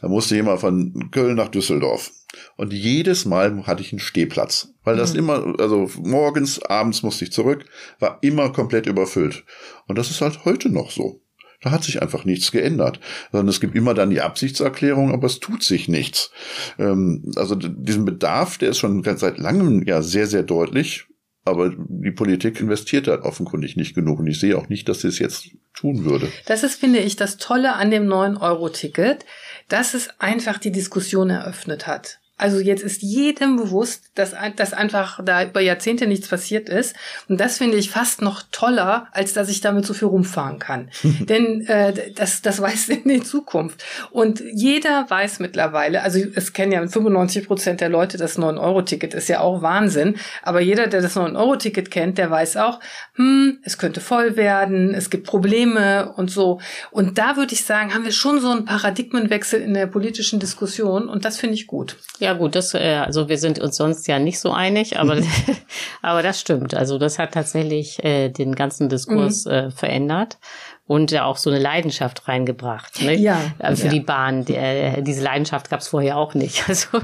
Da 0.00 0.08
musste 0.08 0.36
jemand 0.36 0.60
von 0.60 1.10
Köln 1.10 1.36
nach 1.36 1.48
Düsseldorf. 1.48 2.12
Und 2.56 2.72
jedes 2.72 3.24
Mal 3.24 3.66
hatte 3.66 3.82
ich 3.82 3.92
einen 3.92 4.00
Stehplatz, 4.00 4.74
weil 4.84 4.96
das 4.96 5.12
mhm. 5.12 5.18
immer, 5.18 5.54
also 5.58 5.90
morgens, 5.98 6.62
abends 6.62 7.02
musste 7.02 7.24
ich 7.24 7.32
zurück, 7.32 7.64
war 7.98 8.18
immer 8.22 8.52
komplett 8.52 8.86
überfüllt. 8.86 9.44
Und 9.86 9.98
das 9.98 10.10
ist 10.10 10.20
halt 10.20 10.44
heute 10.44 10.70
noch 10.70 10.90
so. 10.90 11.20
Da 11.64 11.70
hat 11.70 11.82
sich 11.82 12.02
einfach 12.02 12.26
nichts 12.26 12.52
geändert. 12.52 13.00
Sondern 13.32 13.48
es 13.48 13.60
gibt 13.60 13.74
immer 13.74 13.94
dann 13.94 14.10
die 14.10 14.20
Absichtserklärung, 14.20 15.12
aber 15.12 15.26
es 15.26 15.40
tut 15.40 15.62
sich 15.62 15.88
nichts. 15.88 16.30
Ähm, 16.78 17.32
also 17.36 17.54
diesen 17.54 18.04
Bedarf, 18.04 18.58
der 18.58 18.70
ist 18.70 18.78
schon 18.78 19.02
seit 19.02 19.38
langem 19.38 19.82
ja 19.84 20.02
sehr, 20.02 20.26
sehr 20.26 20.42
deutlich. 20.42 21.06
Aber 21.46 21.74
die 21.76 22.10
Politik 22.10 22.60
investiert 22.60 23.06
da 23.06 23.22
offenkundig 23.22 23.76
nicht 23.76 23.94
genug. 23.94 24.18
Und 24.18 24.26
ich 24.26 24.40
sehe 24.40 24.56
auch 24.56 24.68
nicht, 24.68 24.88
dass 24.88 25.00
sie 25.00 25.08
es 25.08 25.18
jetzt 25.18 25.48
tun 25.74 26.04
würde. 26.04 26.28
Das 26.46 26.62
ist, 26.62 26.78
finde 26.78 27.00
ich, 27.00 27.16
das 27.16 27.38
Tolle 27.38 27.74
an 27.74 27.90
dem 27.90 28.06
9-Euro-Ticket, 28.08 29.24
dass 29.68 29.94
es 29.94 30.08
einfach 30.20 30.58
die 30.58 30.72
Diskussion 30.72 31.30
eröffnet 31.30 31.86
hat. 31.86 32.18
Also 32.36 32.58
jetzt 32.58 32.82
ist 32.82 33.02
jedem 33.02 33.56
bewusst, 33.56 34.10
dass, 34.16 34.34
dass 34.56 34.72
einfach 34.72 35.20
da 35.24 35.44
über 35.44 35.60
Jahrzehnte 35.60 36.08
nichts 36.08 36.26
passiert 36.26 36.68
ist. 36.68 36.96
Und 37.28 37.40
das 37.40 37.58
finde 37.58 37.76
ich 37.76 37.90
fast 37.90 38.22
noch 38.22 38.42
toller, 38.50 39.06
als 39.12 39.34
dass 39.34 39.48
ich 39.48 39.60
damit 39.60 39.86
so 39.86 39.94
viel 39.94 40.08
rumfahren 40.08 40.58
kann. 40.58 40.90
Denn 41.20 41.64
äh, 41.66 42.12
das, 42.14 42.42
das 42.42 42.60
weiß 42.60 42.88
in 42.88 43.04
die 43.04 43.22
Zukunft. 43.22 43.84
Und 44.10 44.42
jeder 44.52 45.08
weiß 45.08 45.38
mittlerweile, 45.38 46.02
also 46.02 46.18
es 46.34 46.52
kennen 46.52 46.72
ja 46.72 46.86
95 46.86 47.46
Prozent 47.46 47.80
der 47.80 47.88
Leute 47.88 48.18
das 48.18 48.36
9-Euro-Ticket, 48.36 49.14
ist 49.14 49.28
ja 49.28 49.38
auch 49.38 49.62
Wahnsinn. 49.62 50.16
Aber 50.42 50.60
jeder, 50.60 50.88
der 50.88 51.02
das 51.02 51.16
9-Euro-Ticket 51.16 51.92
kennt, 51.92 52.18
der 52.18 52.32
weiß 52.32 52.56
auch, 52.56 52.80
hm, 53.14 53.58
es 53.62 53.78
könnte 53.78 54.00
voll 54.00 54.36
werden, 54.36 54.92
es 54.92 55.08
gibt 55.08 55.26
Probleme 55.26 56.12
und 56.16 56.32
so. 56.32 56.60
Und 56.90 57.16
da 57.16 57.36
würde 57.36 57.54
ich 57.54 57.64
sagen, 57.64 57.94
haben 57.94 58.04
wir 58.04 58.12
schon 58.12 58.40
so 58.40 58.50
einen 58.50 58.64
Paradigmenwechsel 58.64 59.60
in 59.60 59.72
der 59.72 59.86
politischen 59.86 60.40
Diskussion 60.40 61.08
und 61.08 61.24
das 61.24 61.38
finde 61.38 61.54
ich 61.54 61.68
gut. 61.68 61.96
Ja 62.24 62.32
gut, 62.32 62.54
das, 62.54 62.74
äh, 62.74 63.02
also 63.04 63.28
wir 63.28 63.38
sind 63.38 63.58
uns 63.58 63.76
sonst 63.76 64.06
ja 64.06 64.18
nicht 64.18 64.40
so 64.40 64.52
einig, 64.52 64.98
aber, 64.98 65.18
aber 66.02 66.22
das 66.22 66.40
stimmt. 66.40 66.74
Also 66.74 66.98
das 66.98 67.18
hat 67.18 67.32
tatsächlich 67.32 68.02
äh, 68.02 68.30
den 68.30 68.54
ganzen 68.54 68.88
Diskurs 68.88 69.44
mhm. 69.44 69.52
äh, 69.52 69.70
verändert 69.70 70.38
und 70.86 71.10
ja 71.10 71.24
auch 71.24 71.36
so 71.36 71.50
eine 71.50 71.58
Leidenschaft 71.58 72.28
reingebracht. 72.28 73.02
Ne? 73.02 73.14
Ja. 73.14 73.40
Äh, 73.58 73.76
für 73.76 73.86
ja. 73.86 73.92
die 73.92 74.00
Bahn. 74.00 74.44
Die, 74.44 74.56
äh, 74.56 75.02
diese 75.02 75.22
Leidenschaft 75.22 75.70
gab 75.70 75.80
es 75.80 75.88
vorher 75.88 76.16
auch 76.16 76.34
nicht. 76.34 76.64
Also 76.74 77.00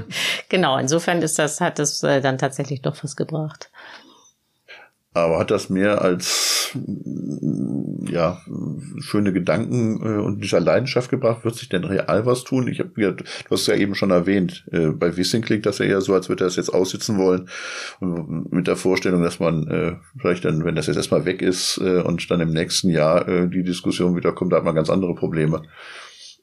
genau, 0.49 0.77
insofern 0.77 1.21
ist 1.21 1.39
das, 1.39 1.61
hat 1.61 1.79
das 1.79 2.03
äh, 2.03 2.19
dann 2.19 2.37
tatsächlich 2.37 2.81
doch 2.81 3.03
was 3.03 3.15
gebracht. 3.15 3.69
Aber 5.13 5.39
hat 5.39 5.51
das 5.51 5.69
mehr 5.69 6.01
als 6.01 6.77
ja 8.09 8.41
schöne 8.99 9.33
Gedanken 9.33 9.99
äh, 10.01 10.21
und 10.21 10.41
dieser 10.41 10.61
Leidenschaft 10.61 11.09
gebracht? 11.09 11.43
Wird 11.43 11.55
sich 11.55 11.67
denn 11.67 11.83
real 11.83 12.25
was 12.25 12.45
tun? 12.45 12.69
Ich 12.69 12.79
habe 12.79 12.91
du 12.95 13.23
hast 13.49 13.61
es 13.61 13.67
ja 13.67 13.75
eben 13.75 13.93
schon 13.93 14.11
erwähnt. 14.11 14.65
Äh, 14.71 14.91
bei 14.91 15.17
Wissing 15.17 15.41
klingt 15.41 15.65
das 15.65 15.79
ja 15.79 15.85
eher 15.85 15.99
so, 15.99 16.13
als 16.13 16.29
würde 16.29 16.45
er 16.45 16.47
das 16.47 16.55
jetzt 16.55 16.73
aussitzen 16.73 17.17
wollen 17.17 17.49
mit 17.99 18.67
der 18.67 18.77
Vorstellung, 18.77 19.21
dass 19.21 19.39
man 19.39 19.67
äh, 19.67 19.95
vielleicht 20.17 20.45
dann, 20.45 20.63
wenn 20.63 20.75
das 20.75 20.87
jetzt 20.87 20.95
erstmal 20.97 21.25
weg 21.25 21.41
ist 21.41 21.77
äh, 21.83 22.01
und 22.01 22.31
dann 22.31 22.39
im 22.39 22.51
nächsten 22.51 22.89
Jahr 22.89 23.47
die 23.47 23.63
Diskussion 23.63 24.15
wieder 24.15 24.31
kommt, 24.31 24.53
da 24.53 24.57
hat 24.57 24.63
man 24.63 24.75
ganz 24.75 24.89
andere 24.89 25.15
Probleme. 25.15 25.63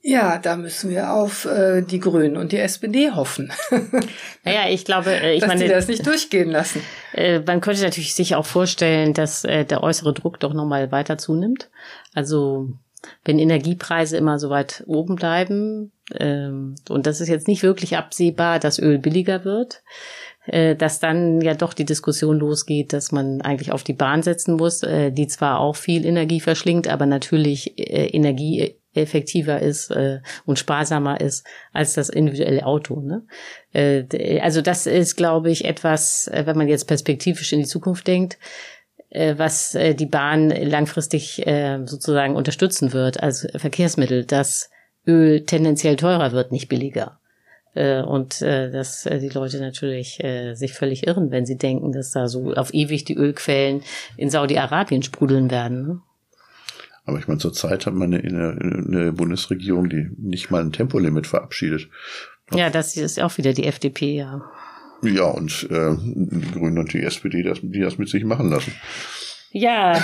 Ja, 0.03 0.39
da 0.39 0.57
müssen 0.57 0.91
wir 0.91 1.13
auf 1.13 1.45
äh, 1.45 1.83
die 1.83 1.99
Grünen 1.99 2.37
und 2.37 2.53
die 2.53 2.59
SPD 2.59 3.11
hoffen. 3.11 3.53
naja, 4.45 4.69
ich 4.71 4.85
glaube, 4.85 5.11
äh, 5.11 5.35
ich 5.35 5.41
dass 5.41 5.49
meine, 5.49 5.65
die 5.65 5.69
das 5.69 5.89
nicht 5.89 6.07
durchgehen 6.07 6.51
lassen. 6.51 6.83
Äh, 7.13 7.41
man 7.41 7.61
könnte 7.61 7.83
natürlich 7.83 8.15
sich 8.15 8.37
auch 8.37 8.47
vorstellen, 8.47 9.13
dass 9.13 9.45
äh, 9.45 9.65
der 9.65 9.83
äußere 9.83 10.15
Druck 10.15 10.39
doch 10.41 10.55
nochmal 10.55 10.93
weiter 10.93 11.19
zunimmt. 11.19 11.69
Also 12.15 12.69
wenn 13.25 13.39
Energiepreise 13.39 14.17
immer 14.17 14.39
so 14.39 14.51
weit 14.51 14.85
oben 14.87 15.17
bleiben 15.17 15.93
ähm, 16.17 16.77
und 16.89 17.07
das 17.07 17.21
ist 17.21 17.29
jetzt 17.29 17.49
nicht 17.49 17.63
wirklich 17.63 17.97
absehbar, 17.97 18.59
dass 18.59 18.79
Öl 18.79 18.99
billiger 18.99 19.45
wird, 19.45 19.83
äh, 20.47 20.77
dass 20.77 21.01
dann 21.01 21.41
ja 21.41 21.55
doch 21.55 21.75
die 21.75 21.85
Diskussion 21.85 22.39
losgeht, 22.39 22.93
dass 22.93 23.13
man 23.13 23.41
eigentlich 23.41 23.73
auf 23.73 23.85
die 23.85 23.93
Bahn 23.93 24.23
setzen 24.23 24.57
muss, 24.57 24.83
äh, 24.83 25.11
die 25.11 25.27
zwar 25.27 25.61
auch 25.61 25.77
viel 25.77 26.07
Energie 26.07 26.41
verschlingt, 26.41 26.89
aber 26.89 27.07
natürlich 27.07 27.79
äh, 27.79 28.07
Energie 28.07 28.78
effektiver 28.95 29.61
ist 29.61 29.91
äh, 29.91 30.21
und 30.45 30.59
sparsamer 30.59 31.21
ist 31.21 31.47
als 31.73 31.95
das 31.95 32.09
individuelle 32.09 32.65
Auto. 32.65 33.01
Ne? 33.01 33.23
Äh, 33.73 34.41
also 34.41 34.63
das 34.63 34.87
ist, 34.87 35.17
glaube 35.17 35.51
ich, 35.51 35.65
etwas, 35.65 36.29
äh, 36.29 36.45
wenn 36.47 36.57
man 36.57 36.69
jetzt 36.69 36.87
perspektivisch 36.87 37.53
in 37.53 37.61
die 37.61 37.67
Zukunft 37.67 38.07
denkt, 38.07 38.39
äh, 39.11 39.35
was 39.37 39.75
äh, 39.75 39.95
die 39.95 40.07
Bahn 40.07 40.51
langfristig 40.51 41.47
äh, 41.47 41.79
sozusagen 41.85 42.37
unterstützen 42.37 42.93
wird 42.93 43.23
als 43.23 43.47
Verkehrsmittel, 43.57 44.25
dass 44.25 44.71
Öl 45.07 45.45
tendenziell 45.45 45.97
teurer 45.97 46.33
wird, 46.33 46.53
nicht 46.53 46.69
billiger. 46.69 47.19
Äh, 47.75 48.03
und 48.03 48.43
äh, 48.43 48.71
dass 48.71 49.07
äh, 49.07 49.19
die 49.19 49.29
Leute 49.29 49.61
natürlich 49.61 50.23
äh, 50.23 50.55
sich 50.55 50.73
völlig 50.73 51.07
irren, 51.07 51.31
wenn 51.31 51.47
sie 51.47 51.57
denken, 51.57 51.93
dass 51.93 52.11
da 52.11 52.29
so 52.29 52.53
auf 52.55 52.75
ewig 52.75 53.05
die 53.05 53.17
Ölquellen 53.17 53.83
in 54.17 54.31
Saudi-Arabien 54.31 55.03
sprudeln 55.03 55.51
werden. 55.51 55.87
Ne? 55.87 56.01
Aber 57.09 57.19
ich 57.19 57.27
meine, 57.27 57.41
zurzeit 57.41 57.87
hat 57.87 57.95
man 57.95 58.13
eine, 58.13 58.59
eine 58.61 59.13
Bundesregierung, 59.13 59.89
die 59.89 60.11
nicht 60.19 60.51
mal 60.51 60.63
ein 60.63 60.73
Tempolimit 60.73 61.27
verabschiedet. 61.27 61.89
Ja, 62.53 62.69
das 62.69 62.99
ist 62.99 63.19
auch 63.19 63.39
wieder 63.39 63.55
die 63.55 63.65
FDP, 63.65 64.15
ja. 64.15 64.43
Ja, 65.03 65.25
und 65.25 65.67
äh, 65.71 65.97
die 65.99 66.51
Grünen 66.53 66.77
und 66.77 66.93
die 66.93 67.03
SPD, 67.03 67.43
das, 67.43 67.61
die 67.63 67.81
das 67.81 67.97
mit 67.97 68.11
sich 68.11 68.25
machen 68.25 68.51
lassen. 68.51 68.75
Ja, 69.51 70.03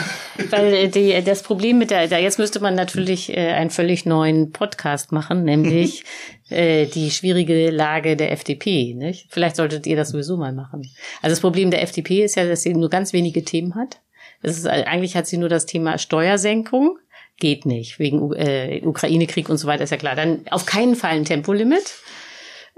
weil 0.49 0.89
die, 0.89 1.23
das 1.23 1.43
Problem 1.43 1.77
mit 1.77 1.91
der, 1.91 2.09
da 2.09 2.17
jetzt 2.17 2.39
müsste 2.39 2.61
man 2.61 2.75
natürlich 2.75 3.31
äh, 3.37 3.53
einen 3.53 3.69
völlig 3.69 4.07
neuen 4.07 4.53
Podcast 4.53 5.13
machen, 5.13 5.45
nämlich 5.45 6.05
äh, 6.49 6.87
die 6.87 7.11
schwierige 7.11 7.71
Lage 7.71 8.17
der 8.17 8.33
FDP. 8.33 8.95
Nicht? 8.95 9.27
Vielleicht 9.29 9.57
solltet 9.57 9.87
ihr 9.87 9.97
das 9.97 10.09
sowieso 10.09 10.39
mal 10.39 10.55
machen. 10.55 10.91
Also 11.21 11.35
das 11.35 11.41
Problem 11.41 11.71
der 11.71 11.83
FDP 11.83 12.25
ist 12.25 12.37
ja, 12.37 12.49
dass 12.49 12.63
sie 12.63 12.73
nur 12.73 12.89
ganz 12.89 13.13
wenige 13.13 13.45
Themen 13.45 13.75
hat. 13.75 14.01
Es 14.45 14.59
ist, 14.59 14.67
eigentlich 14.67 15.17
hat 15.17 15.27
sie 15.27 15.39
nur 15.39 15.49
das 15.49 15.67
Thema 15.67 15.99
Steuersenkung. 15.99 16.99
Geht 17.39 17.67
nicht. 17.67 17.99
Wegen 17.99 18.33
äh, 18.35 18.81
Ukraine-Krieg 18.85 19.49
und 19.49 19.57
so 19.57 19.67
weiter 19.67 19.85
ist 19.85 19.91
ja 19.91 19.97
klar. 19.97 20.15
Dann 20.15 20.43
auf 20.51 20.67
keinen 20.67 20.95
Fall 20.95 21.13
ein 21.13 21.25
Tempolimit. 21.25 21.95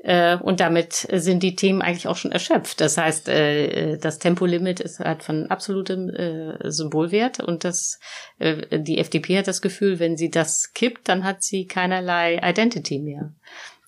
Äh, 0.03 0.37
und 0.37 0.61
damit 0.61 0.93
sind 1.13 1.43
die 1.43 1.57
Themen 1.57 1.83
eigentlich 1.83 2.07
auch 2.07 2.17
schon 2.17 2.31
erschöpft. 2.31 2.81
Das 2.81 2.97
heißt, 2.97 3.29
äh, 3.29 3.99
das 3.99 4.19
Tempolimit 4.19 4.79
ist 4.81 5.01
halt 5.01 5.23
von 5.23 5.51
absolutem 5.51 6.11
äh, 6.11 6.71
Symbolwert 6.71 7.41
und 7.41 7.65
das, 7.65 7.99
äh, 8.39 8.79
die 8.79 8.99
FDP 8.99 9.39
hat 9.39 9.49
das 9.49 9.61
Gefühl, 9.61 9.99
wenn 9.99 10.17
sie 10.17 10.31
das 10.31 10.73
kippt, 10.75 11.09
dann 11.09 11.25
hat 11.25 11.43
sie 11.43 11.67
keinerlei 11.67 12.39
Identity 12.43 13.01
mehr. 13.01 13.35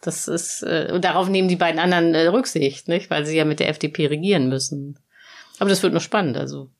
Das 0.00 0.28
ist, 0.28 0.62
äh, 0.62 0.90
und 0.92 1.04
darauf 1.04 1.28
nehmen 1.28 1.48
die 1.48 1.56
beiden 1.56 1.80
anderen 1.80 2.14
äh, 2.14 2.26
Rücksicht, 2.26 2.88
nicht? 2.88 3.10
Weil 3.10 3.24
sie 3.24 3.36
ja 3.36 3.44
mit 3.44 3.60
der 3.60 3.68
FDP 3.68 4.06
regieren 4.06 4.48
müssen. 4.48 4.98
Aber 5.58 5.70
das 5.70 5.82
wird 5.82 5.92
noch 5.92 6.00
spannend, 6.00 6.36
also 6.36 6.70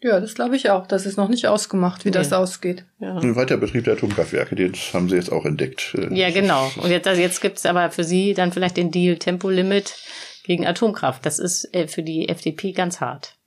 ja, 0.00 0.20
das 0.20 0.34
glaube 0.34 0.56
ich 0.56 0.70
auch. 0.70 0.86
Das 0.86 1.06
ist 1.06 1.16
noch 1.16 1.28
nicht 1.28 1.46
ausgemacht, 1.46 2.04
wie 2.04 2.10
nee. 2.10 2.14
das 2.14 2.32
ausgeht. 2.32 2.84
Ja. 3.00 3.16
Ein 3.16 3.36
Weiterbetrieb 3.36 3.84
der 3.84 3.94
Atomkraftwerke, 3.94 4.54
den 4.54 4.72
haben 4.92 5.08
sie 5.08 5.16
jetzt 5.16 5.32
auch 5.32 5.44
entdeckt. 5.44 5.94
Äh, 5.96 6.14
ja, 6.14 6.30
genau. 6.30 6.70
Und 6.76 6.90
jetzt, 6.90 7.06
also 7.08 7.20
jetzt 7.20 7.40
gibt's 7.40 7.66
aber 7.66 7.90
für 7.90 8.04
Sie 8.04 8.34
dann 8.34 8.52
vielleicht 8.52 8.76
den 8.76 8.90
Deal 8.90 9.16
Tempolimit 9.16 9.96
gegen 10.44 10.66
Atomkraft. 10.66 11.24
Das 11.26 11.38
ist 11.38 11.74
äh, 11.74 11.88
für 11.88 12.02
die 12.02 12.28
FDP 12.28 12.72
ganz 12.72 13.00
hart 13.00 13.37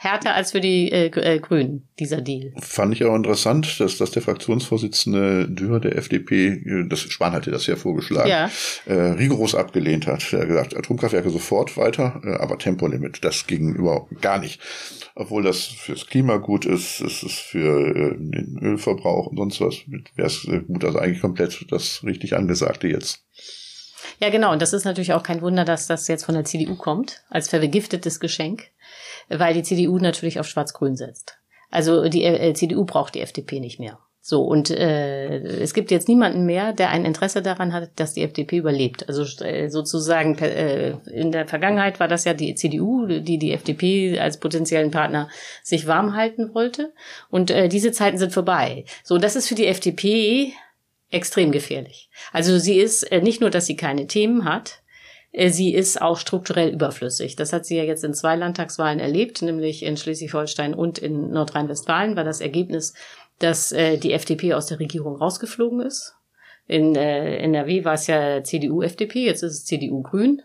härter 0.00 0.34
als 0.34 0.52
für 0.52 0.60
die 0.60 0.92
äh, 0.92 1.06
äh, 1.06 1.40
Grünen, 1.40 1.88
dieser 1.98 2.20
Deal. 2.20 2.52
Fand 2.60 2.94
ich 2.94 3.04
auch 3.04 3.16
interessant, 3.16 3.80
dass, 3.80 3.98
dass 3.98 4.12
der 4.12 4.22
Fraktionsvorsitzende 4.22 5.48
Dürr 5.48 5.80
der 5.80 5.96
FDP, 5.96 6.46
äh, 6.46 6.88
das 6.88 7.00
Spahn 7.00 7.32
hatte 7.32 7.50
das 7.50 7.66
ja 7.66 7.74
vorgeschlagen, 7.74 8.28
ja. 8.28 8.48
Äh, 8.86 8.92
rigoros 8.92 9.56
abgelehnt 9.56 10.06
hat. 10.06 10.32
Er 10.32 10.42
hat 10.42 10.48
gesagt, 10.48 10.76
Atomkraftwerke 10.76 11.30
sofort 11.30 11.76
weiter, 11.76 12.22
äh, 12.24 12.34
aber 12.34 12.58
Tempolimit, 12.58 13.24
das 13.24 13.48
ging 13.48 13.74
überhaupt 13.74 14.22
gar 14.22 14.38
nicht. 14.38 14.60
Obwohl 15.16 15.42
das 15.42 15.64
fürs 15.64 16.06
Klima 16.06 16.36
gut 16.36 16.64
ist, 16.64 17.00
ist 17.00 17.24
es 17.24 17.32
für 17.32 17.88
äh, 17.88 18.16
den 18.16 18.56
Ölverbrauch 18.62 19.26
und 19.26 19.36
sonst 19.36 19.60
was, 19.60 19.78
wäre 20.14 20.28
es 20.28 20.44
äh, 20.44 20.60
gut, 20.60 20.84
also 20.84 21.00
eigentlich 21.00 21.20
komplett 21.20 21.66
das 21.72 22.04
richtig 22.04 22.36
Angesagte 22.36 22.86
jetzt. 22.86 23.24
Ja, 24.18 24.30
genau. 24.30 24.52
Und 24.52 24.62
das 24.62 24.72
ist 24.72 24.84
natürlich 24.84 25.12
auch 25.12 25.22
kein 25.22 25.42
Wunder, 25.42 25.64
dass 25.64 25.86
das 25.86 26.08
jetzt 26.08 26.24
von 26.24 26.34
der 26.34 26.44
CDU 26.44 26.74
kommt, 26.76 27.22
als 27.30 27.48
vergiftetes 27.48 28.20
Geschenk 28.20 28.70
weil 29.28 29.54
die 29.54 29.62
CDU 29.62 29.98
natürlich 29.98 30.40
auf 30.40 30.48
Schwarz-Grün 30.48 30.96
setzt. 30.96 31.38
Also 31.70 32.08
die 32.08 32.24
äh, 32.24 32.54
CDU 32.54 32.84
braucht 32.84 33.14
die 33.14 33.20
FDP 33.20 33.60
nicht 33.60 33.78
mehr. 33.78 33.98
So, 34.20 34.42
und 34.42 34.70
äh, 34.70 35.38
es 35.38 35.72
gibt 35.72 35.90
jetzt 35.90 36.08
niemanden 36.08 36.44
mehr, 36.44 36.74
der 36.74 36.90
ein 36.90 37.06
Interesse 37.06 37.40
daran 37.40 37.72
hat, 37.72 37.90
dass 37.96 38.12
die 38.12 38.22
FDP 38.22 38.58
überlebt. 38.58 39.08
Also 39.08 39.22
äh, 39.42 39.68
sozusagen 39.68 40.36
äh, 40.38 40.96
in 41.10 41.32
der 41.32 41.46
Vergangenheit 41.46 41.98
war 41.98 42.08
das 42.08 42.24
ja 42.24 42.34
die 42.34 42.54
CDU, 42.54 43.06
die 43.06 43.38
die 43.38 43.52
FDP 43.52 44.18
als 44.18 44.38
potenziellen 44.38 44.90
Partner 44.90 45.30
sich 45.62 45.86
warm 45.86 46.14
halten 46.14 46.54
wollte. 46.54 46.92
Und 47.30 47.50
äh, 47.50 47.68
diese 47.68 47.92
Zeiten 47.92 48.18
sind 48.18 48.32
vorbei. 48.32 48.84
So, 49.02 49.16
das 49.16 49.36
ist 49.36 49.48
für 49.48 49.54
die 49.54 49.66
FDP 49.66 50.52
extrem 51.10 51.52
gefährlich. 51.52 52.10
Also 52.32 52.58
sie 52.58 52.78
ist 52.78 53.02
äh, 53.04 53.20
nicht 53.20 53.40
nur, 53.40 53.50
dass 53.50 53.66
sie 53.66 53.76
keine 53.76 54.06
Themen 54.06 54.44
hat, 54.44 54.82
äh, 55.32 55.50
sie 55.50 55.74
ist 55.74 56.00
auch 56.00 56.18
strukturell 56.18 56.70
überflüssig. 56.70 57.36
Das 57.36 57.52
hat 57.52 57.66
sie 57.66 57.76
ja 57.76 57.84
jetzt 57.84 58.04
in 58.04 58.14
zwei 58.14 58.36
Landtagswahlen 58.36 59.00
erlebt, 59.00 59.42
nämlich 59.42 59.82
in 59.82 59.96
Schleswig-Holstein 59.96 60.74
und 60.74 60.98
in 60.98 61.30
Nordrhein-Westfalen 61.30 62.16
war 62.16 62.24
das 62.24 62.40
Ergebnis, 62.40 62.94
dass 63.38 63.72
äh, 63.72 63.96
die 63.96 64.12
FDP 64.12 64.54
aus 64.54 64.66
der 64.66 64.80
Regierung 64.80 65.16
rausgeflogen 65.16 65.80
ist. 65.80 66.14
In 66.66 66.94
NRW 66.96 67.86
war 67.86 67.94
es 67.94 68.08
ja 68.08 68.44
CDU-FDP, 68.44 69.24
jetzt 69.24 69.42
ist 69.42 69.54
es 69.54 69.64
CDU-Grün. 69.64 70.42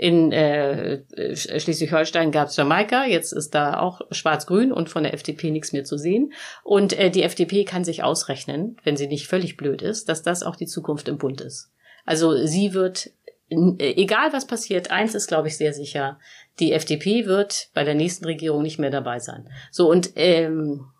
In 0.00 0.32
äh, 0.32 1.02
Schleswig-Holstein 1.36 2.32
gab 2.32 2.48
es 2.48 2.56
Jamaika, 2.56 3.04
jetzt 3.04 3.32
ist 3.32 3.54
da 3.54 3.78
auch 3.78 4.00
Schwarz-Grün 4.10 4.72
und 4.72 4.88
von 4.88 5.02
der 5.02 5.12
FDP 5.12 5.50
nichts 5.50 5.74
mehr 5.74 5.84
zu 5.84 5.98
sehen. 5.98 6.32
Und 6.64 6.98
äh, 6.98 7.10
die 7.10 7.22
FDP 7.22 7.64
kann 7.64 7.84
sich 7.84 8.02
ausrechnen, 8.02 8.78
wenn 8.82 8.96
sie 8.96 9.08
nicht 9.08 9.26
völlig 9.26 9.58
blöd 9.58 9.82
ist, 9.82 10.08
dass 10.08 10.22
das 10.22 10.42
auch 10.42 10.56
die 10.56 10.64
Zukunft 10.64 11.06
im 11.08 11.18
Bund 11.18 11.42
ist. 11.42 11.70
Also 12.06 12.46
sie 12.46 12.72
wird, 12.72 13.10
egal 13.50 14.32
was 14.32 14.46
passiert, 14.46 14.90
eins 14.90 15.14
ist, 15.14 15.26
glaube 15.26 15.48
ich, 15.48 15.58
sehr 15.58 15.74
sicher, 15.74 16.18
die 16.60 16.72
FDP 16.72 17.26
wird 17.26 17.68
bei 17.74 17.84
der 17.84 17.94
nächsten 17.94 18.24
Regierung 18.24 18.62
nicht 18.62 18.78
mehr 18.78 18.88
dabei 18.88 19.18
sein. 19.18 19.50
So, 19.70 19.90
und 19.90 20.12
ähm, 20.16 20.86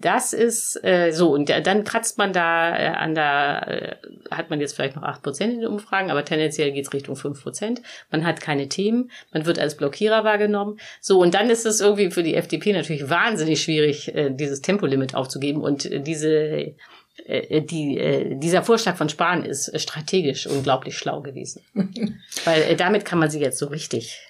das 0.00 0.32
ist 0.32 0.82
äh, 0.84 1.10
so, 1.12 1.34
und 1.34 1.50
dann 1.50 1.84
kratzt 1.84 2.16
man 2.16 2.32
da 2.32 2.76
äh, 2.78 2.86
an 2.88 3.14
der, 3.14 3.66
äh, 3.68 4.34
hat 4.34 4.48
man 4.48 4.60
jetzt 4.60 4.74
vielleicht 4.74 4.96
noch 4.96 5.02
acht 5.02 5.22
Prozent 5.22 5.52
in 5.52 5.60
den 5.60 5.68
Umfragen, 5.68 6.10
aber 6.10 6.24
tendenziell 6.24 6.72
geht's 6.72 6.94
Richtung 6.94 7.14
fünf 7.14 7.42
Prozent. 7.42 7.82
Man 8.10 8.24
hat 8.24 8.40
keine 8.40 8.68
Themen, 8.68 9.10
man 9.32 9.44
wird 9.44 9.58
als 9.58 9.76
Blockierer 9.76 10.24
wahrgenommen. 10.24 10.78
So, 11.00 11.20
und 11.20 11.34
dann 11.34 11.50
ist 11.50 11.66
es 11.66 11.82
irgendwie 11.82 12.10
für 12.10 12.22
die 12.22 12.34
FDP 12.34 12.72
natürlich 12.72 13.10
wahnsinnig 13.10 13.62
schwierig, 13.62 14.14
äh, 14.14 14.30
dieses 14.30 14.62
Tempolimit 14.62 15.14
aufzugeben 15.14 15.60
und 15.60 15.84
äh, 15.84 16.00
diese 16.00 16.74
äh, 17.24 17.62
die, 17.62 17.98
äh, 17.98 18.34
dieser 18.36 18.62
Vorschlag 18.62 18.96
von 18.96 19.08
Spahn 19.08 19.44
ist 19.44 19.78
strategisch 19.80 20.46
unglaublich 20.46 20.96
schlau 20.96 21.20
gewesen. 21.20 21.62
Weil 22.44 22.62
äh, 22.62 22.76
damit 22.76 23.04
kann 23.04 23.18
man 23.18 23.30
sie 23.30 23.40
jetzt 23.40 23.58
so 23.58 23.66
richtig 23.66 24.20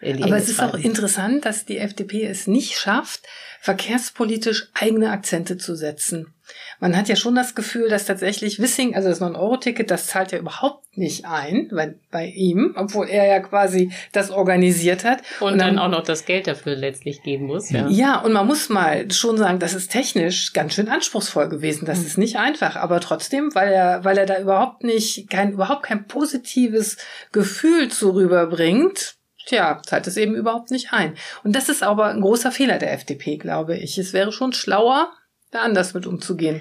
aber 0.00 0.36
es 0.36 0.48
ist 0.48 0.60
auch 0.60 0.74
interessant, 0.74 1.44
dass 1.44 1.64
die 1.64 1.78
FDP 1.78 2.26
es 2.26 2.46
nicht 2.46 2.78
schafft, 2.78 3.22
verkehrspolitisch 3.60 4.68
eigene 4.74 5.10
Akzente 5.10 5.56
zu 5.56 5.74
setzen. 5.74 6.34
Man 6.78 6.96
hat 6.96 7.08
ja 7.08 7.16
schon 7.16 7.34
das 7.34 7.54
Gefühl, 7.54 7.88
dass 7.88 8.04
tatsächlich 8.04 8.60
Wissing, 8.60 8.94
also 8.94 9.08
das 9.08 9.20
9-Euro-Ticket, 9.20 9.90
das 9.90 10.06
zahlt 10.06 10.30
ja 10.30 10.38
überhaupt 10.38 10.96
nicht 10.96 11.24
ein 11.24 11.68
bei, 11.72 11.94
bei 12.10 12.26
ihm, 12.26 12.74
obwohl 12.76 13.08
er 13.08 13.26
ja 13.26 13.40
quasi 13.40 13.90
das 14.12 14.30
organisiert 14.30 15.04
hat. 15.04 15.22
Und, 15.40 15.54
und 15.54 15.58
dann, 15.58 15.76
dann, 15.76 15.78
auch 15.78 15.88
noch 15.88 16.04
das 16.04 16.24
Geld 16.24 16.46
dafür 16.46 16.76
letztlich 16.76 17.22
geben 17.22 17.46
muss. 17.46 17.70
Ja. 17.70 17.88
ja, 17.88 18.20
und 18.20 18.32
man 18.32 18.46
muss 18.46 18.68
mal 18.68 19.10
schon 19.10 19.38
sagen, 19.38 19.58
das 19.58 19.74
ist 19.74 19.90
technisch 19.90 20.52
ganz 20.52 20.74
schön 20.74 20.88
anspruchsvoll 20.88 21.48
gewesen. 21.48 21.86
Das 21.86 22.00
mhm. 22.00 22.06
ist 22.06 22.18
nicht 22.18 22.36
einfach, 22.36 22.76
aber 22.76 23.00
trotzdem, 23.00 23.54
weil 23.54 23.72
er, 23.72 24.04
weil 24.04 24.18
er 24.18 24.26
da 24.26 24.38
überhaupt 24.38 24.84
nicht, 24.84 25.28
kein, 25.28 25.52
überhaupt 25.52 25.84
kein 25.84 26.06
positives 26.06 26.98
Gefühl 27.32 27.88
zu 27.88 28.14
rüberbringt, 28.14 29.16
Tja, 29.46 29.80
zahlt 29.86 30.06
es 30.08 30.16
eben 30.16 30.34
überhaupt 30.34 30.70
nicht 30.70 30.92
ein. 30.92 31.16
Und 31.44 31.54
das 31.54 31.68
ist 31.68 31.82
aber 31.82 32.06
ein 32.06 32.20
großer 32.20 32.50
Fehler 32.50 32.78
der 32.78 32.92
FDP, 32.92 33.36
glaube 33.36 33.76
ich. 33.76 33.96
Es 33.96 34.12
wäre 34.12 34.32
schon 34.32 34.52
schlauer, 34.52 35.12
da 35.52 35.60
anders 35.60 35.94
mit 35.94 36.06
umzugehen. 36.06 36.60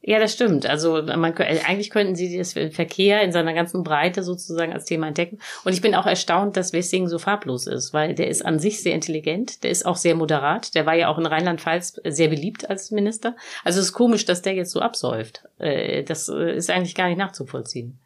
Ja, 0.00 0.18
das 0.18 0.32
stimmt. 0.32 0.64
Also 0.64 1.02
man, 1.02 1.36
äh, 1.36 1.60
eigentlich 1.66 1.90
könnten 1.90 2.16
sie 2.16 2.38
das 2.38 2.52
Verkehr 2.52 3.22
in 3.22 3.30
seiner 3.30 3.52
ganzen 3.52 3.82
Breite 3.84 4.22
sozusagen 4.22 4.72
als 4.72 4.84
Thema 4.84 5.08
entdecken. 5.08 5.38
Und 5.64 5.72
ich 5.72 5.80
bin 5.80 5.94
auch 5.94 6.06
erstaunt, 6.06 6.56
dass 6.56 6.72
Wessing 6.72 7.08
so 7.08 7.18
farblos 7.18 7.66
ist, 7.66 7.92
weil 7.92 8.14
der 8.14 8.28
ist 8.28 8.44
an 8.44 8.58
sich 8.58 8.82
sehr 8.82 8.94
intelligent, 8.94 9.62
der 9.64 9.70
ist 9.70 9.86
auch 9.86 9.96
sehr 9.96 10.14
moderat. 10.14 10.74
Der 10.74 10.86
war 10.86 10.94
ja 10.94 11.08
auch 11.08 11.18
in 11.18 11.26
Rheinland-Pfalz 11.26 12.00
sehr 12.04 12.28
beliebt 12.28 12.70
als 12.70 12.90
Minister. 12.90 13.36
Also 13.64 13.80
es 13.80 13.86
ist 13.86 13.92
komisch, 13.92 14.24
dass 14.24 14.42
der 14.42 14.54
jetzt 14.54 14.70
so 14.70 14.80
absäuft. 14.80 15.44
Äh, 15.58 16.04
das 16.04 16.28
äh, 16.28 16.56
ist 16.56 16.70
eigentlich 16.70 16.94
gar 16.94 17.08
nicht 17.08 17.18
nachzuvollziehen. 17.18 17.98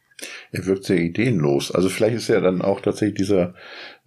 Er 0.51 0.67
wirkt 0.67 0.85
sehr 0.85 0.99
ideenlos. 0.99 1.71
Also 1.71 1.89
vielleicht 1.89 2.17
ist 2.17 2.29
ja 2.29 2.41
dann 2.41 2.63
auch 2.63 2.81
tatsächlich 2.81 3.19
dieser 3.19 3.55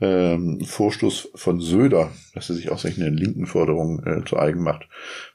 ähm, 0.01 0.61
Vorstoß 0.65 1.29
von 1.35 1.59
Söder, 1.59 2.11
dass 2.33 2.49
er 2.49 2.55
sich 2.55 2.69
auch 2.69 2.77
solche 2.77 3.07
linken 3.09 3.45
Forderungen 3.45 4.05
äh, 4.05 4.25
zu 4.25 4.37
eigen 4.37 4.61
macht, 4.61 4.87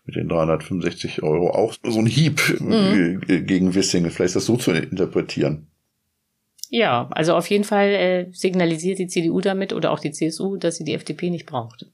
mit 0.05 0.17
den 0.17 0.29
365 0.29 1.23
Euro 1.23 1.51
auch 1.51 1.75
so 1.83 1.99
ein 1.99 2.07
Hieb 2.07 2.41
mhm. 2.61 3.21
äh, 3.29 3.41
gegen 3.41 3.75
Wissinge. 3.75 4.11
Vielleicht 4.11 4.31
ist 4.31 4.37
das 4.37 4.47
so 4.47 4.57
zu 4.57 4.73
interpretieren. 4.73 5.67
Ja, 6.71 7.09
also 7.11 7.35
auf 7.35 7.49
jeden 7.49 7.65
Fall 7.65 7.89
äh, 7.89 8.27
signalisiert 8.33 9.01
die 9.01 9.09
CDU 9.09 9.41
damit 9.41 9.73
oder 9.73 9.91
auch 9.91 9.99
die 9.99 10.13
CSU, 10.13 10.57
dass 10.57 10.77
sie 10.77 10.85
die 10.85 10.95
FDP 10.95 11.31
nicht 11.31 11.47
braucht. 11.47 11.87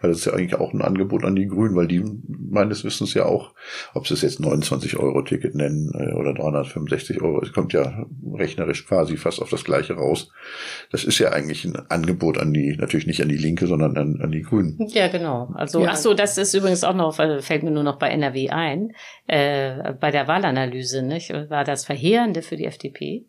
Weil 0.00 0.10
das 0.10 0.20
ist 0.20 0.24
ja 0.26 0.32
eigentlich 0.32 0.54
auch 0.54 0.72
ein 0.72 0.82
Angebot 0.82 1.24
an 1.24 1.34
die 1.34 1.46
Grünen, 1.46 1.74
weil 1.76 1.86
die 1.86 2.02
meines 2.28 2.84
Wissens 2.84 3.14
ja 3.14 3.26
auch, 3.26 3.54
ob 3.94 4.06
sie 4.06 4.14
es 4.14 4.22
jetzt 4.22 4.40
29 4.40 4.96
Euro 4.98 5.22
Ticket 5.22 5.54
nennen 5.54 5.92
äh, 5.94 6.12
oder 6.14 6.34
365 6.34 7.22
Euro, 7.22 7.40
es 7.42 7.52
kommt 7.52 7.72
ja 7.72 8.06
rechnerisch 8.34 8.86
quasi 8.86 9.16
fast 9.16 9.40
auf 9.40 9.50
das 9.50 9.64
gleiche 9.64 9.94
raus. 9.94 10.30
Das 10.90 11.04
ist 11.04 11.18
ja 11.18 11.30
eigentlich 11.30 11.64
ein 11.64 11.76
Angebot 11.88 12.38
an 12.38 12.52
die, 12.52 12.76
natürlich 12.76 13.06
nicht 13.06 13.22
an 13.22 13.28
die 13.28 13.36
Linke, 13.36 13.66
sondern 13.66 13.96
an, 13.96 14.20
an 14.20 14.30
die 14.32 14.42
Grünen. 14.42 14.78
Ja, 14.88 15.08
genau. 15.08 15.52
Also, 15.54 15.82
ja. 15.82 15.90
ach 15.90 15.96
so, 15.96 16.14
das 16.14 16.38
ist 16.38 16.54
übrigens 16.54 16.84
auch 16.84 16.94
noch, 16.94 17.14
fällt 17.14 17.62
mir 17.62 17.70
nur 17.70 17.84
noch 17.84 17.98
bei 17.98 18.08
NRW 18.08 18.50
ein, 18.50 18.92
äh, 19.26 19.92
bei 19.94 20.10
der 20.10 20.28
Wahlanalyse, 20.28 21.02
nicht, 21.02 21.30
war 21.48 21.64
das 21.64 21.84
Verheerende 21.84 22.42
für 22.42 22.56
die 22.56 22.66
FDP 22.66 23.26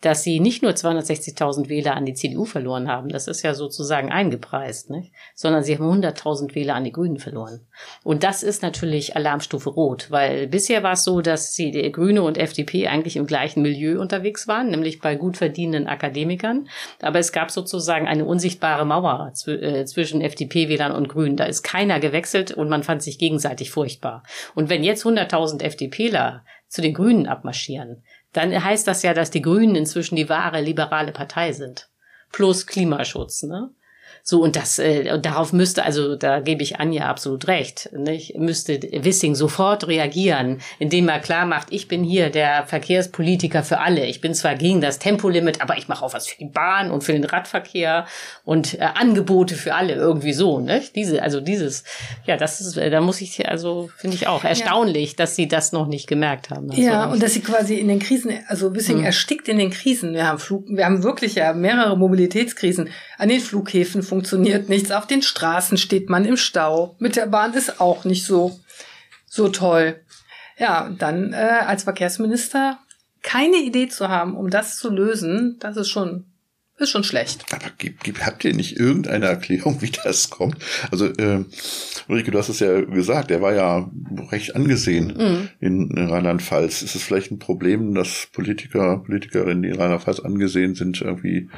dass 0.00 0.22
sie 0.22 0.40
nicht 0.40 0.62
nur 0.62 0.72
260.000 0.72 1.68
Wähler 1.68 1.96
an 1.96 2.04
die 2.04 2.14
CDU 2.14 2.44
verloren 2.44 2.88
haben, 2.88 3.08
das 3.08 3.26
ist 3.26 3.42
ja 3.42 3.54
sozusagen 3.54 4.12
eingepreist, 4.12 4.90
nicht? 4.90 5.12
sondern 5.34 5.64
sie 5.64 5.78
haben 5.78 6.02
100.000 6.02 6.54
Wähler 6.54 6.74
an 6.74 6.84
die 6.84 6.92
Grünen 6.92 7.18
verloren. 7.18 7.66
Und 8.02 8.22
das 8.22 8.42
ist 8.42 8.62
natürlich 8.62 9.16
Alarmstufe 9.16 9.70
Rot, 9.70 10.10
weil 10.10 10.46
bisher 10.46 10.82
war 10.82 10.92
es 10.92 11.04
so, 11.04 11.20
dass 11.20 11.52
die 11.54 11.90
Grüne 11.90 12.22
und 12.22 12.36
FDP 12.36 12.88
eigentlich 12.88 13.16
im 13.16 13.26
gleichen 13.26 13.62
Milieu 13.62 14.00
unterwegs 14.00 14.46
waren, 14.46 14.70
nämlich 14.70 15.00
bei 15.00 15.16
gut 15.16 15.36
verdienenden 15.36 15.88
Akademikern. 15.88 16.68
Aber 17.00 17.18
es 17.18 17.32
gab 17.32 17.50
sozusagen 17.50 18.06
eine 18.06 18.24
unsichtbare 18.24 18.84
Mauer 18.84 19.32
äh, 19.46 19.84
zwischen 19.84 20.20
FDP-Wählern 20.20 20.92
und 20.92 21.08
Grünen. 21.08 21.36
Da 21.36 21.44
ist 21.44 21.62
keiner 21.62 22.00
gewechselt 22.00 22.52
und 22.52 22.68
man 22.68 22.82
fand 22.82 23.02
sich 23.02 23.18
gegenseitig 23.18 23.70
furchtbar. 23.70 24.22
Und 24.54 24.68
wenn 24.68 24.84
jetzt 24.84 25.04
100.000 25.04 25.62
FDPler 25.62 26.44
zu 26.68 26.82
den 26.82 26.94
Grünen 26.94 27.26
abmarschieren, 27.26 28.02
dann 28.34 28.52
heißt 28.64 28.86
das 28.86 29.02
ja, 29.02 29.14
dass 29.14 29.30
die 29.30 29.42
Grünen 29.42 29.74
inzwischen 29.74 30.16
die 30.16 30.28
wahre 30.28 30.60
liberale 30.60 31.12
Partei 31.12 31.52
sind. 31.52 31.88
Plus 32.30 32.66
Klimaschutz, 32.66 33.44
ne? 33.44 33.70
So, 34.26 34.42
und 34.42 34.56
das, 34.56 34.78
äh, 34.78 35.12
und 35.12 35.26
darauf 35.26 35.52
müsste, 35.52 35.84
also 35.84 36.16
da 36.16 36.40
gebe 36.40 36.62
ich 36.62 36.80
Anja 36.80 37.10
absolut 37.10 37.46
recht, 37.46 37.90
nicht? 37.92 38.38
müsste 38.38 38.80
Wissing 38.80 39.34
sofort 39.34 39.86
reagieren, 39.86 40.62
indem 40.78 41.10
er 41.10 41.20
klar 41.20 41.44
macht, 41.44 41.66
ich 41.70 41.88
bin 41.88 42.02
hier 42.02 42.30
der 42.30 42.66
Verkehrspolitiker 42.66 43.62
für 43.62 43.80
alle. 43.80 44.06
Ich 44.06 44.22
bin 44.22 44.34
zwar 44.34 44.54
gegen 44.54 44.80
das 44.80 44.98
Tempolimit, 44.98 45.60
aber 45.60 45.76
ich 45.76 45.88
mache 45.88 46.02
auch 46.02 46.14
was 46.14 46.26
für 46.26 46.38
die 46.38 46.46
Bahn 46.46 46.90
und 46.90 47.04
für 47.04 47.12
den 47.12 47.24
Radverkehr 47.24 48.06
und 48.46 48.80
äh, 48.80 48.88
Angebote 48.94 49.56
für 49.56 49.74
alle, 49.74 49.92
irgendwie 49.92 50.32
so. 50.32 50.58
Nicht? 50.58 50.96
Diese, 50.96 51.22
also 51.22 51.42
dieses, 51.42 51.84
ja, 52.24 52.38
das 52.38 52.62
ist, 52.62 52.78
äh, 52.78 52.88
da 52.88 53.02
muss 53.02 53.20
ich, 53.20 53.46
also 53.46 53.90
finde 53.94 54.16
ich 54.16 54.26
auch 54.26 54.42
erstaunlich, 54.42 55.10
ja. 55.10 55.16
dass 55.18 55.36
sie 55.36 55.48
das 55.48 55.72
noch 55.72 55.86
nicht 55.86 56.06
gemerkt 56.06 56.48
haben. 56.48 56.70
Also, 56.70 56.80
ja, 56.80 57.12
und 57.12 57.22
dass 57.22 57.34
sie 57.34 57.42
quasi 57.42 57.74
in 57.74 57.88
den 57.88 57.98
Krisen, 57.98 58.32
also 58.48 58.74
Wissing 58.74 59.00
hm. 59.00 59.04
erstickt 59.04 59.48
in 59.48 59.58
den 59.58 59.68
Krisen. 59.68 60.14
Wir 60.14 60.26
haben 60.26 60.38
Flug, 60.38 60.64
wir 60.68 60.86
haben 60.86 61.02
wirklich 61.02 61.34
ja 61.34 61.52
mehrere 61.52 61.98
Mobilitätskrisen 61.98 62.88
an 63.18 63.28
den 63.28 63.40
Flughäfen 63.40 64.02
funktioniert 64.02 64.68
nichts. 64.68 64.90
Auf 64.90 65.06
den 65.06 65.22
Straßen 65.22 65.78
steht 65.78 66.10
man 66.10 66.24
im 66.24 66.36
Stau. 66.36 66.96
Mit 66.98 67.16
der 67.16 67.26
Bahn 67.26 67.54
ist 67.54 67.80
auch 67.80 68.04
nicht 68.04 68.26
so, 68.26 68.58
so 69.26 69.48
toll. 69.48 70.00
Ja, 70.58 70.90
dann 70.98 71.32
äh, 71.32 71.36
als 71.36 71.84
Verkehrsminister 71.84 72.78
keine 73.22 73.56
Idee 73.56 73.88
zu 73.88 74.08
haben, 74.08 74.36
um 74.36 74.50
das 74.50 74.76
zu 74.76 74.90
lösen, 74.90 75.56
das 75.58 75.76
ist 75.76 75.88
schon 75.88 76.26
ist 76.76 76.90
schon 76.90 77.04
schlecht. 77.04 77.44
Aber 77.52 77.70
gib, 77.78 78.02
gib, 78.02 78.20
habt 78.26 78.44
ihr 78.44 78.52
nicht 78.52 78.78
irgendeine 78.80 79.26
Erklärung, 79.26 79.80
wie 79.80 79.90
das 79.90 80.30
kommt? 80.30 80.56
Also, 80.90 81.06
äh, 81.06 81.44
Ulrike, 82.08 82.32
du 82.32 82.38
hast 82.38 82.48
es 82.48 82.58
ja 82.58 82.80
gesagt, 82.80 83.30
er 83.30 83.40
war 83.40 83.54
ja 83.54 83.88
recht 84.32 84.56
angesehen 84.56 85.14
mhm. 85.16 85.48
in, 85.60 85.90
in 85.90 86.08
Rheinland-Pfalz. 86.08 86.82
Ist 86.82 86.96
es 86.96 87.02
vielleicht 87.02 87.30
ein 87.30 87.38
Problem, 87.38 87.94
dass 87.94 88.26
Politiker, 88.32 88.98
Politikerinnen, 88.98 89.62
die 89.62 89.68
in 89.68 89.76
Rheinland-Pfalz 89.76 90.20
angesehen 90.20 90.74
sind, 90.74 91.00
irgendwie 91.00 91.48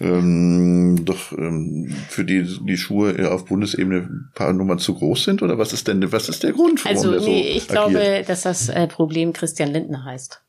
ähm, 0.00 1.04
doch 1.06 1.32
ähm, 1.32 1.94
für 2.10 2.24
die, 2.24 2.42
die 2.42 2.76
Schuhe 2.76 3.30
auf 3.30 3.46
Bundesebene 3.46 4.00
ein 4.00 4.30
paar 4.34 4.52
Nummern 4.52 4.78
zu 4.78 4.94
groß 4.94 5.24
sind? 5.24 5.42
Oder 5.42 5.56
was 5.56 5.72
ist 5.72 5.88
denn, 5.88 6.12
was 6.12 6.28
ist 6.28 6.42
der 6.42 6.52
Grund, 6.52 6.84
warum 6.84 6.96
also, 6.96 7.10
der 7.12 7.20
so 7.20 7.30
nee, 7.30 7.48
ich 7.48 7.62
agiert? 7.62 7.68
glaube, 7.68 8.24
dass 8.26 8.42
das 8.42 8.68
äh, 8.68 8.86
Problem 8.86 9.32
Christian 9.32 9.72
Lindner 9.72 10.04
heißt. 10.04 10.42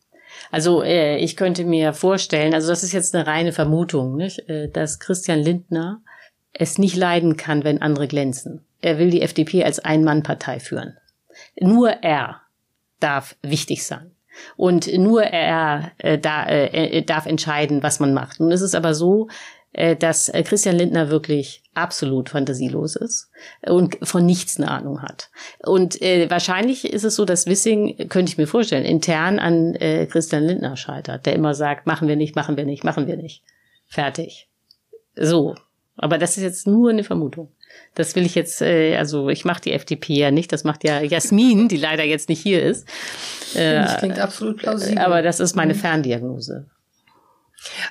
Also 0.51 0.83
äh, 0.83 1.17
ich 1.17 1.37
könnte 1.37 1.63
mir 1.63 1.93
vorstellen, 1.93 2.53
also 2.53 2.69
das 2.69 2.83
ist 2.83 2.91
jetzt 2.91 3.15
eine 3.15 3.25
reine 3.25 3.53
Vermutung, 3.53 4.15
nicht? 4.17 4.47
Äh, 4.49 4.69
dass 4.69 4.99
Christian 4.99 5.39
Lindner 5.39 6.01
es 6.53 6.77
nicht 6.77 6.95
leiden 6.95 7.37
kann, 7.37 7.63
wenn 7.63 7.81
andere 7.81 8.07
glänzen. 8.07 8.65
Er 8.81 8.97
will 8.97 9.09
die 9.09 9.21
FDP 9.21 9.63
als 9.63 9.79
Ein-Mann-Partei 9.79 10.59
führen. 10.59 10.97
Nur 11.59 11.89
er 12.03 12.41
darf 12.99 13.35
wichtig 13.41 13.85
sein. 13.85 14.11
Und 14.57 14.91
nur 14.97 15.23
er 15.23 15.91
äh, 15.97 16.17
da, 16.17 16.47
äh, 16.47 17.01
darf 17.03 17.25
entscheiden, 17.25 17.83
was 17.83 17.99
man 17.99 18.13
macht. 18.13 18.39
Nun 18.39 18.51
ist 18.51 18.61
es 18.61 18.75
aber 18.75 18.93
so, 18.93 19.27
äh, 19.27 19.31
dass 19.73 20.29
äh, 20.29 20.43
Christian 20.43 20.75
Lindner 20.75 21.09
wirklich 21.09 21.63
absolut 21.73 22.29
fantasielos 22.29 22.95
ist 22.95 23.31
und 23.65 23.97
von 24.03 24.25
nichts 24.25 24.57
eine 24.57 24.69
Ahnung 24.69 25.01
hat. 25.01 25.29
Und 25.59 26.01
äh, 26.01 26.29
wahrscheinlich 26.29 26.91
ist 26.91 27.05
es 27.05 27.15
so, 27.15 27.23
dass 27.23 27.45
Wissing, 27.45 28.09
könnte 28.09 28.31
ich 28.31 28.37
mir 28.37 28.47
vorstellen, 28.47 28.83
intern 28.83 29.39
an 29.39 29.75
äh, 29.75 30.05
Christian 30.07 30.43
Lindner 30.43 30.75
scheitert, 30.75 31.25
der 31.25 31.33
immer 31.33 31.53
sagt, 31.53 31.87
machen 31.87 32.07
wir 32.07 32.17
nicht, 32.17 32.35
machen 32.35 32.57
wir 32.57 32.65
nicht, 32.65 32.83
machen 32.83 33.07
wir 33.07 33.15
nicht. 33.15 33.43
Fertig. 33.87 34.49
So. 35.15 35.55
Aber 35.95 36.17
das 36.17 36.37
ist 36.37 36.43
jetzt 36.43 36.67
nur 36.67 36.89
eine 36.89 37.03
Vermutung. 37.03 37.51
Das 37.95 38.15
will 38.15 38.25
ich 38.25 38.35
jetzt, 38.35 38.61
äh, 38.61 38.97
also 38.97 39.29
ich 39.29 39.45
mache 39.45 39.61
die 39.61 39.73
FDP 39.73 40.13
ja 40.13 40.31
nicht, 40.31 40.51
das 40.51 40.63
macht 40.63 40.83
ja 40.83 41.01
Jasmin, 41.01 41.67
die 41.67 41.77
leider 41.77 42.03
jetzt 42.03 42.27
nicht 42.27 42.41
hier 42.41 42.63
ist. 42.63 42.87
Äh, 43.55 43.75
das 43.75 43.97
klingt 43.97 44.19
absolut 44.19 44.57
plausibel. 44.57 44.97
Aber 44.97 45.21
das 45.21 45.39
ist 45.39 45.55
meine. 45.55 45.75
Ferndiagnose. 45.75 46.69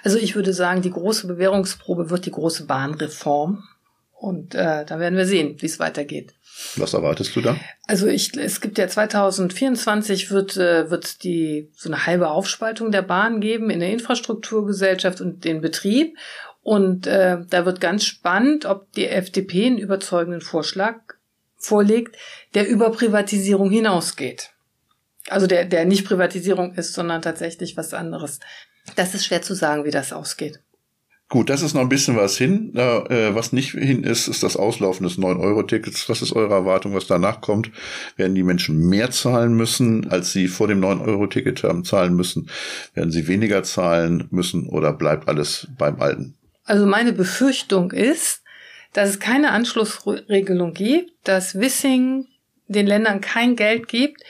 Also 0.02 0.18
ich 0.18 0.34
würde 0.34 0.52
sagen, 0.52 0.82
die 0.82 0.90
große 0.90 1.26
Bewährungsprobe 1.26 2.10
wird 2.10 2.26
die 2.26 2.30
große 2.30 2.66
Bahnreform. 2.66 3.64
Und 4.12 4.54
äh, 4.54 4.84
da 4.84 4.98
werden 4.98 5.16
wir 5.16 5.24
sehen, 5.24 5.56
wie 5.60 5.66
es 5.66 5.78
weitergeht. 5.78 6.34
Was 6.76 6.92
erwartest 6.92 7.34
du 7.34 7.40
da? 7.40 7.56
Also 7.86 8.06
ich, 8.06 8.36
es 8.36 8.60
gibt 8.60 8.76
ja 8.76 8.86
2024 8.86 10.30
wird 10.30 10.58
äh, 10.58 10.90
wird 10.90 11.24
die 11.24 11.70
so 11.74 11.88
eine 11.88 12.04
halbe 12.04 12.28
Aufspaltung 12.28 12.92
der 12.92 13.00
Bahn 13.00 13.40
geben 13.40 13.70
in 13.70 13.80
der 13.80 13.90
Infrastrukturgesellschaft 13.90 15.22
und 15.22 15.44
den 15.44 15.62
Betrieb. 15.62 16.18
Und 16.60 17.06
äh, 17.06 17.38
da 17.48 17.64
wird 17.64 17.80
ganz 17.80 18.04
spannend, 18.04 18.66
ob 18.66 18.92
die 18.92 19.06
FDP 19.06 19.66
einen 19.66 19.78
überzeugenden 19.78 20.42
Vorschlag 20.42 20.96
vorlegt, 21.56 22.16
der 22.54 22.68
über 22.68 22.90
Privatisierung 22.90 23.70
hinausgeht. 23.70 24.50
Also 25.28 25.46
der, 25.46 25.64
der 25.64 25.86
nicht 25.86 26.06
Privatisierung 26.06 26.74
ist, 26.74 26.92
sondern 26.92 27.22
tatsächlich 27.22 27.76
was 27.76 27.94
anderes. 27.94 28.40
Das 28.96 29.14
ist 29.14 29.26
schwer 29.26 29.42
zu 29.42 29.54
sagen, 29.54 29.84
wie 29.84 29.90
das 29.90 30.12
ausgeht. 30.12 30.60
Gut, 31.30 31.48
das 31.48 31.62
ist 31.62 31.74
noch 31.74 31.82
ein 31.82 31.88
bisschen 31.88 32.16
was 32.16 32.36
hin. 32.36 32.74
Äh, 32.74 33.34
was 33.36 33.52
nicht 33.52 33.70
hin 33.70 34.02
ist, 34.02 34.26
ist 34.26 34.42
das 34.42 34.56
Auslaufen 34.56 35.04
des 35.04 35.16
9-Euro-Tickets. 35.16 36.08
Was 36.08 36.22
ist 36.22 36.32
eure 36.32 36.52
Erwartung, 36.52 36.92
was 36.92 37.06
danach 37.06 37.40
kommt? 37.40 37.70
Werden 38.16 38.34
die 38.34 38.42
Menschen 38.42 38.88
mehr 38.88 39.12
zahlen 39.12 39.54
müssen, 39.54 40.10
als 40.10 40.32
sie 40.32 40.48
vor 40.48 40.66
dem 40.66 40.80
9-Euro-Ticket 40.80 41.62
haben 41.62 41.84
zahlen 41.84 42.16
müssen? 42.16 42.50
Werden 42.94 43.12
sie 43.12 43.28
weniger 43.28 43.62
zahlen 43.62 44.26
müssen 44.32 44.68
oder 44.68 44.92
bleibt 44.92 45.28
alles 45.28 45.68
beim 45.78 46.00
Alten? 46.00 46.34
Also 46.64 46.84
meine 46.84 47.12
Befürchtung 47.12 47.92
ist, 47.92 48.42
dass 48.92 49.10
es 49.10 49.20
keine 49.20 49.52
Anschlussregelung 49.52 50.74
gibt, 50.74 51.12
dass 51.22 51.54
Wissing 51.54 52.26
den 52.66 52.88
Ländern 52.88 53.20
kein 53.20 53.54
Geld 53.54 53.86
gibt 53.86 54.20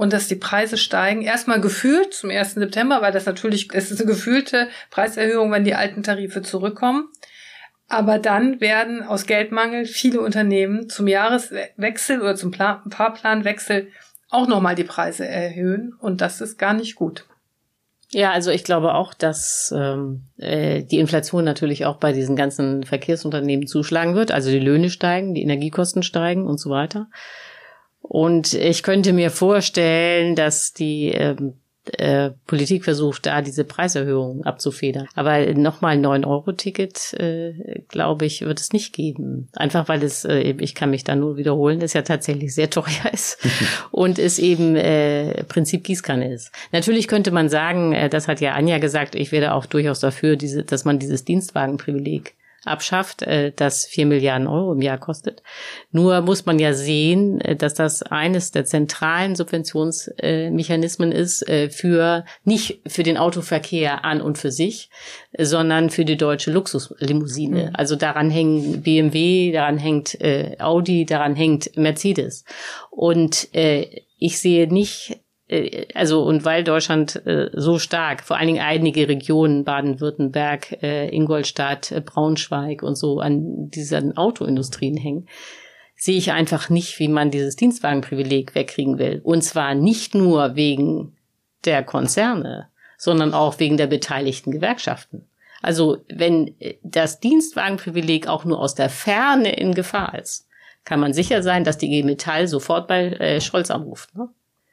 und 0.00 0.14
dass 0.14 0.28
die 0.28 0.36
Preise 0.36 0.78
steigen. 0.78 1.20
Erstmal 1.20 1.60
gefühlt 1.60 2.14
zum 2.14 2.30
1. 2.30 2.54
September, 2.54 3.02
weil 3.02 3.12
das 3.12 3.26
natürlich, 3.26 3.68
es 3.74 3.90
ist 3.90 4.00
eine 4.00 4.10
gefühlte 4.10 4.68
Preiserhöhung, 4.88 5.52
wenn 5.52 5.64
die 5.64 5.74
alten 5.74 6.02
Tarife 6.02 6.40
zurückkommen. 6.40 7.08
Aber 7.86 8.18
dann 8.18 8.62
werden 8.62 9.02
aus 9.02 9.26
Geldmangel 9.26 9.84
viele 9.84 10.22
Unternehmen 10.22 10.88
zum 10.88 11.06
Jahreswechsel 11.06 12.22
oder 12.22 12.34
zum 12.34 12.50
Fahrplanwechsel 12.54 13.88
auch 14.30 14.48
nochmal 14.48 14.74
die 14.74 14.84
Preise 14.84 15.28
erhöhen. 15.28 15.92
Und 16.00 16.22
das 16.22 16.40
ist 16.40 16.56
gar 16.56 16.72
nicht 16.72 16.94
gut. 16.94 17.26
Ja, 18.10 18.30
also 18.30 18.50
ich 18.50 18.64
glaube 18.64 18.94
auch, 18.94 19.12
dass 19.12 19.70
ähm, 19.76 20.30
äh, 20.38 20.82
die 20.82 20.98
Inflation 20.98 21.44
natürlich 21.44 21.84
auch 21.84 21.98
bei 21.98 22.14
diesen 22.14 22.36
ganzen 22.36 22.84
Verkehrsunternehmen 22.84 23.66
zuschlagen 23.66 24.14
wird. 24.14 24.32
Also 24.32 24.50
die 24.50 24.60
Löhne 24.60 24.88
steigen, 24.88 25.34
die 25.34 25.42
Energiekosten 25.42 26.02
steigen 26.02 26.46
und 26.46 26.58
so 26.58 26.70
weiter. 26.70 27.08
Und 28.00 28.54
ich 28.54 28.82
könnte 28.82 29.12
mir 29.12 29.30
vorstellen, 29.30 30.34
dass 30.34 30.72
die 30.72 31.08
ähm, 31.08 31.54
äh, 31.96 32.30
Politik 32.46 32.84
versucht, 32.84 33.26
da 33.26 33.40
diese 33.40 33.64
Preiserhöhungen 33.64 34.44
abzufedern. 34.44 35.08
Aber 35.14 35.40
nochmal 35.54 35.94
ein 35.94 36.04
9-Euro-Ticket, 36.04 37.14
äh, 37.14 37.82
glaube 37.88 38.26
ich, 38.26 38.42
wird 38.42 38.60
es 38.60 38.72
nicht 38.72 38.92
geben. 38.92 39.48
Einfach 39.54 39.88
weil 39.88 40.02
es, 40.02 40.24
äh, 40.24 40.54
ich 40.58 40.74
kann 40.74 40.90
mich 40.90 41.04
da 41.04 41.16
nur 41.16 41.36
wiederholen, 41.36 41.80
es 41.80 41.94
ja 41.94 42.02
tatsächlich 42.02 42.54
sehr 42.54 42.70
teuer 42.70 43.12
ist 43.12 43.38
und 43.90 44.18
es 44.18 44.38
eben 44.38 44.76
äh, 44.76 45.42
Prinzip 45.44 45.84
Gießkanne 45.84 46.32
ist. 46.32 46.52
Natürlich 46.70 47.08
könnte 47.08 47.30
man 47.30 47.48
sagen, 47.48 47.92
äh, 47.92 48.08
das 48.08 48.28
hat 48.28 48.40
ja 48.40 48.52
Anja 48.52 48.78
gesagt, 48.78 49.14
ich 49.14 49.32
wäre 49.32 49.54
auch 49.54 49.66
durchaus 49.66 50.00
dafür, 50.00 50.36
diese, 50.36 50.64
dass 50.64 50.84
man 50.84 50.98
dieses 50.98 51.24
Dienstwagenprivileg 51.24 52.34
abschafft, 52.64 53.22
äh, 53.22 53.52
das 53.54 53.86
vier 53.86 54.06
Milliarden 54.06 54.46
Euro 54.46 54.72
im 54.72 54.82
Jahr 54.82 54.98
kostet. 54.98 55.42
Nur 55.90 56.20
muss 56.20 56.46
man 56.46 56.58
ja 56.58 56.74
sehen, 56.74 57.40
äh, 57.40 57.56
dass 57.56 57.74
das 57.74 58.02
eines 58.02 58.50
der 58.50 58.64
zentralen 58.64 59.34
Subventionsmechanismen 59.34 61.12
ist 61.12 61.48
äh, 61.48 61.70
für 61.70 62.24
nicht 62.44 62.82
für 62.86 63.02
den 63.02 63.16
Autoverkehr 63.16 64.04
an 64.04 64.20
und 64.20 64.36
für 64.36 64.50
sich, 64.50 64.90
sondern 65.38 65.90
für 65.90 66.04
die 66.04 66.16
deutsche 66.16 66.50
Luxuslimousine. 66.50 67.66
Mhm. 67.66 67.70
Also 67.74 67.96
daran 67.96 68.30
hängen 68.30 68.82
BMW, 68.82 69.52
daran 69.52 69.78
hängt 69.78 70.18
Audi, 70.58 71.04
daran 71.06 71.34
hängt 71.36 71.76
Mercedes. 71.76 72.44
Und 72.90 73.48
ich 73.52 74.38
sehe 74.38 74.72
nicht 74.72 75.20
also 75.94 76.22
und 76.22 76.44
weil 76.44 76.62
Deutschland 76.62 77.26
äh, 77.26 77.50
so 77.52 77.78
stark, 77.78 78.22
vor 78.22 78.36
allen 78.36 78.46
Dingen 78.46 78.62
einige 78.62 79.08
Regionen, 79.08 79.64
Baden-Württemberg, 79.64 80.82
äh, 80.82 81.08
Ingolstadt, 81.08 81.90
äh, 81.90 82.00
Braunschweig 82.00 82.82
und 82.82 82.96
so 82.96 83.20
an 83.20 83.68
diesen 83.70 84.16
Autoindustrien 84.16 84.96
hängen, 84.96 85.28
sehe 85.96 86.16
ich 86.16 86.30
einfach 86.32 86.70
nicht, 86.70 86.98
wie 86.98 87.08
man 87.08 87.30
dieses 87.30 87.56
Dienstwagenprivileg 87.56 88.54
wegkriegen 88.54 88.98
will. 88.98 89.20
Und 89.24 89.42
zwar 89.42 89.74
nicht 89.74 90.14
nur 90.14 90.54
wegen 90.54 91.16
der 91.64 91.82
Konzerne, 91.82 92.68
sondern 92.96 93.34
auch 93.34 93.58
wegen 93.58 93.76
der 93.76 93.88
beteiligten 93.88 94.52
Gewerkschaften. 94.52 95.26
Also 95.62 95.98
wenn 96.08 96.54
äh, 96.60 96.76
das 96.82 97.18
Dienstwagenprivileg 97.18 98.28
auch 98.28 98.44
nur 98.44 98.60
aus 98.60 98.76
der 98.76 98.88
Ferne 98.88 99.52
in 99.56 99.74
Gefahr 99.74 100.16
ist, 100.16 100.46
kann 100.84 101.00
man 101.00 101.12
sicher 101.12 101.42
sein, 101.42 101.64
dass 101.64 101.76
die 101.76 101.88
G 101.88 102.02
Metall 102.02 102.46
sofort 102.46 102.86
bei 102.86 103.08
äh, 103.08 103.40
Scholz 103.40 103.70
anruft. 103.70 104.14
Ne? 104.14 104.28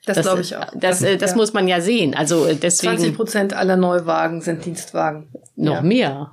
Das, 0.07 0.15
das 0.15 0.25
glaube 0.25 0.41
ich 0.41 0.55
auch. 0.55 0.65
Das, 0.73 0.99
das, 0.99 1.17
das 1.19 1.31
ja. 1.31 1.37
muss 1.37 1.53
man 1.53 1.67
ja 1.67 1.81
sehen. 1.81 2.15
Also 2.15 2.45
äh, 2.45 2.55
deswegen 2.55 2.97
20 2.97 3.15
Prozent 3.15 3.53
aller 3.53 3.75
Neuwagen 3.75 4.41
sind 4.41 4.65
Dienstwagen. 4.65 5.27
Noch 5.55 5.75
ja. 5.75 5.81
mehr. 5.81 6.31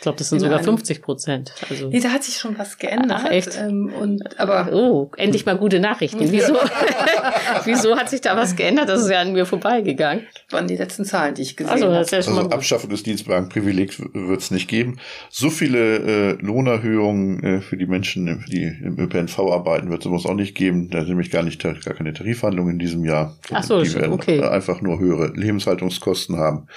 Ich 0.00 0.02
glaube, 0.04 0.16
das 0.16 0.30
sind 0.30 0.38
in 0.38 0.44
sogar 0.44 0.62
50 0.62 1.02
Prozent. 1.02 1.52
Also 1.68 1.90
nee, 1.90 2.00
da 2.00 2.08
hat 2.08 2.24
sich 2.24 2.38
schon 2.38 2.58
was 2.58 2.78
geändert. 2.78 3.20
Ach, 3.22 3.30
echt? 3.30 3.58
Ähm, 3.60 3.92
und, 4.00 4.40
aber 4.40 4.72
oh, 4.72 5.10
endlich 5.18 5.44
mal 5.44 5.58
gute 5.58 5.78
Nachrichten. 5.78 6.20
Wieso, 6.32 6.54
wieso 7.66 7.98
hat 7.98 8.08
sich 8.08 8.22
da 8.22 8.34
was 8.34 8.56
geändert? 8.56 8.88
Das 8.88 9.02
ist 9.02 9.10
ja 9.10 9.20
an 9.20 9.34
mir 9.34 9.44
vorbeigegangen. 9.44 10.24
Das 10.46 10.54
waren 10.54 10.66
die 10.66 10.76
letzten 10.78 11.04
Zahlen, 11.04 11.34
die 11.34 11.42
ich 11.42 11.54
gesehen 11.54 11.70
also, 11.70 11.92
habe. 11.92 12.06
Ja 12.10 12.16
also 12.16 12.48
Abschaffung 12.48 12.88
des 12.88 13.02
Dienstwagenprivilegs 13.02 14.00
wird 14.14 14.40
es 14.40 14.50
nicht 14.50 14.68
geben. 14.68 14.98
So 15.28 15.50
viele 15.50 15.98
äh, 15.98 16.32
Lohnerhöhungen 16.40 17.44
äh, 17.44 17.60
für 17.60 17.76
die 17.76 17.84
Menschen, 17.84 18.42
die 18.50 18.62
im 18.62 18.98
ÖPNV 18.98 19.38
arbeiten, 19.38 19.90
wird 19.90 20.06
es 20.06 20.24
auch 20.24 20.32
nicht 20.32 20.54
geben. 20.54 20.88
Da 20.88 21.00
sind 21.00 21.10
nämlich 21.10 21.30
gar 21.30 21.42
nicht 21.42 21.62
gar 21.62 21.74
keine 21.74 22.14
Tarifverhandlungen 22.14 22.72
in 22.72 22.78
diesem 22.78 23.04
Jahr. 23.04 23.36
Ach 23.52 23.62
so, 23.62 23.82
die 23.82 23.92
werden 23.92 24.14
okay. 24.14 24.42
einfach 24.42 24.80
nur 24.80 24.98
höhere 24.98 25.30
Lebenshaltungskosten 25.34 26.38
haben. 26.38 26.68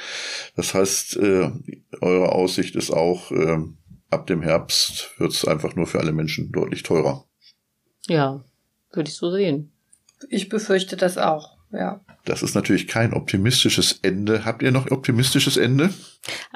Das 0.57 0.73
heißt, 0.73 1.15
äh, 1.15 1.51
eure 2.01 2.33
Aussicht 2.33 2.75
ist 2.75 2.91
auch 2.91 3.12
auch 3.13 3.31
äh, 3.31 3.59
ab 4.09 4.27
dem 4.27 4.41
Herbst 4.41 5.11
wird 5.17 5.31
es 5.31 5.45
einfach 5.45 5.75
nur 5.75 5.87
für 5.87 5.99
alle 5.99 6.11
Menschen 6.11 6.51
deutlich 6.51 6.83
teurer. 6.83 7.25
Ja, 8.07 8.43
würde 8.91 9.09
ich 9.09 9.15
so 9.15 9.31
sehen. 9.31 9.71
Ich 10.29 10.49
befürchte 10.49 10.97
das 10.97 11.17
auch, 11.17 11.57
ja. 11.71 12.01
Das 12.25 12.41
ist 12.41 12.55
natürlich 12.55 12.87
kein 12.87 13.13
optimistisches 13.13 13.99
Ende. 14.01 14.45
Habt 14.45 14.61
ihr 14.61 14.71
noch 14.71 14.89
optimistisches 14.89 15.57
Ende? 15.57 15.89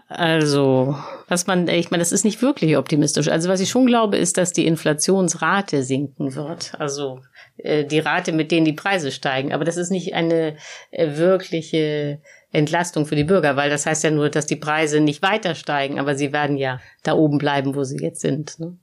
Also, 0.07 0.97
was 1.27 1.45
man, 1.45 1.67
ich 1.67 1.91
meine, 1.91 2.01
das 2.01 2.13
ist 2.13 2.23
nicht 2.23 2.41
wirklich 2.41 2.77
optimistisch. 2.77 3.27
Also, 3.27 3.49
was 3.49 3.59
ich 3.59 3.69
schon 3.69 3.85
glaube, 3.85 4.15
ist, 4.15 4.37
dass 4.37 4.53
die 4.53 4.65
Inflationsrate 4.65 5.83
sinken 5.83 6.35
wird. 6.35 6.73
Also, 6.79 7.19
äh, 7.57 7.83
die 7.83 7.99
Rate, 7.99 8.31
mit 8.31 8.51
denen 8.51 8.65
die 8.65 8.73
Preise 8.73 9.11
steigen. 9.11 9.51
Aber 9.51 9.65
das 9.65 9.75
ist 9.75 9.89
nicht 9.89 10.13
eine 10.13 10.55
äh, 10.91 11.17
wirkliche 11.17 12.21
Entlastung 12.57 13.05
für 13.05 13.15
die 13.15 13.23
Bürger, 13.23 13.55
weil 13.55 13.69
das 13.69 13.85
heißt 13.85 14.03
ja 14.03 14.11
nur, 14.11 14.29
dass 14.29 14.45
die 14.45 14.55
Preise 14.55 14.99
nicht 14.99 15.21
weiter 15.21 15.55
steigen, 15.55 15.99
aber 15.99 16.15
sie 16.15 16.33
werden 16.33 16.57
ja 16.57 16.79
da 17.03 17.13
oben 17.13 17.37
bleiben, 17.37 17.75
wo 17.75 17.83
sie 17.83 17.97
jetzt 17.97 18.21
sind. 18.21 18.59
Ne? 18.59 18.77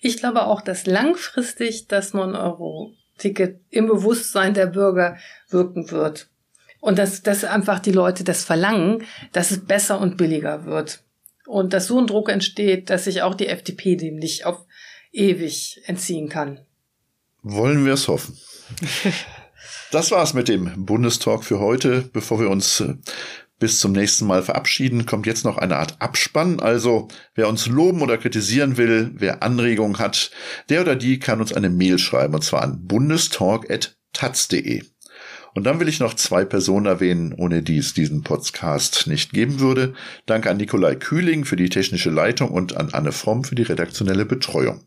Ich 0.00 0.18
glaube 0.18 0.46
auch, 0.46 0.60
dass 0.60 0.86
langfristig 0.86 1.88
das 1.88 2.14
9-Euro-Ticket 2.14 3.60
im 3.70 3.86
Bewusstsein 3.86 4.54
der 4.54 4.66
Bürger 4.66 5.16
wirken 5.48 5.90
wird. 5.90 6.28
Und 6.80 6.98
dass, 6.98 7.22
dass 7.22 7.44
einfach 7.44 7.80
die 7.80 7.92
Leute 7.92 8.24
das 8.24 8.44
verlangen, 8.44 9.04
dass 9.32 9.50
es 9.50 9.64
besser 9.64 10.00
und 10.00 10.16
billiger 10.16 10.66
wird. 10.66 11.02
Und 11.46 11.72
dass 11.72 11.86
so 11.86 11.98
ein 11.98 12.06
Druck 12.06 12.28
entsteht, 12.28 12.90
dass 12.90 13.04
sich 13.04 13.22
auch 13.22 13.34
die 13.34 13.48
FDP 13.48 13.96
dem 13.96 14.16
nicht 14.16 14.44
auf 14.44 14.64
ewig 15.12 15.80
entziehen 15.86 16.28
kann. 16.28 16.60
Wollen 17.42 17.84
wir 17.84 17.94
es 17.94 18.08
hoffen. 18.08 18.38
Das 19.94 20.10
war's 20.10 20.34
mit 20.34 20.48
dem 20.48 20.72
Bundestalk 20.86 21.44
für 21.44 21.60
heute. 21.60 22.10
Bevor 22.12 22.40
wir 22.40 22.50
uns 22.50 22.80
äh, 22.80 22.96
bis 23.60 23.78
zum 23.78 23.92
nächsten 23.92 24.26
Mal 24.26 24.42
verabschieden, 24.42 25.06
kommt 25.06 25.24
jetzt 25.24 25.44
noch 25.44 25.56
eine 25.56 25.76
Art 25.76 25.94
Abspann. 26.00 26.58
Also, 26.58 27.06
wer 27.36 27.48
uns 27.48 27.68
loben 27.68 28.02
oder 28.02 28.18
kritisieren 28.18 28.76
will, 28.76 29.12
wer 29.14 29.44
Anregungen 29.44 30.00
hat, 30.00 30.32
der 30.68 30.80
oder 30.80 30.96
die 30.96 31.20
kann 31.20 31.40
uns 31.40 31.52
eine 31.52 31.70
Mail 31.70 32.00
schreiben, 32.00 32.34
und 32.34 32.42
zwar 32.42 32.62
an 32.62 32.84
bundestalk.taz.de. 32.88 34.82
Und 35.54 35.62
dann 35.62 35.78
will 35.78 35.88
ich 35.88 36.00
noch 36.00 36.14
zwei 36.14 36.44
Personen 36.44 36.86
erwähnen, 36.86 37.32
ohne 37.32 37.62
die 37.62 37.78
es 37.78 37.94
diesen 37.94 38.24
Podcast 38.24 39.06
nicht 39.06 39.32
geben 39.32 39.60
würde. 39.60 39.94
Danke 40.26 40.50
an 40.50 40.56
Nikolai 40.56 40.96
Kühling 40.96 41.44
für 41.44 41.54
die 41.54 41.68
technische 41.68 42.10
Leitung 42.10 42.50
und 42.50 42.76
an 42.76 42.88
Anne 42.90 43.12
Fromm 43.12 43.44
für 43.44 43.54
die 43.54 43.62
redaktionelle 43.62 44.24
Betreuung. 44.24 44.84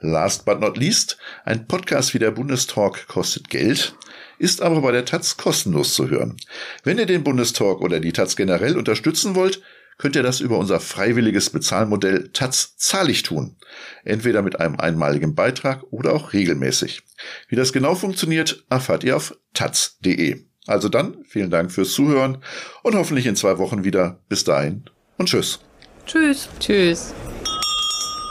Last 0.00 0.44
but 0.44 0.58
not 0.58 0.76
least, 0.76 1.18
ein 1.44 1.68
Podcast 1.68 2.14
wie 2.14 2.18
der 2.18 2.32
Bundestalk 2.32 3.06
kostet 3.06 3.50
Geld, 3.50 3.94
ist 4.40 4.62
aber 4.62 4.80
bei 4.80 4.90
der 4.90 5.04
Taz 5.04 5.36
kostenlos 5.36 5.92
zu 5.92 6.08
hören. 6.08 6.36
Wenn 6.82 6.98
ihr 6.98 7.04
den 7.04 7.22
Bundestalk 7.22 7.82
oder 7.82 8.00
die 8.00 8.12
Taz 8.12 8.36
generell 8.36 8.78
unterstützen 8.78 9.34
wollt, 9.34 9.60
könnt 9.98 10.16
ihr 10.16 10.22
das 10.22 10.40
über 10.40 10.56
unser 10.56 10.80
freiwilliges 10.80 11.50
Bezahlmodell 11.50 12.30
Taz 12.32 12.74
zahlig 12.78 13.22
tun. 13.22 13.56
Entweder 14.02 14.40
mit 14.40 14.58
einem 14.58 14.80
einmaligen 14.80 15.34
Beitrag 15.34 15.82
oder 15.90 16.14
auch 16.14 16.32
regelmäßig. 16.32 17.02
Wie 17.48 17.56
das 17.56 17.74
genau 17.74 17.94
funktioniert, 17.94 18.64
erfahrt 18.70 19.04
ihr 19.04 19.14
auf 19.14 19.36
taz.de. 19.52 20.46
Also 20.66 20.88
dann, 20.88 21.18
vielen 21.28 21.50
Dank 21.50 21.70
fürs 21.70 21.92
Zuhören 21.92 22.38
und 22.82 22.94
hoffentlich 22.94 23.26
in 23.26 23.36
zwei 23.36 23.58
Wochen 23.58 23.84
wieder. 23.84 24.20
Bis 24.30 24.44
dahin 24.44 24.84
und 25.18 25.28
tschüss. 25.28 25.60
Tschüss. 26.06 26.48
Tschüss. 26.58 27.12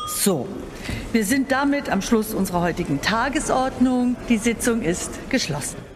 So, 0.08 0.48
wir 1.14 1.24
sind 1.24 1.52
damit 1.52 1.88
am 1.88 2.02
Schluss 2.02 2.34
unserer 2.34 2.62
heutigen 2.62 3.00
Tagesordnung. 3.00 4.16
Die 4.28 4.38
Sitzung 4.38 4.82
ist 4.82 5.12
geschlossen. 5.30 5.89